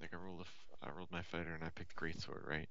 like 0.00 0.14
I 0.14 0.16
rolled 0.16 0.40
a 0.40 0.86
I 0.86 0.90
rolled 0.90 1.12
my 1.12 1.22
fighter 1.22 1.54
and 1.54 1.62
I 1.62 1.68
picked 1.74 1.94
greatsword, 1.94 2.48
right? 2.48 2.68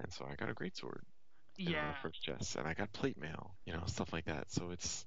And 0.00 0.12
so 0.12 0.26
I 0.28 0.34
got 0.34 0.50
a 0.50 0.54
greatsword 0.54 1.00
in 1.00 1.04
one 1.04 1.20
of 1.20 1.23
Yeah, 1.56 1.92
the 1.92 2.08
first 2.08 2.22
chests, 2.22 2.56
and 2.56 2.66
I 2.66 2.74
got 2.74 2.92
plate 2.92 3.20
mail, 3.20 3.54
you 3.64 3.72
know, 3.72 3.82
stuff 3.86 4.12
like 4.12 4.24
that. 4.26 4.50
So 4.50 4.70
it's 4.70 5.06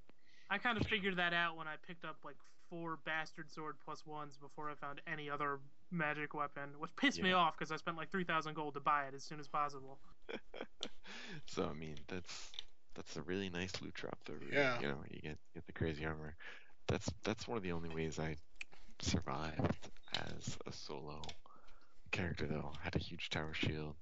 I 0.50 0.58
kind 0.58 0.80
of 0.80 0.88
figured 0.88 1.18
that 1.18 1.34
out 1.34 1.58
when 1.58 1.68
I 1.68 1.76
picked 1.88 2.06
up 2.06 2.18
like 2.24 2.36
four 2.70 3.00
bastard 3.06 3.52
sword 3.52 3.76
plus 3.84 4.06
ones 4.06 4.38
before 4.38 4.70
I 4.70 4.76
found 4.76 5.02
any 5.12 5.30
other 5.30 5.60
magic 5.92 6.34
weapon, 6.34 6.70
which 6.80 6.96
pissed 6.96 7.22
me 7.22 7.34
off 7.34 7.58
because 7.58 7.72
I 7.72 7.78
spent 7.78 7.98
like 7.98 8.12
three 8.12 8.24
thousand 8.24 8.56
gold 8.56 8.76
to 8.76 8.80
buy 8.80 9.06
it 9.06 9.14
as 9.16 9.24
soon 9.24 9.40
as 9.40 9.48
possible. 9.48 9.98
so 11.46 11.66
I 11.70 11.74
mean 11.74 11.96
that's 12.08 12.52
that's 12.96 13.16
a 13.16 13.22
really 13.22 13.50
nice 13.50 13.72
loot 13.82 13.94
drop 13.94 14.18
though. 14.26 14.34
Really. 14.34 14.54
Yeah. 14.54 14.80
You 14.80 14.88
know, 14.88 14.98
you 15.10 15.22
get 15.22 15.38
get 15.54 15.66
the 15.66 15.74
crazy 15.74 16.06
armor. 16.06 16.36
That's 16.88 17.10
that's 17.24 17.48
one 17.48 17.58
of 17.58 17.64
the 17.64 17.72
only 17.74 17.90
ways 17.90 18.20
I 18.20 18.36
survived 19.00 19.90
as 20.14 20.58
a 20.66 20.72
solo 20.72 21.22
character 22.12 22.48
though. 22.48 22.72
I 22.80 22.84
had 22.84 22.96
a 22.96 23.00
huge 23.00 23.30
tower 23.30 23.54
shield, 23.54 23.96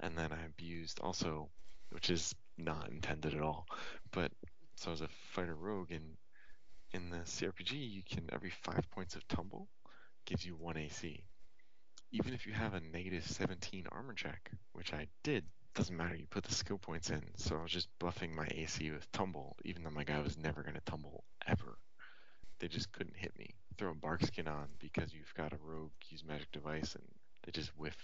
and 0.00 0.16
then 0.16 0.32
I 0.32 0.44
abused 0.44 1.00
also, 1.00 1.48
which 1.92 2.10
is 2.10 2.34
not 2.58 2.90
intended 2.90 3.34
at 3.34 3.42
all. 3.42 3.66
But 4.10 4.32
so 4.76 4.92
as 4.92 5.00
a 5.00 5.08
fighter 5.30 5.54
rogue 5.54 5.92
in 5.92 6.16
in 6.92 7.10
the 7.10 7.18
CRPG, 7.18 7.72
you 7.72 8.02
can 8.02 8.28
every 8.32 8.50
five 8.50 8.90
points 8.90 9.14
of 9.14 9.26
tumble 9.28 9.68
gives 10.26 10.44
you 10.44 10.54
one 10.54 10.76
AC. 10.76 11.22
Even 12.10 12.34
if 12.34 12.46
you 12.46 12.52
have 12.52 12.74
a 12.74 12.80
negative 12.80 13.26
17 13.26 13.86
armor 13.90 14.12
check, 14.12 14.50
which 14.72 14.92
I 14.92 15.06
did, 15.22 15.44
doesn't 15.74 15.96
matter. 15.96 16.14
You 16.14 16.26
put 16.28 16.44
the 16.44 16.54
skill 16.54 16.76
points 16.76 17.08
in. 17.08 17.22
So 17.36 17.56
I 17.56 17.62
was 17.62 17.72
just 17.72 17.88
buffing 17.98 18.34
my 18.34 18.46
AC 18.50 18.90
with 18.90 19.10
tumble, 19.12 19.56
even 19.64 19.82
though 19.82 19.90
my 19.90 20.04
guy 20.04 20.20
was 20.20 20.36
never 20.36 20.62
gonna 20.62 20.82
tumble 20.84 21.24
ever. 21.46 21.78
They 22.58 22.68
just 22.68 22.92
couldn't 22.92 23.16
hit 23.16 23.36
me 23.38 23.54
throw 23.78 23.90
a 23.90 23.94
bark 23.94 24.22
skin 24.24 24.46
on 24.48 24.68
because 24.78 25.12
you've 25.12 25.34
got 25.34 25.52
a 25.52 25.58
rogue 25.64 25.90
use 26.08 26.24
magic 26.24 26.50
device 26.52 26.94
and 26.94 27.04
they 27.42 27.52
just 27.52 27.76
whiff 27.76 27.96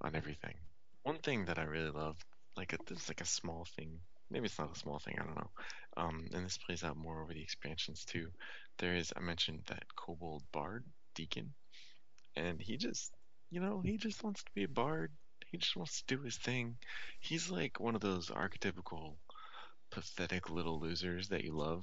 on 0.00 0.14
everything. 0.14 0.54
One 1.02 1.18
thing 1.18 1.44
that 1.44 1.58
I 1.58 1.62
really 1.62 1.90
love, 1.90 2.16
like 2.60 2.74
a, 2.74 2.78
this 2.86 3.04
is 3.04 3.08
like 3.08 3.22
a 3.22 3.26
small 3.26 3.66
thing. 3.76 3.98
Maybe 4.30 4.44
it's 4.44 4.58
not 4.58 4.76
a 4.76 4.78
small 4.78 4.98
thing. 4.98 5.16
I 5.18 5.24
don't 5.24 5.36
know. 5.36 5.50
Um, 5.96 6.28
and 6.34 6.44
this 6.44 6.58
plays 6.58 6.84
out 6.84 6.96
more 6.96 7.22
over 7.22 7.32
the 7.32 7.42
expansions 7.42 8.04
too. 8.04 8.28
There 8.78 8.94
is 8.94 9.12
I 9.16 9.20
mentioned 9.20 9.62
that 9.68 9.96
kobold 9.96 10.42
bard 10.52 10.84
Deekin, 11.14 11.48
and 12.36 12.60
he 12.60 12.76
just, 12.76 13.12
you 13.50 13.60
know, 13.60 13.80
he 13.80 13.96
just 13.96 14.22
wants 14.22 14.42
to 14.42 14.50
be 14.54 14.64
a 14.64 14.68
bard. 14.68 15.10
He 15.50 15.56
just 15.56 15.74
wants 15.74 16.02
to 16.02 16.16
do 16.16 16.22
his 16.22 16.36
thing. 16.36 16.76
He's 17.18 17.50
like 17.50 17.80
one 17.80 17.94
of 17.94 18.02
those 18.02 18.28
archetypical 18.28 19.16
pathetic 19.90 20.50
little 20.50 20.78
losers 20.78 21.28
that 21.28 21.42
you 21.42 21.52
love. 21.52 21.82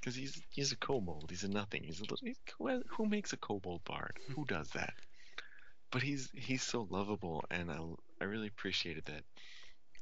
Because 0.00 0.16
he's 0.16 0.42
he's 0.50 0.72
a 0.72 0.76
kobold. 0.76 1.30
He's 1.30 1.44
a 1.44 1.48
nothing. 1.48 1.84
He's 1.84 2.00
a 2.00 2.02
little. 2.02 2.18
He's, 2.22 2.38
who, 2.58 2.82
who 2.88 3.06
makes 3.06 3.32
a 3.32 3.36
kobold 3.36 3.84
bard? 3.84 4.18
Who 4.34 4.44
does 4.46 4.68
that? 4.70 4.94
But 5.92 6.02
he's 6.02 6.28
he's 6.34 6.62
so 6.62 6.86
lovable, 6.90 7.44
and 7.50 7.70
I 7.70 7.78
I 8.20 8.24
really 8.24 8.48
appreciated 8.48 9.04
that 9.06 9.24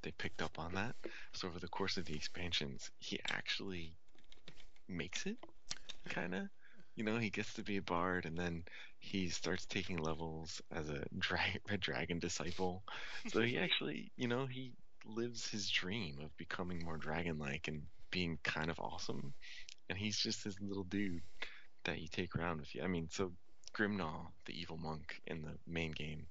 they 0.09 0.13
picked 0.13 0.41
up 0.41 0.59
on 0.59 0.73
that. 0.73 0.95
So 1.35 1.49
over 1.49 1.59
the 1.59 1.69
course 1.69 1.99
of 1.99 2.07
the 2.07 2.15
expansions, 2.15 2.91
he 2.99 3.21
actually 3.29 3.93
makes 4.89 5.27
it, 5.27 5.37
kind 6.09 6.35
of. 6.35 6.43
You 6.97 7.05
know, 7.05 7.19
he 7.19 7.29
gets 7.29 7.53
to 7.55 7.63
be 7.63 7.77
a 7.77 7.83
bard, 7.83 8.25
and 8.25 8.37
then 8.37 8.65
he 8.99 9.29
starts 9.29 9.67
taking 9.67 9.99
levels 9.99 10.63
as 10.73 10.89
a 10.89 11.05
dra- 11.19 11.41
red 11.71 11.81
dragon 11.81 12.19
disciple. 12.19 12.83
So 13.27 13.43
he 13.43 13.59
actually, 13.67 14.11
you 14.17 14.29
know, 14.29 14.47
he 14.47 14.73
lives 15.05 15.47
his 15.47 15.69
dream 15.69 16.21
of 16.25 16.35
becoming 16.39 16.83
more 16.83 16.97
dragon-like 16.97 17.69
and 17.69 17.83
being 18.11 18.39
kind 18.43 18.71
of 18.71 18.81
awesome. 18.81 19.35
And 19.91 19.99
he's 19.99 20.17
just 20.17 20.43
this 20.43 20.57
little 20.59 20.85
dude 20.85 21.21
that 21.85 22.01
you 22.01 22.09
take 22.09 22.35
around 22.35 22.61
with 22.61 22.75
you. 22.75 22.83
I 22.83 22.87
mean, 22.87 23.09
so 23.11 23.31
Grimgnaw, 23.77 24.29
the 24.47 24.59
evil 24.59 24.79
monk 24.79 25.21
in 25.27 25.43
the 25.43 25.59
main 25.67 25.93
game, 25.93 26.27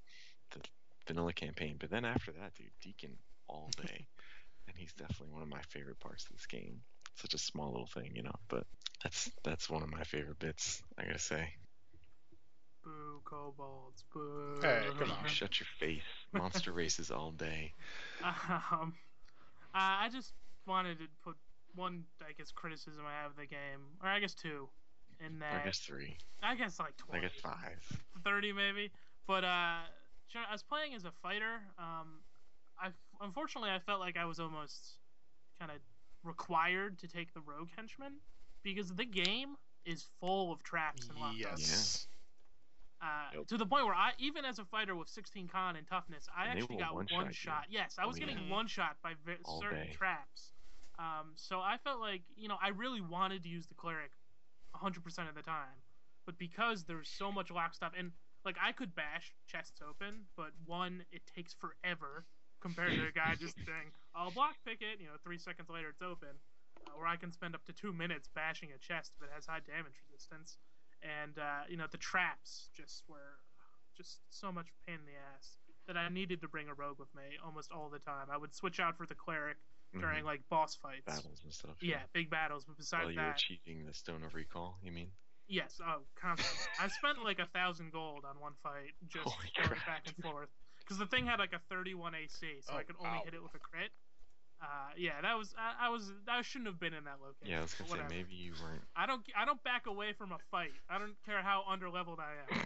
the 0.50 0.60
vanilla 1.06 1.32
campaign. 1.32 1.76
But 1.78 1.90
then 1.90 2.04
after 2.04 2.32
that, 2.32 2.54
dude, 2.56 2.72
Deekin 2.82 3.16
all 3.48 3.70
day, 3.80 4.06
and 4.66 4.76
he's 4.76 4.92
definitely 4.92 5.32
one 5.32 5.42
of 5.42 5.48
my 5.48 5.62
favorite 5.62 5.98
parts 6.00 6.24
of 6.26 6.36
this 6.36 6.46
game. 6.46 6.80
Such 7.16 7.34
a 7.34 7.38
small 7.38 7.70
little 7.70 7.86
thing, 7.86 8.12
you 8.14 8.22
know, 8.22 8.34
but 8.48 8.64
that's 9.02 9.30
that's 9.42 9.68
one 9.68 9.82
of 9.82 9.90
my 9.90 10.04
favorite 10.04 10.38
bits. 10.38 10.82
I 10.98 11.04
gotta 11.04 11.18
say. 11.18 11.48
Boo, 12.84 13.20
kobolds, 13.24 14.04
boo. 14.12 14.60
Hey, 14.62 14.82
come 14.98 15.10
on. 15.10 15.26
Shut 15.26 15.58
your 15.60 15.66
face. 15.78 16.02
Monster 16.32 16.72
races 16.72 17.10
all 17.10 17.32
day. 17.32 17.74
Um, 18.22 18.94
I 19.74 20.06
I 20.06 20.08
just 20.12 20.32
wanted 20.66 20.98
to 20.98 21.04
put 21.24 21.36
one, 21.74 22.04
I 22.20 22.32
guess, 22.32 22.50
criticism 22.50 23.04
I 23.06 23.22
have 23.22 23.32
of 23.32 23.36
the 23.36 23.46
game, 23.46 23.80
or 24.02 24.08
I 24.08 24.20
guess 24.20 24.34
two, 24.34 24.68
in 25.24 25.38
that 25.40 25.62
I 25.62 25.64
guess 25.64 25.78
three. 25.78 26.16
I 26.42 26.54
guess 26.54 26.78
like 26.78 26.96
20. 26.96 27.18
I 27.18 27.22
guess 27.28 27.40
five. 27.40 27.98
30 28.24 28.52
maybe. 28.52 28.90
But 29.26 29.44
uh, 29.44 29.84
I 29.86 30.52
was 30.52 30.62
playing 30.62 30.94
as 30.94 31.04
a 31.04 31.12
fighter. 31.22 31.60
Um, 31.78 32.20
I 32.80 32.88
unfortunately 33.20 33.70
I 33.70 33.78
felt 33.80 34.00
like 34.00 34.16
I 34.16 34.24
was 34.24 34.38
almost 34.40 34.96
kind 35.58 35.70
of 35.70 35.78
required 36.24 36.98
to 37.00 37.08
take 37.08 37.32
the 37.34 37.40
rogue 37.40 37.68
henchman 37.76 38.14
because 38.62 38.90
the 38.94 39.04
game 39.04 39.56
is 39.84 40.04
full 40.20 40.52
of 40.52 40.62
traps 40.62 41.08
and 41.08 41.18
lockdowns. 41.18 41.58
Yes. 41.58 42.06
Uh, 43.00 43.06
Yep. 43.34 43.46
To 43.48 43.56
the 43.56 43.66
point 43.66 43.84
where 43.86 43.94
I, 43.94 44.10
even 44.18 44.44
as 44.44 44.58
a 44.58 44.64
fighter 44.64 44.96
with 44.96 45.08
16 45.08 45.48
con 45.48 45.76
and 45.76 45.86
toughness, 45.86 46.28
I 46.36 46.46
And 46.48 46.58
actually 46.58 46.76
got 46.78 46.94
one 46.94 47.06
one-shot 47.12 47.34
shot. 47.34 47.64
Yes, 47.70 47.94
I 47.98 48.06
was 48.06 48.16
Oh, 48.16 48.20
getting 48.20 48.38
yeah. 48.48 48.52
one 48.54 48.66
shot 48.66 48.96
by 49.02 49.14
ve- 49.24 49.36
certain 49.60 49.86
day. 49.86 49.92
traps. 49.92 50.52
Um, 50.98 51.32
so 51.36 51.60
I 51.60 51.76
felt 51.84 52.00
like, 52.00 52.22
you 52.36 52.48
know, 52.48 52.58
I 52.60 52.68
really 52.70 53.00
wanted 53.00 53.44
to 53.44 53.48
use 53.48 53.66
the 53.68 53.74
cleric 53.74 54.10
100% 54.74 55.28
of 55.28 55.34
the 55.36 55.42
time. 55.42 55.76
But 56.26 56.38
because 56.38 56.84
there's 56.84 57.08
so 57.08 57.30
much 57.30 57.50
lock 57.52 57.72
stuff, 57.74 57.92
and 57.96 58.10
like 58.44 58.56
I 58.60 58.72
could 58.72 58.94
bash 58.96 59.32
chests 59.46 59.80
open, 59.88 60.26
but 60.36 60.50
one, 60.66 61.04
it 61.12 61.22
takes 61.36 61.54
forever 61.54 62.26
compared 62.60 62.94
to 62.94 63.06
a 63.06 63.12
guy 63.12 63.34
just 63.40 63.56
saying, 63.56 63.92
I'll 64.14 64.30
block 64.30 64.56
pick 64.66 64.82
it, 64.82 65.00
you 65.00 65.06
know, 65.06 65.16
three 65.24 65.38
seconds 65.38 65.68
later 65.68 65.88
it's 65.90 66.02
open. 66.02 66.28
Uh, 66.86 66.98
or 66.98 67.06
I 67.06 67.16
can 67.16 67.32
spend 67.32 67.54
up 67.54 67.64
to 67.66 67.72
two 67.72 67.92
minutes 67.92 68.28
bashing 68.34 68.70
a 68.74 68.78
chest 68.78 69.12
if 69.16 69.22
it 69.26 69.30
has 69.34 69.46
high 69.46 69.60
damage 69.66 69.94
resistance. 70.10 70.58
And, 71.02 71.38
uh, 71.38 71.62
you 71.68 71.76
know, 71.76 71.86
the 71.90 71.98
traps 71.98 72.68
just 72.76 73.02
were 73.08 73.38
just 73.96 74.18
so 74.30 74.50
much 74.52 74.66
pain 74.86 74.96
in 74.96 75.06
the 75.06 75.18
ass 75.34 75.56
that 75.86 75.96
I 75.96 76.08
needed 76.08 76.40
to 76.42 76.48
bring 76.48 76.68
a 76.68 76.74
rogue 76.74 76.98
with 76.98 77.12
me 77.14 77.38
almost 77.44 77.72
all 77.72 77.88
the 77.88 77.98
time. 78.00 78.28
I 78.30 78.36
would 78.36 78.54
switch 78.54 78.78
out 78.80 78.96
for 78.96 79.06
the 79.06 79.14
cleric 79.14 79.56
during 79.98 80.22
Mhm. 80.22 80.26
like 80.26 80.48
boss 80.48 80.74
fights. 80.76 81.06
battles 81.06 81.40
and 81.44 81.52
stuff. 81.52 81.82
Yeah, 81.82 82.02
big 82.12 82.28
battles. 82.30 82.64
But 82.66 82.76
besides 82.76 83.04
While 83.06 83.12
you're 83.12 83.24
that, 83.24 83.36
achieving 83.38 83.86
the 83.86 83.94
stone 83.94 84.22
of 84.22 84.34
recall, 84.34 84.78
you 84.82 84.92
mean? 84.92 85.10
yes, 85.46 85.80
oh, 85.82 86.02
constantly. 86.14 86.66
I 86.78 86.88
spent 86.88 87.24
like 87.24 87.38
a 87.38 87.46
thousand 87.46 87.90
gold 87.92 88.24
on 88.26 88.38
one 88.38 88.52
fight 88.62 88.92
just 89.08 89.24
Holy 89.26 89.50
going 89.56 89.68
crap. 89.70 89.86
back 89.86 90.02
and 90.06 90.16
forth 90.22 90.50
because 90.88 90.96
the 90.98 91.06
thing 91.06 91.26
had 91.26 91.38
like 91.38 91.52
a 91.52 91.60
31 91.68 92.14
AC, 92.14 92.46
so 92.64 92.72
I 92.72 92.80
Oh, 92.80 92.84
could 92.86 92.96
only 92.98 93.10
wow. 93.18 93.22
hit 93.24 93.34
it 93.34 93.42
with 93.42 93.54
a 93.54 93.58
crit. 93.58 93.90
Uh, 94.60 94.90
yeah, 94.96 95.20
that 95.22 95.38
was 95.38 95.54
I, 95.56 95.86
I 95.86 95.88
was 95.90 96.10
I 96.26 96.42
shouldn't 96.42 96.66
have 96.66 96.80
been 96.80 96.94
in 96.94 97.04
that 97.04 97.18
location. 97.22 97.52
Yeah, 97.52 97.58
I 97.58 97.62
was 97.62 97.74
but 97.78 97.88
gonna 97.88 98.08
say 98.08 98.16
maybe 98.16 98.34
you 98.34 98.52
weren't. 98.60 98.82
I 98.96 99.06
don't 99.06 99.22
I 99.36 99.44
don't 99.44 99.62
back 99.62 99.86
away 99.86 100.12
from 100.14 100.32
a 100.32 100.38
fight. 100.50 100.72
I 100.90 100.98
don't 100.98 101.14
care 101.24 101.42
how 101.42 101.62
underleveled 101.70 102.18
I 102.18 102.32
am. 102.50 102.62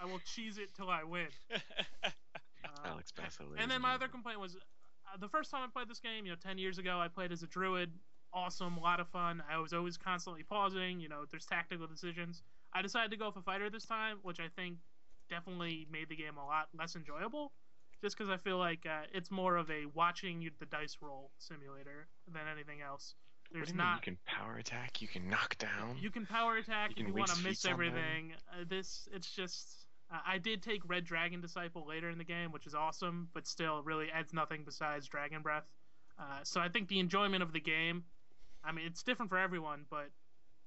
I 0.00 0.04
will 0.04 0.20
cheese 0.34 0.58
it 0.58 0.74
till 0.74 0.90
I 0.90 1.04
win. 1.04 1.28
Uh, 2.04 2.88
Alex 2.88 3.10
Basso. 3.10 3.44
and 3.58 3.70
then 3.70 3.80
my 3.80 3.94
other 3.94 4.06
complaint 4.06 4.38
was 4.38 4.54
uh, 4.54 5.16
the 5.18 5.28
first 5.28 5.50
time 5.50 5.62
I 5.64 5.66
played 5.72 5.88
this 5.88 5.98
game, 5.98 6.24
you 6.26 6.30
know, 6.30 6.36
10 6.42 6.58
years 6.58 6.78
ago, 6.78 7.00
I 7.00 7.08
played 7.08 7.32
as 7.32 7.42
a 7.42 7.46
druid. 7.46 7.90
Awesome, 8.32 8.76
a 8.76 8.80
lot 8.80 9.00
of 9.00 9.08
fun. 9.08 9.42
I 9.50 9.58
was 9.58 9.72
always 9.72 9.96
constantly 9.96 10.42
pausing, 10.44 11.00
you 11.00 11.08
know, 11.08 11.24
there's 11.30 11.46
tactical 11.46 11.86
decisions. 11.88 12.42
I 12.72 12.82
decided 12.82 13.10
to 13.10 13.16
go 13.16 13.30
for 13.32 13.40
fighter 13.42 13.68
this 13.70 13.86
time, 13.86 14.18
which 14.22 14.38
I 14.38 14.48
think 14.54 14.76
definitely 15.30 15.86
made 15.90 16.08
the 16.08 16.16
game 16.16 16.36
a 16.36 16.44
lot 16.44 16.68
less 16.78 16.96
enjoyable. 16.96 17.52
Just 18.02 18.16
because 18.16 18.30
I 18.30 18.38
feel 18.38 18.58
like 18.58 18.86
uh, 18.86 19.02
it's 19.12 19.30
more 19.30 19.56
of 19.56 19.70
a 19.70 19.84
watching 19.94 20.40
you, 20.40 20.50
the 20.58 20.66
dice 20.66 20.96
roll 21.02 21.30
simulator 21.38 22.08
than 22.32 22.42
anything 22.50 22.80
else. 22.80 23.14
There's 23.52 23.68
do 23.68 23.72
you 23.72 23.78
mean? 23.78 23.86
not. 23.86 23.96
You 23.96 24.12
can 24.12 24.18
power 24.26 24.56
attack. 24.56 25.02
You 25.02 25.08
can 25.08 25.28
knock 25.28 25.58
down. 25.58 25.96
You 26.00 26.10
can 26.10 26.24
power 26.24 26.56
attack 26.56 26.90
You 26.90 27.02
if 27.02 27.06
can 27.06 27.14
you 27.14 27.18
want 27.18 27.30
to 27.30 27.36
miss 27.42 27.62
feats 27.62 27.64
on 27.66 27.72
them. 27.72 27.80
everything. 27.80 28.32
Uh, 28.52 28.64
this, 28.68 29.08
it's 29.12 29.30
just. 29.30 29.68
Uh, 30.12 30.18
I 30.26 30.38
did 30.38 30.62
take 30.62 30.80
Red 30.88 31.04
Dragon 31.04 31.40
Disciple 31.40 31.86
later 31.86 32.10
in 32.10 32.18
the 32.18 32.24
game, 32.24 32.52
which 32.52 32.66
is 32.66 32.74
awesome, 32.74 33.28
but 33.34 33.46
still 33.46 33.82
really 33.82 34.10
adds 34.10 34.32
nothing 34.32 34.62
besides 34.64 35.06
Dragon 35.06 35.42
Breath. 35.42 35.68
Uh, 36.18 36.40
so 36.42 36.60
I 36.60 36.68
think 36.68 36.88
the 36.88 36.98
enjoyment 37.00 37.42
of 37.42 37.52
the 37.52 37.60
game, 37.60 38.04
I 38.64 38.72
mean, 38.72 38.86
it's 38.86 39.02
different 39.02 39.30
for 39.30 39.38
everyone, 39.38 39.84
but 39.90 40.10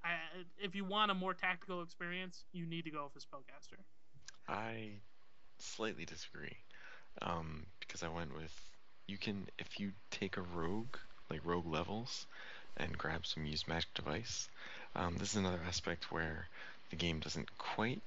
I, 0.03 0.15
if 0.61 0.75
you 0.75 0.85
want 0.85 1.11
a 1.11 1.13
more 1.13 1.33
tactical 1.33 1.81
experience, 1.81 2.45
you 2.51 2.65
need 2.65 2.85
to 2.85 2.91
go 2.91 3.09
with 3.13 3.21
a 3.21 3.25
Spellcaster. 3.25 3.79
I 4.47 4.89
slightly 5.59 6.05
disagree. 6.05 6.57
Um, 7.21 7.65
because 7.79 8.03
I 8.03 8.09
went 8.09 8.35
with 8.35 8.53
you 9.07 9.17
can 9.17 9.47
if 9.59 9.79
you 9.79 9.91
take 10.09 10.37
a 10.37 10.41
rogue 10.41 10.95
like 11.29 11.41
rogue 11.43 11.67
levels 11.67 12.25
and 12.77 12.97
grab 12.97 13.25
some 13.25 13.45
use 13.45 13.67
magic 13.67 13.93
device. 13.93 14.49
Um, 14.95 15.17
this 15.17 15.31
is 15.31 15.37
another 15.37 15.59
aspect 15.67 16.11
where 16.11 16.47
the 16.89 16.95
game 16.95 17.19
doesn't 17.19 17.57
quite 17.57 18.01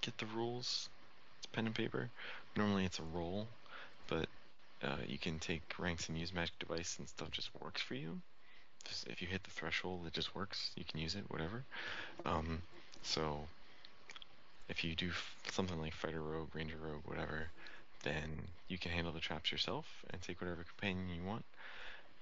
get 0.00 0.16
the 0.18 0.26
rules. 0.26 0.88
It's 1.38 1.46
pen 1.46 1.66
and 1.66 1.74
paper. 1.74 2.10
Normally 2.56 2.84
it's 2.84 2.98
a 2.98 3.02
roll, 3.14 3.46
but 4.08 4.26
uh, 4.82 4.96
you 5.06 5.18
can 5.18 5.38
take 5.38 5.62
ranks 5.78 6.08
and 6.08 6.18
use 6.18 6.34
magic 6.34 6.58
device 6.58 6.96
and 6.98 7.08
stuff 7.08 7.30
just 7.30 7.50
works 7.62 7.80
for 7.80 7.94
you. 7.94 8.20
Just 8.84 9.06
if 9.08 9.20
you 9.20 9.28
hit 9.28 9.44
the 9.44 9.50
threshold, 9.50 10.06
it 10.06 10.12
just 10.12 10.34
works. 10.34 10.70
You 10.76 10.84
can 10.84 11.00
use 11.00 11.14
it, 11.14 11.24
whatever. 11.28 11.64
Um, 12.24 12.62
so 13.02 13.40
if 14.70 14.84
you 14.84 14.94
do 14.94 15.08
f- 15.08 15.36
something 15.50 15.80
like 15.80 15.92
fighter 15.92 16.22
rogue, 16.22 16.54
ranger 16.54 16.76
rogue, 16.80 17.02
whatever, 17.04 17.48
then 18.04 18.30
you 18.68 18.78
can 18.78 18.92
handle 18.92 19.12
the 19.12 19.20
traps 19.20 19.50
yourself 19.52 19.86
and 20.10 20.22
take 20.22 20.40
whatever 20.40 20.64
companion 20.64 21.08
you 21.14 21.28
want. 21.28 21.44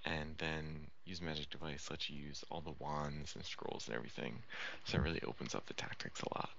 And 0.05 0.35
then 0.39 0.87
use 1.05 1.21
magic 1.21 1.51
device 1.51 1.89
lets 1.91 2.09
you 2.09 2.17
use 2.19 2.45
all 2.51 2.61
the 2.61 2.75
wands 2.79 3.35
and 3.35 3.45
scrolls 3.45 3.87
and 3.87 3.97
everything. 3.97 4.39
So 4.85 4.97
it 4.97 5.03
really 5.03 5.21
opens 5.27 5.55
up 5.55 5.67
the 5.67 5.75
tactics 5.75 6.23
a 6.23 6.39
lot. 6.39 6.51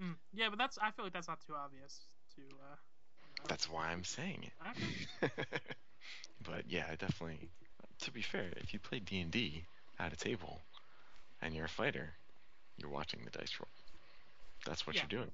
Mm. 0.00 0.14
Yeah, 0.32 0.48
but 0.48 0.58
that's 0.58 0.78
I 0.78 0.90
feel 0.92 1.04
like 1.04 1.12
that's 1.12 1.28
not 1.28 1.40
too 1.46 1.54
obvious 1.54 2.00
to. 2.36 2.42
Uh, 2.42 2.76
you 3.26 3.42
know. 3.42 3.44
That's 3.48 3.68
why 3.68 3.88
I'm 3.88 4.04
saying 4.04 4.44
it. 4.44 5.30
but 6.44 6.64
yeah, 6.68 6.84
I 6.90 6.94
definitely. 6.94 7.48
To 8.02 8.10
be 8.10 8.22
fair, 8.22 8.46
if 8.56 8.72
you 8.72 8.78
play 8.78 9.00
D 9.00 9.20
and 9.20 9.30
D 9.30 9.64
at 9.98 10.12
a 10.12 10.16
table, 10.16 10.60
and 11.42 11.54
you're 11.54 11.66
a 11.66 11.68
fighter, 11.68 12.10
you're 12.78 12.90
watching 12.90 13.20
the 13.24 13.38
dice 13.38 13.52
roll. 13.60 13.68
That's 14.66 14.86
what 14.86 14.96
Yeah. 14.96 15.02
you're 15.02 15.08
doing. 15.20 15.30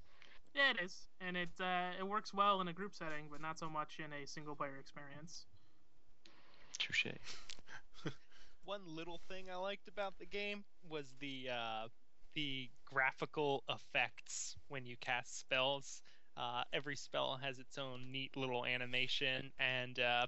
Yeah, 0.55 0.71
it 0.71 0.81
is, 0.83 1.09
and 1.21 1.37
it 1.37 1.51
uh, 1.61 1.93
it 1.99 2.07
works 2.07 2.33
well 2.33 2.61
in 2.61 2.69
a 2.69 2.73
group 2.73 2.95
setting, 2.95 3.29
but 3.31 3.41
not 3.41 3.59
so 3.59 3.69
much 3.69 3.99
in 3.99 4.13
a 4.13 4.27
single 4.27 4.57
player 4.57 4.77
experience. 4.79 5.47
Touche. 6.79 7.07
One 8.65 8.83
little 8.87 9.21
thing 9.29 9.47
I 9.51 9.57
liked 9.57 9.89
about 9.89 10.19
the 10.19 10.27
game 10.27 10.65
was 10.89 11.07
the 11.21 11.49
uh, 11.53 11.89
the 12.35 12.69
graphical 12.85 13.65
effects 13.69 14.57
when 14.69 14.87
you 14.87 14.97
cast 15.01 15.39
spells. 15.39 16.03
Uh, 16.37 16.65
every 16.73 16.97
spell 16.97 17.39
has 17.43 17.59
its 17.59 17.79
own 17.79 18.11
neat 18.13 18.37
little 18.37 18.65
animation, 18.67 19.53
and 19.59 19.99
uh, 19.99 20.27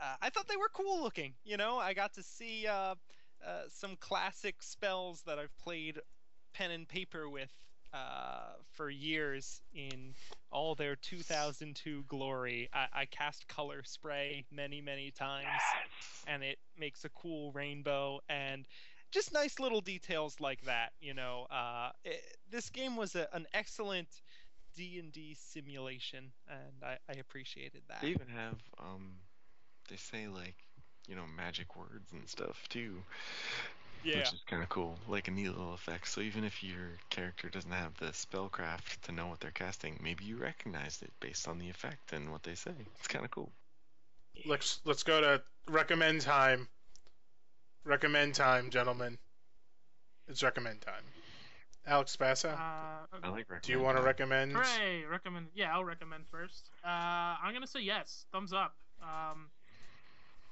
uh, 0.00 0.14
I 0.20 0.30
thought 0.30 0.48
they 0.48 0.56
were 0.56 0.70
cool 0.72 1.02
looking. 1.02 1.34
You 1.44 1.56
know, 1.56 1.78
I 1.78 1.94
got 1.94 2.14
to 2.14 2.22
see 2.22 2.66
uh, 2.66 2.94
uh, 3.46 3.62
some 3.72 3.96
classic 3.96 4.62
spells 4.62 5.22
that 5.26 5.38
I've 5.38 5.56
played 5.58 6.00
pen 6.54 6.70
and 6.70 6.88
paper 6.88 7.28
with 7.28 7.52
uh, 7.92 8.54
for 8.72 8.90
years 8.90 9.60
in 9.74 10.14
all 10.50 10.74
their 10.74 10.96
2002 10.96 12.04
glory. 12.08 12.68
I, 12.72 12.86
I 12.92 13.04
cast 13.06 13.46
color 13.48 13.82
spray 13.84 14.44
many, 14.50 14.80
many 14.80 15.10
times, 15.10 15.62
and 16.26 16.42
it 16.42 16.58
makes 16.78 17.04
a 17.04 17.08
cool 17.10 17.52
rainbow 17.52 18.20
and 18.28 18.66
just 19.10 19.32
nice 19.32 19.60
little 19.60 19.80
details 19.80 20.40
like 20.40 20.62
that. 20.62 20.92
You 21.00 21.14
know, 21.14 21.46
uh, 21.50 21.90
it, 22.04 22.22
this 22.50 22.70
game 22.70 22.96
was 22.96 23.14
a, 23.14 23.28
an 23.34 23.46
excellent 23.52 24.08
D 24.74 24.98
and 24.98 25.12
D 25.12 25.36
simulation, 25.38 26.32
and 26.48 26.82
I, 26.82 26.96
I 27.08 27.18
appreciated 27.18 27.82
that. 27.88 28.00
They 28.00 28.08
even 28.08 28.28
have 28.28 28.58
um, 28.78 29.12
they 29.88 29.96
say 29.96 30.28
like, 30.28 30.56
you 31.06 31.14
know, 31.14 31.24
magic 31.36 31.76
words 31.76 32.12
and 32.12 32.28
stuff 32.28 32.66
too. 32.68 33.02
Yeah. 34.04 34.18
Which 34.18 34.32
is 34.32 34.40
kind 34.46 34.62
of 34.62 34.68
cool, 34.68 34.96
like 35.08 35.28
a 35.28 35.30
neat 35.30 35.48
little 35.48 35.74
effect. 35.74 36.08
So 36.08 36.20
even 36.20 36.44
if 36.44 36.62
your 36.62 36.98
character 37.10 37.48
doesn't 37.48 37.70
have 37.70 37.96
the 37.98 38.06
spellcraft 38.06 39.00
to 39.02 39.12
know 39.12 39.26
what 39.28 39.40
they're 39.40 39.50
casting, 39.52 39.98
maybe 40.02 40.24
you 40.24 40.36
recognized 40.36 41.02
it 41.02 41.12
based 41.20 41.46
on 41.48 41.58
the 41.58 41.68
effect 41.70 42.12
and 42.12 42.30
what 42.32 42.42
they 42.42 42.54
say. 42.54 42.72
It's 42.98 43.08
kind 43.08 43.24
of 43.24 43.30
cool. 43.30 43.50
Let's 44.46 44.80
let's 44.84 45.02
go 45.02 45.20
to 45.20 45.42
recommend 45.68 46.22
time. 46.22 46.68
Recommend 47.84 48.34
time, 48.34 48.70
gentlemen. 48.70 49.18
It's 50.28 50.42
recommend 50.42 50.80
time. 50.80 51.02
Alex 51.86 52.14
Basso, 52.16 52.48
Uh, 52.50 53.18
I 53.22 53.28
like. 53.28 53.46
do 53.62 53.72
you 53.72 53.80
want 53.80 53.96
to 53.96 54.02
recommend 54.04 54.54
recommend? 54.54 54.78
Hooray! 54.80 55.04
Recommend. 55.04 55.48
Yeah, 55.54 55.74
I'll 55.74 55.84
recommend 55.84 56.24
first. 56.30 56.70
Uh, 56.84 56.88
I'm 57.42 57.52
gonna 57.52 57.66
say 57.66 57.80
yes. 57.80 58.24
Thumbs 58.32 58.52
up. 58.52 58.74
Um, 59.02 59.50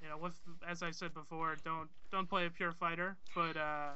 you 0.03 0.09
know, 0.09 0.16
with 0.18 0.34
as 0.68 0.82
I 0.82 0.90
said 0.90 1.14
before, 1.14 1.57
don't 1.64 1.88
don't 2.11 2.28
play 2.28 2.46
a 2.46 2.51
pure 2.51 2.72
fighter, 2.72 3.16
but 3.34 3.57
uh, 3.57 3.90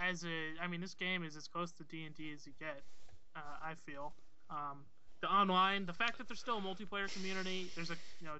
as 0.00 0.24
a, 0.24 0.62
I 0.62 0.66
mean, 0.66 0.80
this 0.80 0.94
game 0.94 1.24
is 1.24 1.36
as 1.36 1.48
close 1.48 1.72
to 1.72 1.84
D 1.84 2.04
and 2.04 2.14
D 2.14 2.32
as 2.34 2.46
you 2.46 2.52
get. 2.58 2.82
Uh, 3.36 3.40
I 3.62 3.74
feel. 3.86 4.14
Um, 4.50 4.84
the 5.20 5.28
online, 5.28 5.86
the 5.86 5.92
fact 5.92 6.18
that 6.18 6.28
there's 6.28 6.40
still 6.40 6.58
a 6.58 6.60
multiplayer 6.60 7.12
community. 7.12 7.66
There's 7.74 7.90
a, 7.90 7.96
you 8.20 8.26
know, 8.26 8.34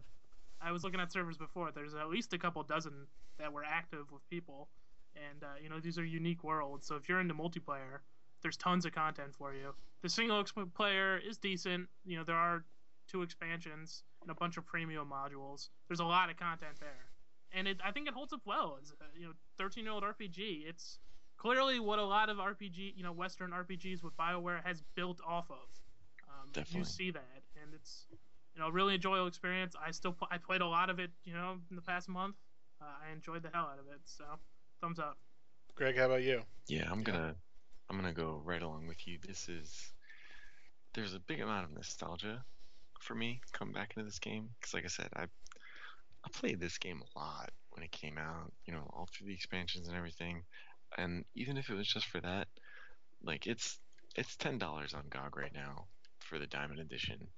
I 0.61 0.73
was 0.73 0.85
looking 0.85 1.01
at 1.01 1.13
servers 1.13 1.37
before. 1.37 1.71
There's 1.73 1.95
at 1.95 2.09
least 2.09 2.33
a 2.33 2.39
couple 2.39 2.63
dozen 2.63 3.07
that 3.39 3.53
were 3.53 3.65
active 3.65 4.11
with 4.13 4.29
people, 4.31 4.69
and 5.15 5.43
uh, 5.43 5.47
you 5.63 5.69
know, 5.69 5.81
these 5.81 5.99
are 5.99 6.05
unique 6.05 6.43
worlds. 6.43 6.87
So 6.87 6.97
if 6.97 7.09
you're 7.09 7.21
into 7.21 7.35
multiplayer, 7.35 8.01
there's 8.43 8.57
tons 8.57 8.87
of 8.87 8.93
content 8.93 9.35
for 9.37 9.53
you. 9.53 9.75
The 10.03 10.09
single 10.09 10.45
player 10.75 11.19
is 11.19 11.39
decent. 11.39 11.89
You 12.07 12.19
know, 12.19 12.25
there 12.25 12.37
are 12.37 12.65
two 13.09 13.23
expansions 13.23 14.03
and 14.23 14.31
a 14.31 14.35
bunch 14.35 14.57
of 14.57 14.67
premium 14.67 15.11
modules. 15.11 15.69
There's 15.89 16.01
a 16.01 16.05
lot 16.05 16.31
of 16.31 16.37
content 16.37 16.77
there, 16.81 17.11
and 17.53 17.67
it 17.67 17.79
I 17.85 17.93
think 17.93 18.09
it 18.09 18.15
holds 18.15 18.33
up 18.33 18.43
well. 18.45 18.79
As 18.81 18.91
a, 18.91 19.19
you 19.19 19.27
know, 19.27 19.33
13 19.59 19.85
year 19.85 19.93
old 19.93 20.05
RPG. 20.05 20.69
It's 20.69 20.99
clearly 21.39 21.81
what 21.81 21.99
a 21.99 22.05
lot 22.05 22.29
of 22.29 22.37
RPG, 22.37 22.95
you 22.97 23.03
know, 23.03 23.13
Western 23.13 23.51
RPGs 23.51 24.03
with 24.03 24.17
Bioware 24.17 24.65
has 24.65 24.83
built 24.95 25.21
off 25.27 25.51
of. 25.51 25.57
Um, 26.29 26.49
Definitely. 26.53 26.81
You 26.81 26.85
see 26.85 27.11
that, 27.13 27.43
and 27.63 27.75
it's 27.75 28.07
you 28.55 28.61
know 28.61 28.69
a 28.69 28.73
really 28.73 28.95
enjoyable 28.95 29.27
experience. 29.27 29.75
I 29.83 29.91
still 29.93 30.13
pl- 30.13 30.29
I 30.31 30.39
played 30.39 30.61
a 30.61 30.67
lot 30.67 30.91
of 30.91 30.99
it, 30.99 31.11
you 31.25 31.33
know, 31.33 31.57
in 31.71 31.77
the 31.77 31.83
past 31.83 32.09
month. 32.09 32.37
Uh, 32.81 32.85
I 32.85 33.13
enjoyed 33.13 33.43
the 33.43 33.51
hell 33.53 33.69
out 33.73 33.79
of 33.79 33.87
it. 33.93 34.01
So, 34.05 34.25
thumbs 34.81 34.99
up. 34.99 35.17
Greg, 35.75 35.97
how 35.97 36.07
about 36.07 36.23
you? 36.23 36.43
Yeah, 36.67 36.89
I'm 36.91 37.03
gonna 37.03 37.35
I'm 37.89 37.97
gonna 37.97 38.13
go 38.13 38.43
right 38.45 38.61
along 38.61 38.87
with 38.89 39.07
you. 39.07 39.19
This 39.27 39.49
is 39.49 39.93
there's 40.95 41.15
a 41.15 41.21
big 41.21 41.41
amount 41.41 41.65
of 41.65 41.73
nostalgia 41.73 42.45
for 43.01 43.15
me 43.15 43.41
coming 43.53 43.75
back 43.75 43.93
into 43.97 44.05
this 44.05 44.19
game 44.19 44.49
because, 44.59 44.75
like 44.75 44.85
I 44.85 44.89
said, 44.89 45.09
I 45.15 45.23
I 45.23 46.29
played 46.33 46.61
this 46.61 46.79
game 46.79 47.01
a 47.03 47.19
lot 47.19 47.51
when 47.71 47.85
it 47.85 47.93
came 47.93 48.19
out. 48.19 48.53
You 48.67 48.75
know, 48.75 48.91
all 48.93 49.09
through 49.13 49.29
the 49.29 49.35
expansions 49.35 49.89
and 49.89 49.97
everything. 49.97 50.43
And 50.97 51.25
even 51.35 51.57
if 51.57 51.69
it 51.71 51.75
was 51.75 51.87
just 51.87 52.07
for 52.07 52.21
that, 52.21 52.49
like 53.23 53.47
it's 53.47 53.79
it's 54.17 54.37
ten 54.37 54.59
dollars 54.59 54.95
on 54.95 55.05
GOG 55.11 55.37
right 55.37 55.55
now 55.55 55.87
for 56.19 56.39
the 56.39 56.47
Diamond 56.47 56.81
Edition. 56.81 57.29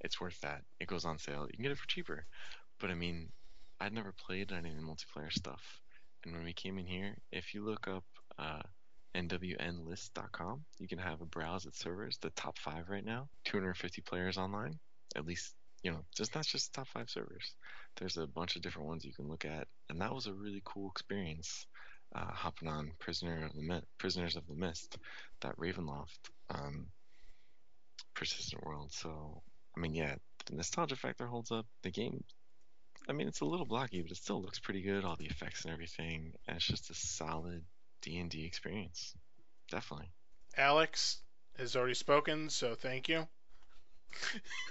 It's 0.00 0.20
worth 0.20 0.40
that. 0.40 0.62
It 0.80 0.88
goes 0.88 1.04
on 1.04 1.18
sale. 1.18 1.46
You 1.46 1.56
can 1.56 1.62
get 1.62 1.72
it 1.72 1.78
for 1.78 1.88
cheaper. 1.88 2.24
But 2.78 2.90
I 2.90 2.94
mean, 2.94 3.28
I'd 3.80 3.92
never 3.92 4.12
played 4.12 4.52
any 4.52 4.70
multiplayer 4.70 5.32
stuff. 5.32 5.62
And 6.24 6.34
when 6.34 6.44
we 6.44 6.52
came 6.52 6.78
in 6.78 6.86
here, 6.86 7.16
if 7.32 7.54
you 7.54 7.64
look 7.64 7.88
up 7.88 8.04
uh, 8.38 8.60
nwnlist.com, 9.14 10.64
you 10.78 10.88
can 10.88 10.98
have 10.98 11.20
a 11.20 11.26
browse 11.26 11.66
at 11.66 11.74
servers, 11.74 12.18
the 12.18 12.30
top 12.30 12.58
five 12.58 12.88
right 12.88 13.04
now, 13.04 13.28
250 13.44 14.02
players 14.02 14.38
online. 14.38 14.78
At 15.16 15.26
least, 15.26 15.54
you 15.82 15.90
know, 15.90 16.00
just 16.16 16.34
not 16.34 16.46
just 16.46 16.72
top 16.72 16.88
five 16.88 17.10
servers. 17.10 17.54
There's 17.96 18.16
a 18.16 18.26
bunch 18.26 18.56
of 18.56 18.62
different 18.62 18.88
ones 18.88 19.04
you 19.04 19.12
can 19.12 19.28
look 19.28 19.44
at, 19.44 19.66
and 19.88 20.00
that 20.00 20.14
was 20.14 20.26
a 20.26 20.32
really 20.32 20.62
cool 20.64 20.90
experience. 20.90 21.66
Uh, 22.12 22.32
hopping 22.32 22.66
on 22.66 22.90
Prisoner 22.98 23.46
of 23.46 23.52
the 23.54 23.82
Prisoners 23.96 24.34
of 24.34 24.44
the 24.48 24.54
Mist, 24.54 24.98
that 25.42 25.56
Ravenloft 25.56 26.18
um, 26.52 26.88
persistent 28.14 28.64
world. 28.64 28.92
So, 28.92 29.42
I 29.76 29.80
mean, 29.80 29.94
yeah, 29.94 30.16
the 30.46 30.56
nostalgia 30.56 30.96
factor 30.96 31.26
holds 31.26 31.52
up. 31.52 31.66
The 31.82 31.90
game, 31.92 32.24
I 33.08 33.12
mean, 33.12 33.28
it's 33.28 33.42
a 33.42 33.44
little 33.44 33.64
blocky, 33.64 34.02
but 34.02 34.10
it 34.10 34.16
still 34.16 34.42
looks 34.42 34.58
pretty 34.58 34.82
good. 34.82 35.04
All 35.04 35.14
the 35.16 35.26
effects 35.26 35.64
and 35.64 35.72
everything, 35.72 36.32
and 36.48 36.56
it's 36.56 36.66
just 36.66 36.90
a 36.90 36.94
solid 36.94 37.62
D 38.02 38.18
and 38.18 38.28
D 38.28 38.44
experience. 38.44 39.14
Definitely. 39.70 40.10
Alex 40.56 41.18
has 41.58 41.76
already 41.76 41.94
spoken, 41.94 42.50
so 42.50 42.74
thank 42.74 43.08
you. 43.08 43.28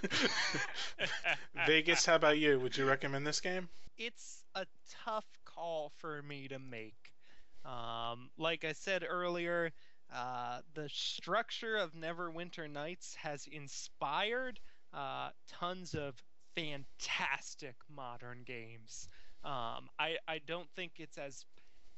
Vegas, 1.66 2.06
how 2.06 2.16
about 2.16 2.38
you? 2.38 2.60
Would 2.60 2.78
you 2.78 2.86
recommend 2.86 3.26
this 3.28 3.42
game? 3.42 3.70
it's 4.00 4.46
a 4.56 4.66
tough 5.06 5.28
call 5.46 5.92
for 5.98 6.24
me 6.24 6.48
to 6.48 6.58
make. 6.58 7.14
Um, 7.66 8.30
like 8.38 8.64
I 8.64 8.72
said 8.72 9.06
earlier, 9.08 9.72
uh, 10.14 10.62
the 10.74 10.90
structure 10.90 11.76
of 11.76 11.94
Neverwinter 11.94 12.72
Nights 12.72 13.14
has 13.16 13.46
inspired 13.52 14.60
uh, 14.94 15.30
tons 15.48 15.94
of 15.94 16.16
fantastic 16.56 17.76
modern 17.94 18.44
games. 18.46 19.10
Um, 19.44 19.90
I, 20.00 20.16
I 20.28 20.40
don't 20.48 20.70
think 20.76 20.94
it's 20.98 21.18
as 21.18 21.46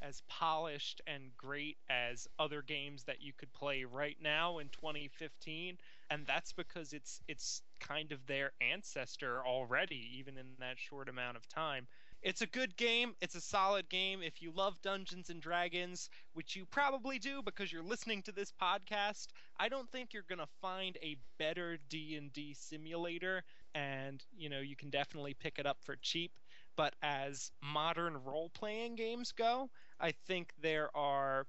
as 0.01 0.23
polished 0.27 0.99
and 1.05 1.29
great 1.37 1.77
as 1.87 2.27
other 2.39 2.63
games 2.63 3.03
that 3.03 3.21
you 3.21 3.33
could 3.37 3.53
play 3.53 3.83
right 3.83 4.17
now 4.19 4.57
in 4.57 4.67
2015 4.69 5.77
and 6.11 6.27
that's 6.27 6.53
because 6.53 6.93
it's 6.93 7.21
it's 7.27 7.63
kind 7.79 8.11
of 8.11 8.25
their 8.27 8.51
ancestor 8.61 9.41
already 9.45 10.11
even 10.19 10.37
in 10.37 10.45
that 10.59 10.77
short 10.77 11.09
amount 11.09 11.37
of 11.37 11.47
time. 11.49 11.87
It's 12.21 12.41
a 12.41 12.47
good 12.47 12.77
game. 12.77 13.15
It's 13.21 13.33
a 13.35 13.41
solid 13.41 13.89
game. 13.89 14.21
If 14.21 14.43
you 14.43 14.51
love 14.55 14.81
dungeons 14.83 15.29
and 15.31 15.41
dragons 15.41 16.09
which 16.33 16.55
you 16.55 16.65
probably 16.67 17.19
do 17.19 17.41
because 17.43 17.71
you're 17.73 17.83
listening 17.83 18.21
to 18.23 18.31
this 18.31 18.53
podcast 18.61 19.27
i 19.59 19.69
don't 19.69 19.89
think 19.91 20.13
you're 20.13 20.23
going 20.29 20.39
to 20.39 20.47
find 20.61 20.97
a 21.01 21.17
better 21.39 21.79
d&d 21.89 22.55
simulator. 22.59 23.43
And 23.73 24.23
you 24.37 24.49
know 24.49 24.59
you 24.59 24.75
can 24.75 24.89
definitely 24.91 25.33
pick 25.33 25.59
it 25.59 25.65
up 25.65 25.79
for 25.83 25.95
cheap. 26.01 26.33
But 26.77 26.95
as 27.03 27.51
modern 27.61 28.23
role-playing 28.23 28.95
games 28.95 29.31
go 29.31 29.69
i 29.99 30.11
think 30.27 30.53
there 30.61 30.95
are 30.95 31.47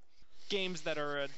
games 0.51 0.83
that 0.83 0.99
are 0.99 1.23
a, 1.25 1.29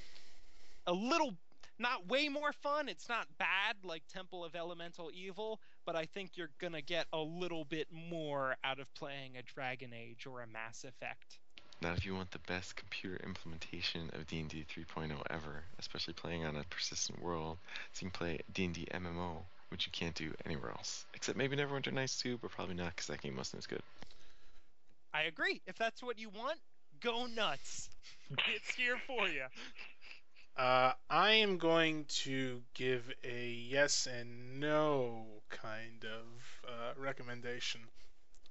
a 0.87 0.93
little 0.93 1.37
not 1.79 2.09
way 2.09 2.29
more 2.29 2.53
fun. 2.53 2.89
It's 2.89 3.09
not 3.09 3.27
bad 3.39 3.77
like 3.85 4.03
Temple 4.13 4.45
of 4.45 4.55
Elemental 4.55 5.11
Evil, 5.13 5.61
but 5.85 5.97
I 5.97 6.07
think 6.07 6.33
you're 6.37 6.51
gonna 6.61 6.83
get 6.83 7.07
a 7.13 7.19
little 7.19 7.65
bit 7.65 7.89
more 7.93 8.57
out 8.65 8.79
of 8.81 8.93
playing 8.95 9.37
a 9.37 9.43
Dragon 9.43 9.93
Age 9.93 10.27
or 10.27 10.43
a 10.43 10.47
Mass 10.47 10.85
Effect. 10.85 11.39
Not 11.81 11.99
if 11.99 12.07
you 12.07 12.15
want 12.15 12.31
the 12.31 12.39
best 12.41 12.77
computer 12.77 13.21
implementation 13.25 14.11
of 14.15 14.27
D&D 14.27 14.65
3.0 14.73 15.21
ever, 15.29 15.65
especially 15.79 16.15
playing 16.15 16.45
on 16.45 16.57
a 16.57 16.65
persistent 16.65 17.21
world, 17.21 17.59
so 17.93 18.07
you 18.07 18.11
can 18.11 18.19
play 18.19 18.39
D&D 18.53 18.87
MMO, 18.93 19.43
which 19.69 19.87
you 19.87 19.93
can't 19.93 20.15
do 20.15 20.33
anywhere 20.47 20.71
else. 20.71 21.05
Except 21.15 21.37
maybe 21.37 21.57
Neverwinter 21.57 21.93
Nights 21.93 22.21
2, 22.21 22.39
but 22.39 22.53
probably 22.53 22.75
not 22.75 22.95
because 22.95 23.09
that 23.09 23.21
game 23.21 23.37
wasn't 23.37 23.59
as 23.59 23.67
good. 23.67 23.83
I 25.13 25.25
agree. 25.25 25.61
If 25.67 25.77
that's 25.77 26.03
what 26.03 26.19
you 26.19 26.31
want, 26.31 26.59
go 27.01 27.27
nuts. 27.27 27.91
it's 28.31 28.75
here 28.75 28.97
for 29.07 29.29
you. 29.29 29.45
Uh, 30.57 30.93
I 31.11 31.33
am 31.33 31.59
going 31.59 32.05
to 32.23 32.63
give 32.75 33.13
a 33.25 33.49
yes 33.51 34.07
and 34.07 34.61
no 34.61 35.27
kind 35.51 36.05
of 36.05 36.69
uh, 36.69 36.93
recommendation. 36.97 37.81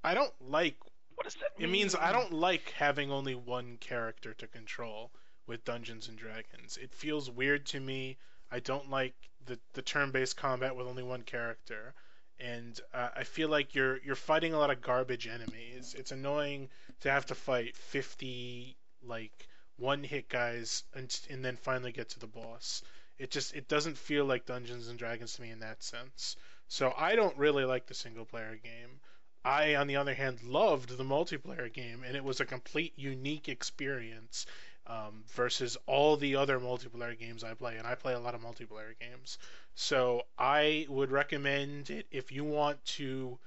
I 0.02 0.12
don't 0.12 0.32
like. 0.40 0.76
What 1.14 1.24
does 1.24 1.34
that 1.36 1.58
mean? 1.58 1.68
It 1.68 1.72
means 1.72 1.94
I 1.94 2.12
don't 2.12 2.32
like 2.32 2.70
having 2.70 3.10
only 3.10 3.34
one 3.34 3.78
character 3.78 4.34
to 4.34 4.46
control 4.46 5.12
with 5.46 5.64
Dungeons 5.64 6.08
and 6.08 6.18
Dragons. 6.18 6.76
It 6.76 6.92
feels 6.92 7.30
weird 7.30 7.64
to 7.66 7.80
me. 7.80 8.18
I 8.50 8.60
don't 8.60 8.90
like 8.90 9.14
the 9.46 9.58
the 9.72 9.82
turn-based 9.82 10.36
combat 10.36 10.76
with 10.76 10.86
only 10.86 11.02
one 11.02 11.22
character, 11.22 11.94
and 12.38 12.78
uh, 12.92 13.10
I 13.16 13.24
feel 13.24 13.48
like 13.48 13.74
you're 13.74 13.98
you're 14.02 14.14
fighting 14.14 14.52
a 14.52 14.58
lot 14.58 14.70
of 14.70 14.82
garbage 14.82 15.26
enemies. 15.26 15.94
It's 15.98 16.12
annoying 16.12 16.68
to 17.00 17.10
have 17.10 17.24
to 17.26 17.34
fight 17.34 17.76
50 17.76 18.76
like 19.02 19.48
one-hit 19.76 20.28
guys 20.28 20.84
and 20.94 21.14
and 21.30 21.44
then 21.44 21.56
finally 21.56 21.92
get 21.92 22.10
to 22.10 22.20
the 22.20 22.26
boss. 22.26 22.82
It 23.18 23.30
just 23.30 23.54
it 23.54 23.68
doesn't 23.68 23.98
feel 23.98 24.24
like 24.24 24.46
Dungeons 24.46 24.88
and 24.88 24.98
Dragons 24.98 25.34
to 25.34 25.42
me 25.42 25.50
in 25.50 25.60
that 25.60 25.82
sense. 25.82 26.36
So 26.68 26.92
I 26.96 27.14
don't 27.16 27.36
really 27.38 27.64
like 27.64 27.86
the 27.86 27.94
single-player 27.94 28.60
game. 28.62 29.00
I, 29.44 29.74
on 29.76 29.86
the 29.86 29.96
other 29.96 30.14
hand, 30.14 30.42
loved 30.42 30.88
the 30.96 31.04
multiplayer 31.04 31.70
game, 31.72 32.02
and 32.04 32.16
it 32.16 32.24
was 32.24 32.40
a 32.40 32.46
complete 32.46 32.94
unique 32.96 33.48
experience. 33.48 34.46
um, 34.86 35.24
versus 35.32 35.76
all 35.86 36.16
the 36.16 36.36
other 36.36 36.60
multiplayer 36.60 37.18
games 37.18 37.42
I 37.42 37.54
play, 37.54 37.76
and 37.76 37.86
I 37.86 37.94
play 37.94 38.12
a 38.14 38.20
lot 38.20 38.34
of 38.34 38.40
multiplayer 38.42 38.98
games. 39.00 39.38
So 39.74 40.22
I 40.38 40.86
would 40.88 41.10
recommend 41.10 41.90
it 41.90 42.06
if 42.10 42.32
you 42.32 42.44
want 42.44 42.84
to 42.96 43.38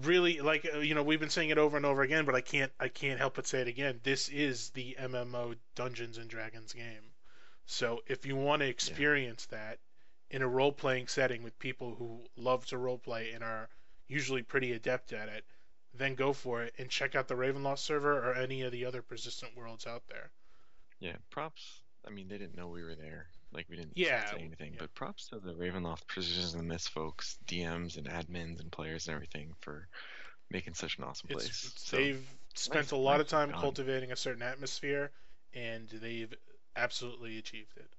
really 0.00 0.40
like 0.40 0.66
uh, 0.74 0.78
you 0.78 0.94
know 0.94 1.02
we've 1.02 1.20
been 1.20 1.30
saying 1.30 1.50
it 1.50 1.58
over 1.58 1.76
and 1.76 1.86
over 1.86 2.02
again, 2.02 2.24
but 2.24 2.34
I 2.34 2.40
can't 2.40 2.72
I 2.80 2.88
can't 2.88 3.18
help 3.18 3.34
but 3.34 3.46
say 3.46 3.60
it 3.60 3.68
again. 3.68 4.00
This 4.02 4.28
is 4.28 4.70
the 4.70 4.96
MMO 4.98 5.56
Dungeons 5.74 6.18
and 6.18 6.28
Dragons 6.28 6.72
game. 6.72 7.12
So 7.66 8.02
if 8.06 8.26
you 8.26 8.36
want 8.36 8.60
to 8.60 8.68
experience 8.68 9.46
that 9.46 9.78
in 10.30 10.42
a 10.42 10.48
role 10.48 10.72
playing 10.72 11.08
setting 11.08 11.42
with 11.42 11.58
people 11.58 11.94
who 11.94 12.20
love 12.36 12.66
to 12.66 12.78
role 12.78 12.98
play 12.98 13.32
and 13.32 13.44
are 13.44 13.68
usually 14.08 14.42
pretty 14.42 14.72
adept 14.72 15.12
at 15.12 15.28
it, 15.28 15.44
then 15.94 16.14
go 16.14 16.32
for 16.32 16.62
it 16.62 16.74
and 16.78 16.90
check 16.90 17.14
out 17.14 17.28
the 17.28 17.34
Ravenloft 17.34 17.78
server 17.78 18.18
or 18.18 18.34
any 18.34 18.62
of 18.62 18.72
the 18.72 18.84
other 18.84 19.02
persistent 19.02 19.56
worlds 19.56 19.86
out 19.86 20.02
there. 20.08 20.30
Yeah, 20.98 21.16
props. 21.30 21.80
I 22.06 22.10
mean, 22.10 22.28
they 22.28 22.38
didn't 22.38 22.56
know 22.56 22.68
we 22.68 22.82
were 22.82 22.94
there. 22.94 23.26
Like 23.52 23.66
we 23.68 23.76
didn't 23.76 23.92
Yeah, 23.96 24.30
say 24.30 24.38
anything, 24.40 24.72
yeah. 24.72 24.78
but 24.80 24.94
props 24.94 25.28
to 25.28 25.38
the 25.38 25.52
Ravenloft 25.52 26.06
Prisoners 26.06 26.54
and 26.54 26.60
the 26.62 26.66
Mist 26.66 26.88
folks, 26.90 27.38
DMs 27.46 27.96
and 27.98 28.06
admins 28.08 28.60
and 28.60 28.72
players 28.72 29.06
and 29.08 29.14
everything 29.14 29.54
for 29.60 29.88
making 30.50 30.74
such 30.74 30.98
an 30.98 31.04
awesome 31.04 31.28
place. 31.28 31.44
it's- 31.46 31.72
So, 31.76 31.96
they've 31.96 32.26
spent 32.54 32.86
nice- 32.86 32.90
a 32.92 32.96
lot 32.96 33.12
nice 33.18 33.20
of 33.22 33.28
time 33.28 33.50
done. 33.50 33.60
cultivating 33.60 34.10
a 34.12 34.16
certain 34.16 34.42
atmosphere, 34.42 35.10
and 35.54 35.88
they've 35.88 36.32
absolutely 36.76 37.38
achieved 37.38 37.76
it. 37.76 37.90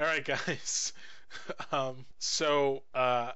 All 0.00 0.06
right, 0.06 0.24
guys. 0.24 0.92
um, 1.70 2.04
so, 2.18 2.82
uh, 2.94 3.32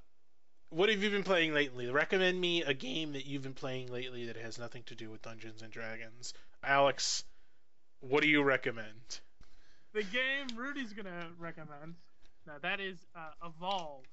what 0.70 0.88
have 0.88 1.02
you 1.02 1.10
been 1.10 1.22
playing 1.22 1.52
lately? 1.54 1.90
Recommend 1.90 2.40
me 2.40 2.62
a 2.62 2.74
game 2.74 3.12
that 3.12 3.24
you've 3.26 3.42
been 3.42 3.54
playing 3.54 3.90
lately 3.92 4.26
that 4.26 4.36
has 4.36 4.58
nothing 4.58 4.82
to 4.84 4.94
do 4.94 5.10
with 5.10 5.22
Dungeons 5.22 5.62
and 5.62 5.70
Dragons. 5.72 6.34
Alex, 6.62 7.24
what 8.00 8.22
do 8.22 8.28
you 8.28 8.42
recommend? 8.42 9.20
The 9.96 10.02
game 10.02 10.54
Rudy's 10.54 10.92
gonna 10.92 11.28
recommend. 11.38 11.94
Now 12.46 12.56
that 12.60 12.80
is 12.80 12.98
uh, 13.16 13.46
Evolve, 13.46 14.04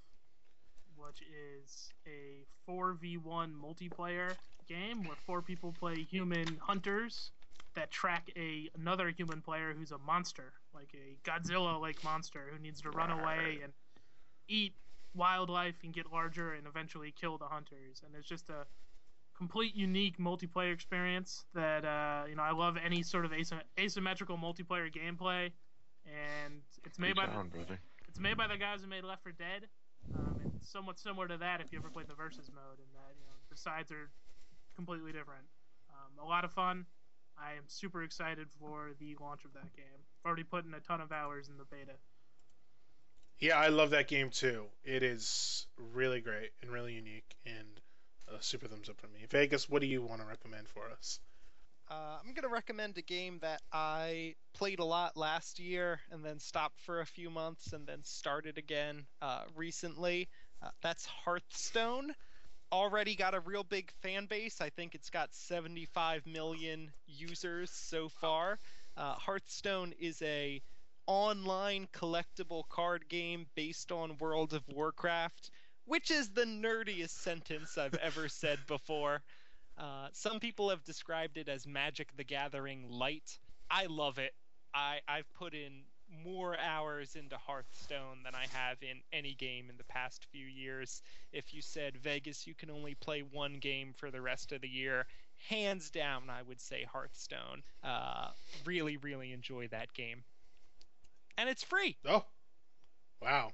which 0.96 1.22
is 1.24 1.92
a 2.08 2.46
4v1 2.72 3.52
multiplayer 3.54 4.34
game 4.70 5.04
where 5.04 5.18
four 5.26 5.42
people 5.42 5.74
play 5.78 5.96
human 6.10 6.58
hunters 6.62 7.32
that 7.76 7.92
track 7.92 8.32
a 8.38 8.70
another 8.80 9.10
human 9.10 9.42
player 9.42 9.74
who's 9.78 9.92
a 9.92 9.98
monster, 9.98 10.54
like 10.74 10.96
a 10.96 11.18
Godzilla-like 11.30 12.02
monster 12.02 12.46
who 12.50 12.64
needs 12.64 12.80
to 12.84 12.90
run 12.92 13.12
away 13.12 13.60
and 13.62 13.74
eat 14.48 14.76
wildlife 15.14 15.76
and 15.84 15.94
get 15.94 16.10
larger 16.14 16.54
and 16.54 16.66
eventually 16.66 17.12
kill 17.12 17.38
the 17.38 17.48
hunters. 17.48 18.04
And 18.06 18.16
it's 18.16 18.30
just 18.30 18.50
a 18.50 18.66
complete 19.38 19.76
unique 19.76 20.18
multiplayer 20.18 20.74
experience 20.74 21.44
that 21.54 21.84
uh, 21.84 22.24
you 22.30 22.38
know 22.38 22.44
I 22.44 22.54
love 22.54 22.78
any 22.82 23.04
sort 23.04 23.26
of 23.26 23.32
asym- 23.32 23.60
asymmetrical 23.78 24.38
multiplayer 24.38 24.90
gameplay, 24.90 25.52
and 26.06 26.62
it's 26.86 27.00
made 27.00 27.16
Preach 27.16 27.28
by 27.28 27.32
the, 27.32 27.50
brother. 27.50 27.80
it's 28.08 28.20
made 28.20 28.38
by 28.38 28.48
the 28.48 28.58
guys 28.58 28.82
who 28.82 28.88
made 28.88 29.04
Left 29.04 29.24
4 29.24 29.32
Dead. 29.34 29.68
Um, 30.14 30.36
and 30.44 30.52
it's 30.56 30.70
somewhat 30.70 31.00
similar 31.00 31.28
to 31.28 31.38
that 31.38 31.62
if 31.62 31.72
you 31.72 31.80
ever 31.80 31.90
played 31.90 32.08
the 32.08 32.14
versus 32.14 32.50
mode, 32.54 32.78
in 32.78 32.92
that 32.94 33.16
you 33.16 33.24
know 33.24 33.38
the 33.50 33.56
sides 33.58 33.92
are 33.92 34.10
completely 34.76 35.12
different. 35.12 35.46
Um, 35.90 36.26
a 36.26 36.28
lot 36.28 36.44
of 36.44 36.52
fun. 36.52 36.86
I 37.38 37.54
am 37.54 37.64
super 37.68 38.04
excited 38.04 38.48
for 38.60 38.92
the 39.00 39.16
launch 39.20 39.46
of 39.46 39.54
that 39.54 39.74
game. 39.76 39.86
I've 39.96 40.28
already 40.28 40.44
put 40.44 40.66
in 40.66 40.74
a 40.74 40.80
ton 40.80 41.02
of 41.02 41.12
hours 41.12 41.48
in 41.50 41.58
the 41.58 41.66
beta. 41.66 41.94
Yeah, 43.40 43.58
I 43.58 43.70
love 43.70 43.92
that 43.92 44.08
game 44.08 44.30
too. 44.30 44.66
It 44.84 45.04
is 45.04 45.66
really 45.78 46.22
great 46.22 46.52
and 46.62 46.72
really 46.72 46.94
unique, 46.94 47.36
and 47.46 47.82
a 48.28 48.42
super 48.42 48.68
thumbs 48.68 48.90
up 48.90 49.00
from 49.00 49.12
me. 49.14 49.26
Vegas, 49.30 49.70
what 49.70 49.82
do 49.82 49.88
you 49.88 50.02
want 50.02 50.22
to 50.22 50.28
recommend 50.28 50.68
for 50.68 50.90
us? 50.90 51.20
Uh, 51.90 52.18
I'm 52.20 52.34
going 52.34 52.44
to 52.44 52.50
recommend 52.50 52.98
a 52.98 53.02
game 53.02 53.40
that 53.42 53.62
I 53.72 54.36
played 54.54 54.80
a 54.80 54.86
lot 54.86 55.18
last 55.18 55.60
year 55.60 56.00
and 56.12 56.24
then 56.24 56.40
stopped 56.40 56.80
for 56.80 57.02
a 57.02 57.06
few 57.06 57.30
months 57.30 57.74
and 57.74 57.86
then 57.86 58.04
started 58.04 58.58
again 58.58 59.06
uh, 59.22 59.44
recently. 59.56 60.30
Uh, 60.62 60.70
that's 60.82 61.06
Hearthstone. 61.06 62.16
Already 62.72 63.16
got 63.16 63.36
a 63.36 63.42
real 63.42 63.64
big 63.64 63.92
fan 64.02 64.26
base. 64.26 64.62
I 64.62 64.70
think 64.70 64.96
it's 64.96 65.10
got 65.10 65.34
75 65.34 66.26
million 66.26 66.92
users 67.06 67.70
so 67.70 68.10
far. 68.10 68.60
Uh, 68.98 69.16
Hearthstone 69.16 69.94
is 70.00 70.22
a 70.22 70.62
online 71.06 71.88
collectible 71.94 72.64
card 72.70 73.08
game 73.10 73.46
based 73.56 73.92
on 73.92 74.18
World 74.20 74.54
of 74.54 74.64
Warcraft, 74.70 75.52
which 75.86 76.10
is 76.12 76.30
the 76.30 76.46
nerdiest 76.46 77.10
sentence 77.12 77.78
I've 77.78 77.96
ever 77.96 78.30
said 78.30 78.60
before. 78.68 79.22
Uh, 79.78 80.08
some 80.14 80.40
people 80.40 80.70
have 80.70 80.84
described 80.84 81.38
it 81.38 81.50
as 81.50 81.66
Magic 81.66 82.16
the 82.16 82.24
Gathering 82.24 82.86
light. 82.90 83.38
I 83.70 83.88
love 83.88 84.20
it. 84.20 84.34
I, 84.74 85.00
I've 85.08 85.32
put 85.34 85.54
in 85.54 85.84
more 86.24 86.56
hours 86.60 87.16
into 87.16 87.38
Hearthstone 87.38 88.20
than 88.24 88.36
I 88.36 88.46
have 88.56 88.78
in 88.84 89.02
any 89.12 89.34
game 89.34 89.70
in 89.70 89.78
the 89.78 89.84
past 89.86 90.28
few 90.32 90.46
years. 90.46 91.02
If 91.32 91.54
you 91.54 91.62
said 91.62 91.98
Vegas, 91.98 92.46
you 92.46 92.54
can 92.54 92.70
only 92.70 92.94
play 92.94 93.22
one 93.22 93.54
game 93.56 93.94
for 93.98 94.12
the 94.12 94.22
rest 94.22 94.52
of 94.52 94.62
the 94.62 94.68
year, 94.68 95.08
hands 95.50 95.90
down, 95.90 96.30
I 96.30 96.44
would 96.44 96.62
say 96.62 96.86
Hearthstone. 96.92 97.64
Uh, 97.84 98.30
really, 98.66 98.98
really 98.98 99.32
enjoy 99.32 99.68
that 99.70 99.94
game. 99.94 100.24
And 101.38 101.50
it's 101.50 101.64
free. 101.64 101.98
Oh, 102.08 102.24
wow! 103.22 103.52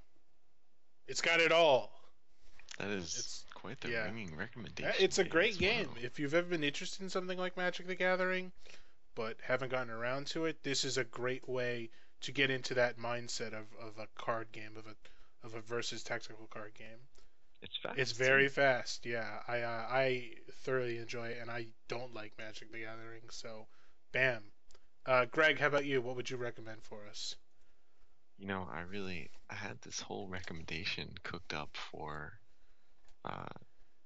It's 1.07 1.22
got 1.22 1.39
it 1.39 1.53
all. 1.53 1.91
That 2.78 2.89
is 2.89 3.13
It's- 3.17 3.45
quite 3.62 3.80
the 3.82 3.89
yeah. 3.89 4.05
ringing 4.05 4.36
recommendation. 4.36 4.93
It's 4.99 5.18
a 5.18 5.24
great 5.24 5.57
game. 5.57 5.88
Wow. 5.88 6.01
If 6.01 6.20
you've 6.20 6.34
ever 6.34 6.47
been 6.47 6.64
interested 6.64 7.03
in 7.03 7.10
something 7.10 7.38
like 7.38 7.57
Magic 7.57 7.88
the 7.88 7.95
Gathering, 7.95 8.51
but 9.16 9.38
haven't 9.43 9.72
gotten 9.72 9.89
around 9.89 10.28
to 10.28 10.45
it, 10.45 10.64
this 10.64 10.86
is 10.86 10.97
a 10.97 11.03
great 11.03 11.47
way 11.47 11.89
to 12.22 12.32
get 12.32 12.49
into 12.49 12.74
that 12.76 12.97
mindset 12.97 13.53
of, 13.53 13.66
of 13.82 13.97
a 13.97 14.07
card 14.16 14.51
game, 14.51 14.78
of 14.78 14.86
a 14.88 14.95
of 15.45 15.55
a 15.55 15.62
versus 15.62 16.03
tactical 16.03 16.47
card 16.47 16.74
game. 16.74 16.99
It's 17.62 17.78
fast. 17.78 17.99
It's 17.99 18.12
too. 18.14 18.24
very 18.24 18.47
fast. 18.47 19.05
Yeah, 19.05 19.28
I 19.47 19.62
uh, 19.62 19.86
I 19.89 20.32
thoroughly 20.64 20.97
enjoy 20.97 21.30
it, 21.30 21.39
and 21.41 21.51
I 21.51 21.68
don't 21.88 22.14
like 22.14 22.34
Magic 22.38 22.72
the 22.72 22.82
Gathering, 22.82 23.24
so 23.30 23.68
bam. 24.12 24.43
Uh, 25.05 25.26
Greg, 25.26 25.60
how 25.60 25.68
about 25.68 25.86
you? 25.86 26.01
What 26.01 26.16
would 26.16 26.30
you 26.30 26.38
recommend 26.38 26.84
for 26.84 27.05
us? 27.10 27.36
You 28.38 28.47
know, 28.47 28.70
I 28.72 28.82
really 28.82 29.30
I 29.49 29.55
had 29.55 29.82
this 29.82 29.99
whole 29.99 30.28
recommendation 30.30 31.14
cooked 31.24 31.53
up 31.53 31.76
for 31.91 32.39
uh, 33.26 33.45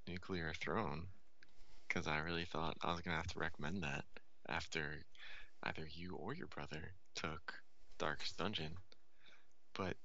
Nuclear 0.06 0.52
Throne 0.60 1.06
because 1.88 2.06
I 2.06 2.18
really 2.18 2.44
thought 2.44 2.76
I 2.82 2.90
was 2.90 3.00
gonna 3.00 3.16
have 3.16 3.26
to 3.28 3.38
recommend 3.38 3.82
that 3.82 4.04
after 4.48 5.04
either 5.62 5.86
you 5.92 6.16
or 6.16 6.34
your 6.34 6.48
brother 6.48 6.92
took 7.14 7.54
Darkest 7.98 8.36
Dungeon. 8.36 8.74
But 9.74 9.96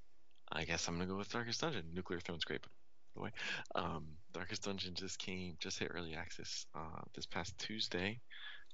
I 0.51 0.65
guess 0.65 0.87
I'm 0.87 0.95
gonna 0.95 1.07
go 1.07 1.17
with 1.17 1.31
Darkest 1.31 1.61
Dungeon. 1.61 1.85
Nuclear 1.93 2.19
Throne's 2.19 2.43
great, 2.43 2.61
by 2.61 2.67
the 3.15 3.21
way. 3.21 3.31
Um, 3.75 4.05
Darkest 4.33 4.63
Dungeon 4.63 4.93
just 4.93 5.19
came, 5.19 5.55
just 5.59 5.79
hit 5.79 5.91
early 5.93 6.15
access 6.15 6.65
uh, 6.75 7.01
this 7.15 7.25
past 7.25 7.57
Tuesday. 7.57 8.19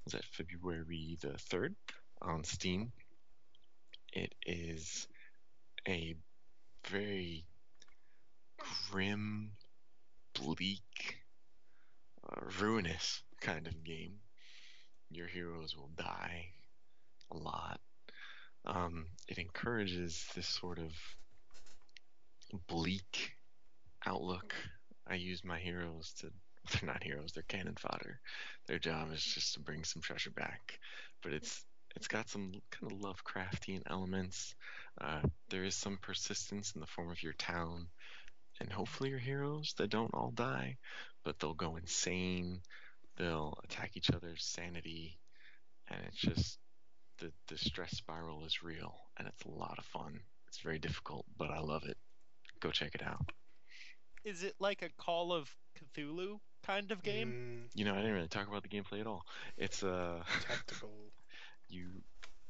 Was 0.04 0.14
that 0.14 0.26
February 0.26 1.18
the 1.22 1.38
third 1.38 1.76
on 2.22 2.44
Steam? 2.44 2.92
It 4.14 4.34
is 4.46 5.08
a 5.88 6.16
very 6.88 7.46
grim, 8.92 9.52
bleak, 10.36 11.18
uh, 12.30 12.42
ruinous 12.62 13.22
kind 13.42 13.68
of 13.68 13.84
game. 13.84 14.14
Your 15.10 15.28
heroes 15.28 15.76
will 15.76 15.92
die 15.96 16.48
a 17.32 17.38
lot. 17.38 17.80
Um, 18.66 19.06
it 19.28 19.38
encourages 19.38 20.26
this 20.36 20.48
sort 20.48 20.80
of 20.80 20.92
bleak 22.68 23.34
outlook. 24.06 24.54
I 25.08 25.16
use 25.16 25.44
my 25.44 25.60
heroes 25.60 26.14
to. 26.20 26.32
They're 26.72 26.90
not 26.90 27.04
heroes. 27.04 27.32
They're 27.32 27.44
cannon 27.48 27.76
fodder. 27.80 28.20
Their 28.68 28.80
job 28.80 29.12
is 29.14 29.24
just 29.24 29.54
to 29.54 29.60
bring 29.60 29.84
some 29.84 30.02
treasure 30.02 30.32
back. 30.32 30.80
But 31.22 31.34
it's 31.34 31.64
it's 31.96 32.08
got 32.08 32.30
some 32.30 32.54
kind 32.72 32.92
of 32.92 33.00
Lovecraftian 33.00 33.84
elements. 33.88 34.56
Uh, 35.00 35.22
there 35.50 35.64
is 35.64 35.76
some 35.76 35.98
persistence 36.02 36.74
in 36.74 36.82
the 36.82 36.88
form 36.88 37.10
of 37.10 37.24
your 37.24 37.34
town, 37.34 37.88
and 38.60 38.72
hopefully 38.72 39.10
your 39.10 39.20
heroes 39.20 39.74
they 39.78 39.88
don't 39.88 40.14
all 40.14 40.32
die, 40.32 40.78
but 41.24 41.40
they'll 41.40 41.54
go 41.54 41.76
insane. 41.78 42.62
They'll 43.18 43.58
attack 43.64 43.92
each 43.96 44.12
other's 44.12 44.44
sanity, 44.46 45.20
and 45.90 46.00
it's 46.08 46.18
just 46.20 46.60
the 47.20 47.32
the 47.48 47.58
stress 47.58 47.92
spiral 47.98 48.46
is 48.46 48.64
real, 48.64 48.96
and 49.18 49.28
it's 49.28 49.44
a 49.46 49.50
lot 49.50 49.78
of 49.80 49.86
fun. 49.86 50.20
It's 50.48 50.60
very 50.60 50.80
difficult, 50.80 51.26
but 51.38 51.52
I 51.52 51.60
love 51.60 51.84
it. 51.86 51.98
Go 52.62 52.72
check 52.72 52.96
it 52.96 53.04
out. 53.04 53.22
Is 54.24 54.44
it 54.44 54.56
like 54.60 54.82
a 54.82 54.90
Call 54.90 55.32
of 55.32 55.56
Cthulhu 55.78 56.42
kind 56.64 56.92
of 56.92 57.02
game? 57.04 57.38
Mm, 57.40 57.70
You 57.74 57.86
know, 57.86 57.94
I 57.94 57.98
didn't 57.98 58.14
really 58.14 58.28
talk 58.28 58.48
about 58.48 58.64
the 58.64 58.70
gameplay 58.70 59.00
at 59.02 59.08
all. 59.08 59.26
It's 59.58 59.84
a 59.84 60.24
tactical. 60.40 61.12
you 61.70 61.88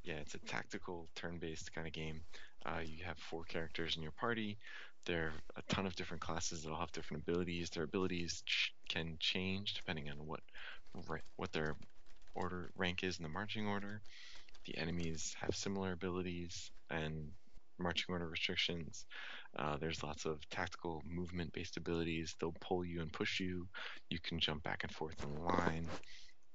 yeah 0.04 0.16
it's 0.16 0.36
a 0.36 0.40
tactical 0.40 1.10
turn-based 1.16 1.74
kind 1.74 1.88
of 1.88 1.94
game 1.94 2.22
uh, 2.66 2.80
you 2.84 3.04
have 3.04 3.18
four 3.18 3.44
characters 3.44 3.96
in 3.96 4.02
your 4.04 4.12
party 4.12 4.58
there 5.06 5.26
are 5.26 5.34
a 5.58 5.74
ton 5.74 5.86
of 5.86 5.96
different 5.96 6.22
classes 6.22 6.64
that'll 6.64 6.80
have 6.80 6.92
different 6.92 7.24
abilities 7.28 7.70
their 7.70 7.84
abilities 7.84 8.44
ch- 8.46 8.74
can 8.90 9.18
change 9.20 9.74
depending 9.74 10.10
on 10.10 10.18
what 10.18 10.40
what 11.38 11.52
their 11.52 11.76
order 12.34 12.72
rank 12.76 13.04
is 13.04 13.18
in 13.18 13.24
the 13.24 13.30
marching 13.30 13.68
order 13.68 14.02
the 14.66 14.78
enemies 14.78 15.36
have 15.40 15.56
similar 15.56 15.92
abilities 15.92 16.72
and 16.90 17.32
marching 17.78 18.14
order 18.14 18.28
restrictions. 18.28 19.06
Uh, 19.58 19.78
there's 19.78 20.04
lots 20.04 20.26
of 20.26 20.48
tactical 20.50 21.04
movement 21.08 21.52
based 21.54 21.78
abilities. 21.78 22.36
They'll 22.40 22.56
pull 22.60 22.84
you 22.84 23.02
and 23.02 23.12
push 23.12 23.40
you. 23.40 23.68
You 24.10 24.20
can 24.20 24.40
jump 24.40 24.64
back 24.64 24.84
and 24.84 24.92
forth 24.92 25.24
in 25.24 25.44
line. 25.44 25.88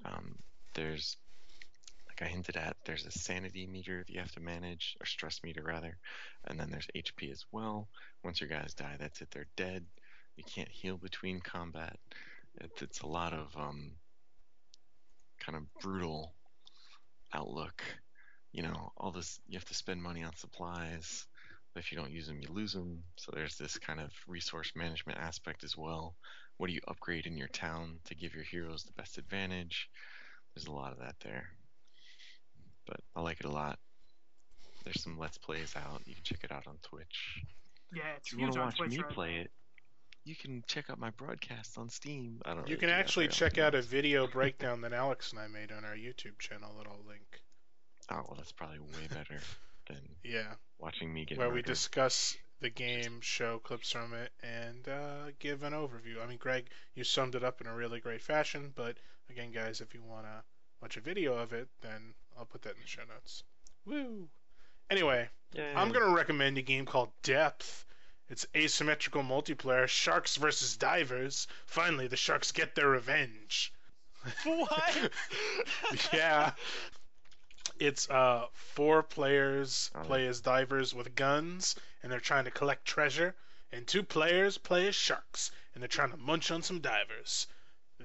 Um, 0.05 0.37
there's, 0.75 1.17
like 2.21 2.29
I 2.29 2.33
hinted 2.33 2.57
at, 2.57 2.77
there's 2.85 3.07
a 3.07 3.11
sanity 3.11 3.67
meter 3.67 4.05
that 4.07 4.13
you 4.13 4.21
have 4.21 4.33
to 4.33 4.41
manage, 4.41 4.97
or 5.01 5.07
stress 5.07 5.41
meter 5.43 5.63
rather. 5.63 5.97
And 6.47 6.59
then 6.59 6.71
there's 6.71 6.89
HP 6.95 7.31
as 7.31 7.45
well. 7.53 7.89
Once 8.23 8.41
your 8.41 8.51
guys 8.51 8.75
die, 8.75 8.97
that's 8.99 9.21
it. 9.21 9.31
They're 9.31 9.47
dead. 9.57 9.85
You 10.37 10.45
can't 10.45 10.69
heal 10.69 10.97
between 10.97 11.41
combat. 11.41 11.97
It, 12.61 12.71
it's 12.81 13.01
a 13.01 13.07
lot 13.07 13.33
of 13.33 13.57
um, 13.57 13.93
kind 15.39 15.57
of 15.57 15.63
brutal 15.81 16.33
outlook. 17.33 17.83
You 18.53 18.63
know, 18.63 18.93
all 18.97 19.13
this, 19.13 19.41
you 19.49 19.57
have 19.57 19.67
to 19.67 19.75
spend 19.75 20.03
money 20.03 20.23
on 20.23 20.35
supplies. 20.37 21.27
If 21.77 21.93
you 21.93 21.99
don't 21.99 22.11
use 22.11 22.27
them, 22.27 22.41
you 22.43 22.49
lose 22.53 22.73
them. 22.73 23.03
So 23.17 23.31
there's 23.33 23.57
this 23.57 23.79
kind 23.79 24.01
of 24.01 24.11
resource 24.27 24.73
management 24.75 25.21
aspect 25.21 25.63
as 25.63 25.77
well. 25.77 26.17
What 26.57 26.67
do 26.67 26.75
you 26.75 26.81
upgrade 26.89 27.27
in 27.27 27.39
your 27.39 27.49
town 27.49 28.01
to 28.07 28.15
give 28.15 28.35
your 28.35 28.45
heroes 28.45 28.83
the 28.83 28.93
best 28.93 29.19
advantage? 29.19 29.89
There's 30.55 30.67
a 30.67 30.73
lot 30.73 30.93
of 30.93 30.99
that 30.99 31.15
there. 31.23 31.51
But 32.87 33.01
I 33.15 33.21
like 33.21 33.41
it 33.41 33.47
a 33.47 33.51
lot. 33.51 33.79
There's 34.85 35.03
some 35.03 35.19
Let's 35.19 35.39
Plays 35.39 35.75
out. 35.77 36.03
You 36.07 36.15
can 36.15 36.25
check 36.25 36.45
it 36.45 36.53
out 36.53 36.67
on 36.67 36.77
Twitch. 36.83 37.45
Yeah, 37.93 38.03
it's 38.17 38.33
If 38.33 38.39
you 38.39 38.45
want 38.45 38.55
to 38.55 38.61
watch 38.61 38.77
Twitch 38.79 38.91
me 38.91 38.99
right 38.99 39.11
play 39.11 39.35
it, 39.37 39.51
you 40.25 40.37
can 40.37 40.63
check 40.67 40.91
out 40.91 40.99
my 40.99 41.11
broadcast 41.11 41.79
on 41.79 41.89
Steam. 41.89 42.41
I 42.45 42.51
don't. 42.51 42.59
Know. 42.59 42.63
You 42.63 42.69
really 42.71 42.81
can 42.81 42.89
do 42.89 42.95
actually 42.95 43.29
check 43.29 43.59
out 43.59 43.75
a 43.75 43.83
video 43.83 44.27
breakdown 44.27 44.83
that 44.83 44.93
Alex 44.93 45.33
and 45.33 45.41
I 45.41 45.49
made 45.49 45.73
on 45.73 45.85
our 45.85 45.95
YouTube 45.95 46.39
channel 46.39 46.71
that 46.79 46.87
I'll 46.87 47.05
link. 47.07 47.41
Oh 48.11 48.25
well, 48.29 48.35
that's 48.37 48.53
probably 48.53 48.81
way 48.81 49.09
better 49.09 49.41
than 49.89 50.01
Yeah, 50.25 50.53
watching 50.79 51.13
me 51.13 51.25
get 51.25 51.39
where 51.39 51.51
we 51.51 51.63
discuss 51.63 52.37
the 52.61 52.71
game, 52.71 53.21
show 53.21 53.59
clips 53.59 53.93
from 53.93 54.13
it, 54.15 54.31
and 54.43 54.87
uh, 54.89 55.31
give 55.39 55.63
an 55.63 55.73
overview. 55.73 56.23
I 56.23 56.27
mean, 56.27 56.39
Greg, 56.39 56.67
you 56.95 57.05
summed 57.05 57.35
it 57.35 57.45
up 57.45 57.61
in 57.61 57.67
a 57.67 57.75
really 57.75 58.01
great 58.01 58.21
fashion, 58.21 58.73
but 58.75 58.97
again, 59.31 59.53
guys, 59.53 59.81
if 59.81 59.95
you 59.95 60.03
want 60.03 60.27
to 60.27 60.43
watch 60.83 60.97
a 60.97 61.01
video 61.01 61.39
of 61.39 61.53
it, 61.53 61.69
then 61.81 62.15
I'll 62.39 62.47
put 62.47 62.63
that 62.63 62.75
in 62.77 62.81
the 62.83 62.87
show 62.89 63.03
notes. 63.13 63.43
Woo! 63.87 64.29
Anyway, 64.91 65.29
I'm 65.77 65.91
gonna 65.93 66.15
recommend 66.15 66.59
a 66.59 66.63
game 66.63 66.87
called 66.87 67.11
Depth. 67.23 67.85
It's 68.29 68.47
asymmetrical 68.57 69.23
multiplayer, 69.23 69.89
sharks 69.89 70.37
versus 70.37 70.77
divers. 70.77 71.49
Finally, 71.67 72.07
the 72.09 72.17
sharks 72.17 72.53
get 72.53 72.75
their 72.75 72.89
revenge. 72.89 73.73
What? 74.45 75.11
yeah. 76.13 76.53
It's 77.79 78.09
uh 78.11 78.47
four 78.53 79.03
players 79.03 79.91
Oh. 79.95 80.01
play 80.03 80.27
as 80.27 80.41
divers 80.41 80.95
with 80.95 81.15
guns 81.15 81.75
and 82.03 82.13
they're 82.13 82.21
trying 82.21 82.45
to 82.45 82.51
collect 82.51 82.85
treasure, 82.85 83.35
and 83.73 83.87
two 83.87 84.03
players 84.03 84.59
play 84.59 84.89
as 84.89 84.95
sharks 84.95 85.51
and 85.75 85.83
they're 85.83 85.89
trying 85.89 86.11
to 86.11 86.17
munch 86.19 86.51
on 86.51 86.63
some 86.63 86.81
divers. 86.81 87.47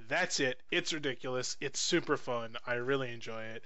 That's 0.07 0.39
it. 0.39 0.61
It's 0.71 0.93
ridiculous. 0.93 1.57
It's 1.61 1.80
super 1.80 2.15
fun. 2.17 2.55
I 2.65 2.76
really 2.76 3.11
enjoy 3.11 3.43
it. 3.43 3.63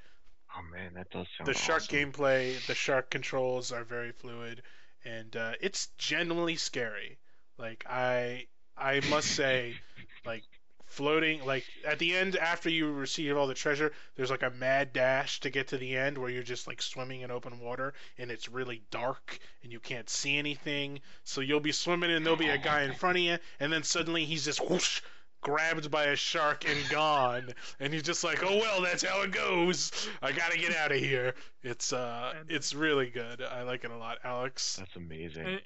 Oh 0.57 0.61
man, 0.71 0.93
that 0.95 1.09
does 1.11 1.27
sound 1.37 1.47
The 1.47 1.53
shark 1.53 1.83
awesome. 1.83 2.11
gameplay, 2.11 2.65
the 2.65 2.75
shark 2.75 3.09
controls 3.09 3.71
are 3.71 3.83
very 3.83 4.11
fluid, 4.11 4.61
and 5.05 5.35
uh, 5.35 5.53
it's 5.61 5.87
genuinely 5.97 6.55
scary. 6.55 7.17
Like 7.57 7.85
I, 7.89 8.47
I 8.77 9.01
must 9.09 9.29
say, 9.35 9.75
like 10.25 10.43
floating, 10.89 11.45
like 11.45 11.65
at 11.85 11.99
the 11.99 12.15
end 12.15 12.35
after 12.35 12.69
you 12.69 12.91
receive 12.91 13.37
all 13.37 13.47
the 13.47 13.53
treasure, 13.53 13.91
there's 14.15 14.31
like 14.31 14.43
a 14.43 14.49
mad 14.49 14.91
dash 14.91 15.39
to 15.41 15.49
get 15.49 15.67
to 15.67 15.77
the 15.77 15.95
end 15.95 16.17
where 16.17 16.29
you're 16.29 16.43
just 16.43 16.67
like 16.67 16.81
swimming 16.81 17.21
in 17.21 17.31
open 17.31 17.59
water 17.59 17.93
and 18.17 18.31
it's 18.31 18.49
really 18.49 18.81
dark 18.89 19.39
and 19.63 19.71
you 19.71 19.79
can't 19.79 20.09
see 20.09 20.37
anything. 20.37 20.99
So 21.23 21.41
you'll 21.41 21.59
be 21.59 21.71
swimming 21.71 22.11
and 22.11 22.25
there'll 22.25 22.37
be 22.37 22.49
a 22.49 22.57
guy 22.57 22.83
in 22.83 22.93
front 22.93 23.17
of 23.17 23.23
you, 23.23 23.37
and 23.59 23.71
then 23.71 23.83
suddenly 23.83 24.25
he's 24.25 24.45
just 24.45 24.67
whoosh. 24.67 25.01
Grabbed 25.41 25.89
by 25.89 26.05
a 26.05 26.15
shark 26.17 26.67
and 26.69 26.89
gone, 26.89 27.53
and 27.79 27.93
he's 27.93 28.03
just 28.03 28.25
like, 28.25 28.43
"Oh 28.43 28.57
well, 28.57 28.81
that's 28.81 29.03
how 29.03 29.21
it 29.21 29.31
goes. 29.31 29.91
I 30.21 30.33
gotta 30.33 30.57
get 30.57 30.75
out 30.75 30.91
of 30.91 30.97
here." 30.99 31.33
It's 31.63 31.93
uh, 31.93 32.33
And- 32.37 32.51
it's 32.51 32.73
really 32.75 33.09
good. 33.09 33.41
I 33.41 33.61
like 33.63 33.85
it 33.85 33.91
a 33.91 33.97
lot, 33.97 34.17
Alex. 34.25 34.75
That's 34.75 34.95
amazing. 34.97 35.47
And, 35.47 35.61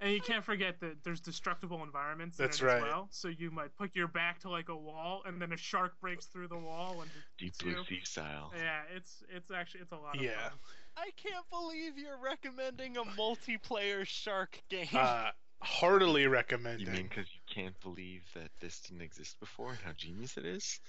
and 0.00 0.12
you 0.12 0.20
can't 0.20 0.44
forget 0.44 0.78
that 0.80 1.02
there's 1.04 1.20
destructible 1.20 1.82
environments 1.84 2.38
in 2.38 2.44
That's 2.44 2.60
it 2.60 2.66
right. 2.66 2.76
as 2.76 2.82
well. 2.82 3.08
So 3.12 3.28
you 3.28 3.50
might 3.50 3.74
put 3.76 3.96
your 3.96 4.08
back 4.08 4.40
to 4.40 4.50
like 4.50 4.68
a 4.68 4.76
wall, 4.76 5.22
and 5.24 5.40
then 5.40 5.52
a 5.52 5.56
shark 5.56 5.98
breaks 6.02 6.26
through 6.26 6.48
the 6.48 6.58
wall, 6.58 7.00
and 7.00 7.10
Deep 7.38 7.56
two. 7.56 7.72
blue 7.72 7.84
sea 7.86 8.00
style. 8.04 8.52
yeah, 8.54 8.80
it's 8.94 9.22
it's 9.30 9.50
actually 9.50 9.80
it's 9.80 9.92
a 9.92 9.96
lot 9.96 10.16
of 10.16 10.22
Yeah. 10.22 10.50
fun. 10.50 10.58
I 10.98 11.10
can't 11.16 11.48
believe 11.50 11.96
you're 11.96 12.18
recommending 12.22 12.98
a 12.98 13.04
multiplayer 13.04 14.06
shark 14.06 14.60
game. 14.68 14.86
Uh, 14.92 15.30
heartily 15.64 16.26
recommend. 16.26 16.80
You 16.80 16.88
mean 16.88 17.08
because 17.08 17.26
you 17.32 17.40
can't 17.52 17.78
believe 17.80 18.22
that 18.34 18.50
this 18.60 18.80
didn't 18.80 19.02
exist 19.02 19.40
before 19.40 19.70
and 19.70 19.78
how 19.84 19.92
genius 19.96 20.36
it 20.36 20.44
is, 20.44 20.80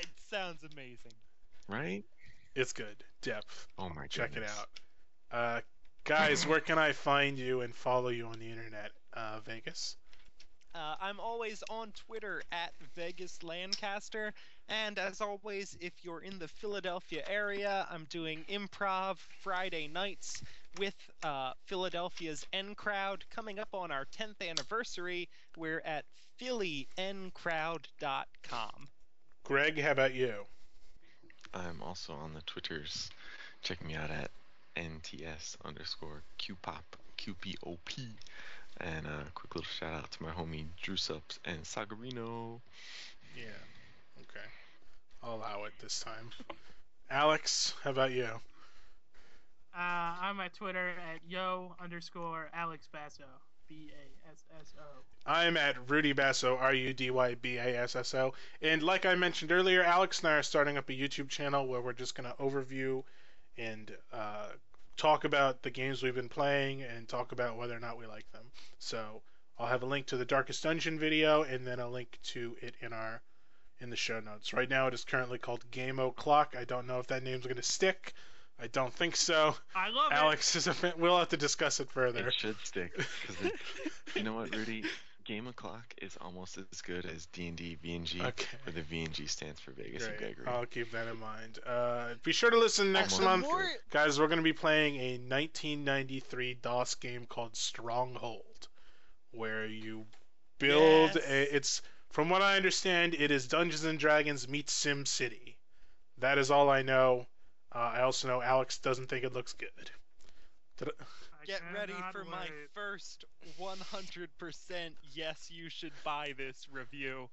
it 0.00 0.06
sounds 0.30 0.62
amazing. 0.72 1.12
right? 1.68 2.04
It's 2.54 2.72
good. 2.72 2.96
Depth. 3.22 3.66
Oh 3.78 3.88
my 3.88 4.02
god. 4.02 4.10
Check 4.10 4.36
it 4.36 4.44
out. 4.44 4.68
Uh, 5.30 5.60
guys, 6.04 6.46
where 6.46 6.60
can 6.60 6.78
I 6.78 6.92
find 6.92 7.38
you 7.38 7.62
and 7.62 7.74
follow 7.74 8.08
you 8.08 8.26
on 8.26 8.38
the 8.38 8.48
internet? 8.50 8.90
Uh, 9.14 9.40
Vegas. 9.46 9.96
Uh, 10.74 10.94
I'm 11.00 11.20
always 11.20 11.62
on 11.68 11.92
Twitter 11.92 12.42
at 12.50 12.72
Vegas 12.96 13.42
Lancaster, 13.42 14.32
and 14.68 14.98
as 14.98 15.20
always, 15.20 15.76
if 15.80 15.92
you're 16.02 16.20
in 16.20 16.38
the 16.38 16.48
Philadelphia 16.48 17.22
area, 17.28 17.86
I'm 17.90 18.06
doing 18.08 18.44
improv 18.48 19.18
Friday 19.42 19.88
nights 19.88 20.42
with 20.78 20.94
uh, 21.22 21.52
Philadelphia's 21.66 22.46
N 22.52 22.74
Crowd. 22.74 23.24
Coming 23.30 23.58
up 23.58 23.68
on 23.72 23.90
our 23.90 24.06
10th 24.06 24.48
anniversary, 24.48 25.28
we're 25.56 25.82
at 25.84 26.04
phillynCrowd.com. 26.40 28.88
Greg, 29.44 29.80
how 29.80 29.90
about 29.90 30.14
you? 30.14 30.46
I'm 31.52 31.82
also 31.82 32.14
on 32.14 32.34
the 32.34 32.42
Twitters. 32.42 33.10
Check 33.62 33.84
me 33.84 33.94
out 33.94 34.10
at 34.10 34.30
NTS 34.76 35.56
underscore 35.64 36.22
QPOP, 36.38 36.82
QPOP. 37.18 38.06
And 38.78 39.06
a 39.06 39.26
quick 39.34 39.54
little 39.54 39.70
shout 39.70 39.92
out 39.92 40.10
to 40.12 40.22
my 40.22 40.30
homie 40.30 40.64
Drew 40.80 40.96
Sups 40.96 41.38
and 41.44 41.62
Sagarino. 41.64 42.60
Yeah. 43.36 43.44
Okay. 44.34 44.46
I'll 45.22 45.36
allow 45.36 45.64
it 45.64 45.72
this 45.80 46.00
time. 46.00 46.30
Alex, 47.10 47.74
how 47.84 47.90
about 47.90 48.12
you? 48.12 48.28
Uh, 49.74 50.16
I'm 50.20 50.40
at 50.40 50.54
Twitter 50.54 50.90
at 50.90 51.20
yo 51.28 51.74
underscore 51.80 52.50
Alex 52.54 52.88
Basso. 52.92 53.24
B 53.68 53.90
A 53.90 54.30
S 54.30 54.44
S 54.60 54.74
O. 54.78 55.02
I'm 55.24 55.56
at 55.56 55.88
Rudy 55.88 56.12
Basso, 56.12 56.56
R 56.56 56.74
U 56.74 56.92
D 56.92 57.10
Y 57.10 57.34
B 57.36 57.56
A 57.56 57.82
S 57.82 57.96
S 57.96 58.14
O. 58.14 58.34
And 58.60 58.82
like 58.82 59.06
I 59.06 59.14
mentioned 59.14 59.52
earlier, 59.52 59.82
Alex 59.82 60.20
and 60.20 60.28
I 60.28 60.34
are 60.34 60.42
starting 60.42 60.76
up 60.76 60.90
a 60.90 60.92
YouTube 60.92 61.28
channel 61.28 61.66
where 61.66 61.80
we're 61.80 61.92
just 61.92 62.14
going 62.14 62.28
to 62.28 62.36
overview 62.42 63.02
and 63.56 63.90
uh, 64.12 64.48
talk 64.96 65.24
about 65.24 65.62
the 65.62 65.70
games 65.70 66.02
we've 66.02 66.14
been 66.14 66.28
playing 66.28 66.82
and 66.82 67.08
talk 67.08 67.32
about 67.32 67.56
whether 67.56 67.76
or 67.76 67.80
not 67.80 67.98
we 67.98 68.06
like 68.06 68.30
them. 68.32 68.44
So 68.78 69.22
I'll 69.58 69.68
have 69.68 69.82
a 69.82 69.86
link 69.86 70.06
to 70.06 70.16
the 70.16 70.24
Darkest 70.24 70.62
Dungeon 70.62 70.98
video 70.98 71.42
and 71.42 71.66
then 71.66 71.78
a 71.80 71.88
link 71.88 72.18
to 72.24 72.56
it 72.60 72.74
in 72.80 72.92
our 72.92 73.22
in 73.82 73.90
the 73.90 73.96
show 73.96 74.20
notes. 74.20 74.52
Right 74.52 74.68
now 74.70 74.86
it 74.86 74.94
is 74.94 75.04
currently 75.04 75.38
called 75.38 75.68
Game 75.70 75.98
O'Clock. 75.98 76.54
I 76.58 76.64
don't 76.64 76.86
know 76.86 76.98
if 77.00 77.08
that 77.08 77.22
name's 77.22 77.44
going 77.44 77.56
to 77.56 77.62
stick. 77.62 78.14
I 78.60 78.68
don't 78.68 78.92
think 78.94 79.16
so. 79.16 79.54
I 79.74 79.90
love 79.90 80.12
Alex 80.12 80.54
is 80.56 80.66
a 80.68 80.74
fan. 80.74 80.92
We'll 80.98 81.18
have 81.18 81.30
to 81.30 81.36
discuss 81.36 81.80
it 81.80 81.90
further. 81.90 82.28
It 82.28 82.34
should 82.34 82.56
stick. 82.64 82.94
'cause 82.96 83.36
it, 83.42 83.52
you 84.14 84.22
know 84.22 84.34
what, 84.34 84.54
Rudy? 84.54 84.84
Game 85.24 85.46
o'clock 85.46 85.94
is 86.02 86.16
almost 86.20 86.58
as 86.58 86.82
good 86.82 87.06
as 87.06 87.26
D&D 87.26 87.76
VNG, 87.82 88.20
Okay. 88.24 88.44
where 88.64 88.72
the 88.72 88.82
VNG 88.82 89.28
stands 89.28 89.60
for 89.60 89.70
Vegas 89.70 90.04
and 90.04 90.16
Gregory. 90.18 90.46
I'll 90.48 90.66
keep 90.66 90.90
that 90.92 91.06
in 91.06 91.16
mind. 91.20 91.60
Uh, 91.64 92.14
be 92.24 92.32
sure 92.32 92.50
to 92.50 92.58
listen 92.58 92.92
next 92.92 93.14
Almost. 93.20 93.24
month, 93.24 93.42
More- 93.44 93.70
guys. 93.90 94.18
We're 94.18 94.26
going 94.26 94.38
to 94.40 94.42
be 94.44 94.52
playing 94.52 94.96
a 94.96 95.18
1993 95.18 96.54
DOS 96.54 96.96
game 96.96 97.26
called 97.26 97.56
Stronghold, 97.56 98.68
where 99.30 99.64
you 99.66 100.06
build. 100.58 101.12
Yes. 101.14 101.24
A, 101.28 101.56
it's 101.56 101.82
from 102.12 102.28
what 102.28 102.42
I 102.42 102.56
understand, 102.56 103.14
it 103.14 103.30
is 103.30 103.48
Dungeons 103.48 103.84
and 103.84 103.98
Dragons 103.98 104.48
meets 104.48 104.72
Sim 104.72 105.04
City. 105.06 105.56
That 106.18 106.38
is 106.38 106.50
all 106.50 106.70
I 106.70 106.82
know. 106.82 107.26
Uh, 107.74 107.78
I 107.78 108.02
also 108.02 108.28
know 108.28 108.40
Alex 108.42 108.78
doesn't 108.78 109.08
think 109.08 109.24
it 109.24 109.32
looks 109.32 109.54
good. 109.54 109.90
Did 110.78 110.88
I- 110.88 111.04
I 111.42 111.44
Get 111.44 111.60
ready 111.74 111.92
cannot 111.92 112.12
for 112.12 112.24
my 112.24 112.46
first 112.72 113.24
100% 113.58 114.96
yes, 115.12 115.48
you 115.50 115.68
should 115.68 115.92
buy 116.04 116.34
this 116.38 116.68
review. 116.70 117.28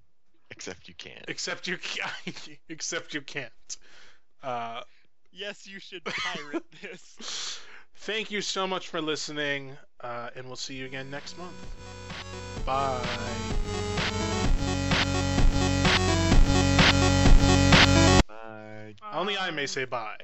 Except 0.49 0.87
you 0.87 0.95
can't. 0.95 1.25
except 1.27 1.67
you, 1.67 1.77
ca- 1.77 2.11
except 2.69 3.13
you 3.13 3.21
can't. 3.21 3.77
Uh, 4.41 4.81
Yes, 5.31 5.67
you 5.67 5.79
should 5.79 6.03
pirate 6.05 6.63
this. 6.81 7.59
Thank 7.97 8.31
you 8.31 8.41
so 8.41 8.65
much 8.65 8.87
for 8.87 8.99
listening, 8.99 9.77
uh, 10.01 10.31
and 10.35 10.47
we'll 10.47 10.55
see 10.55 10.73
you 10.73 10.85
again 10.87 11.11
next 11.11 11.37
month. 11.37 11.53
Bye. 12.65 14.38
Bye. 18.29 18.93
Only 19.11 19.37
I 19.37 19.51
may 19.51 19.65
say 19.65 19.85
bye. 19.85 20.17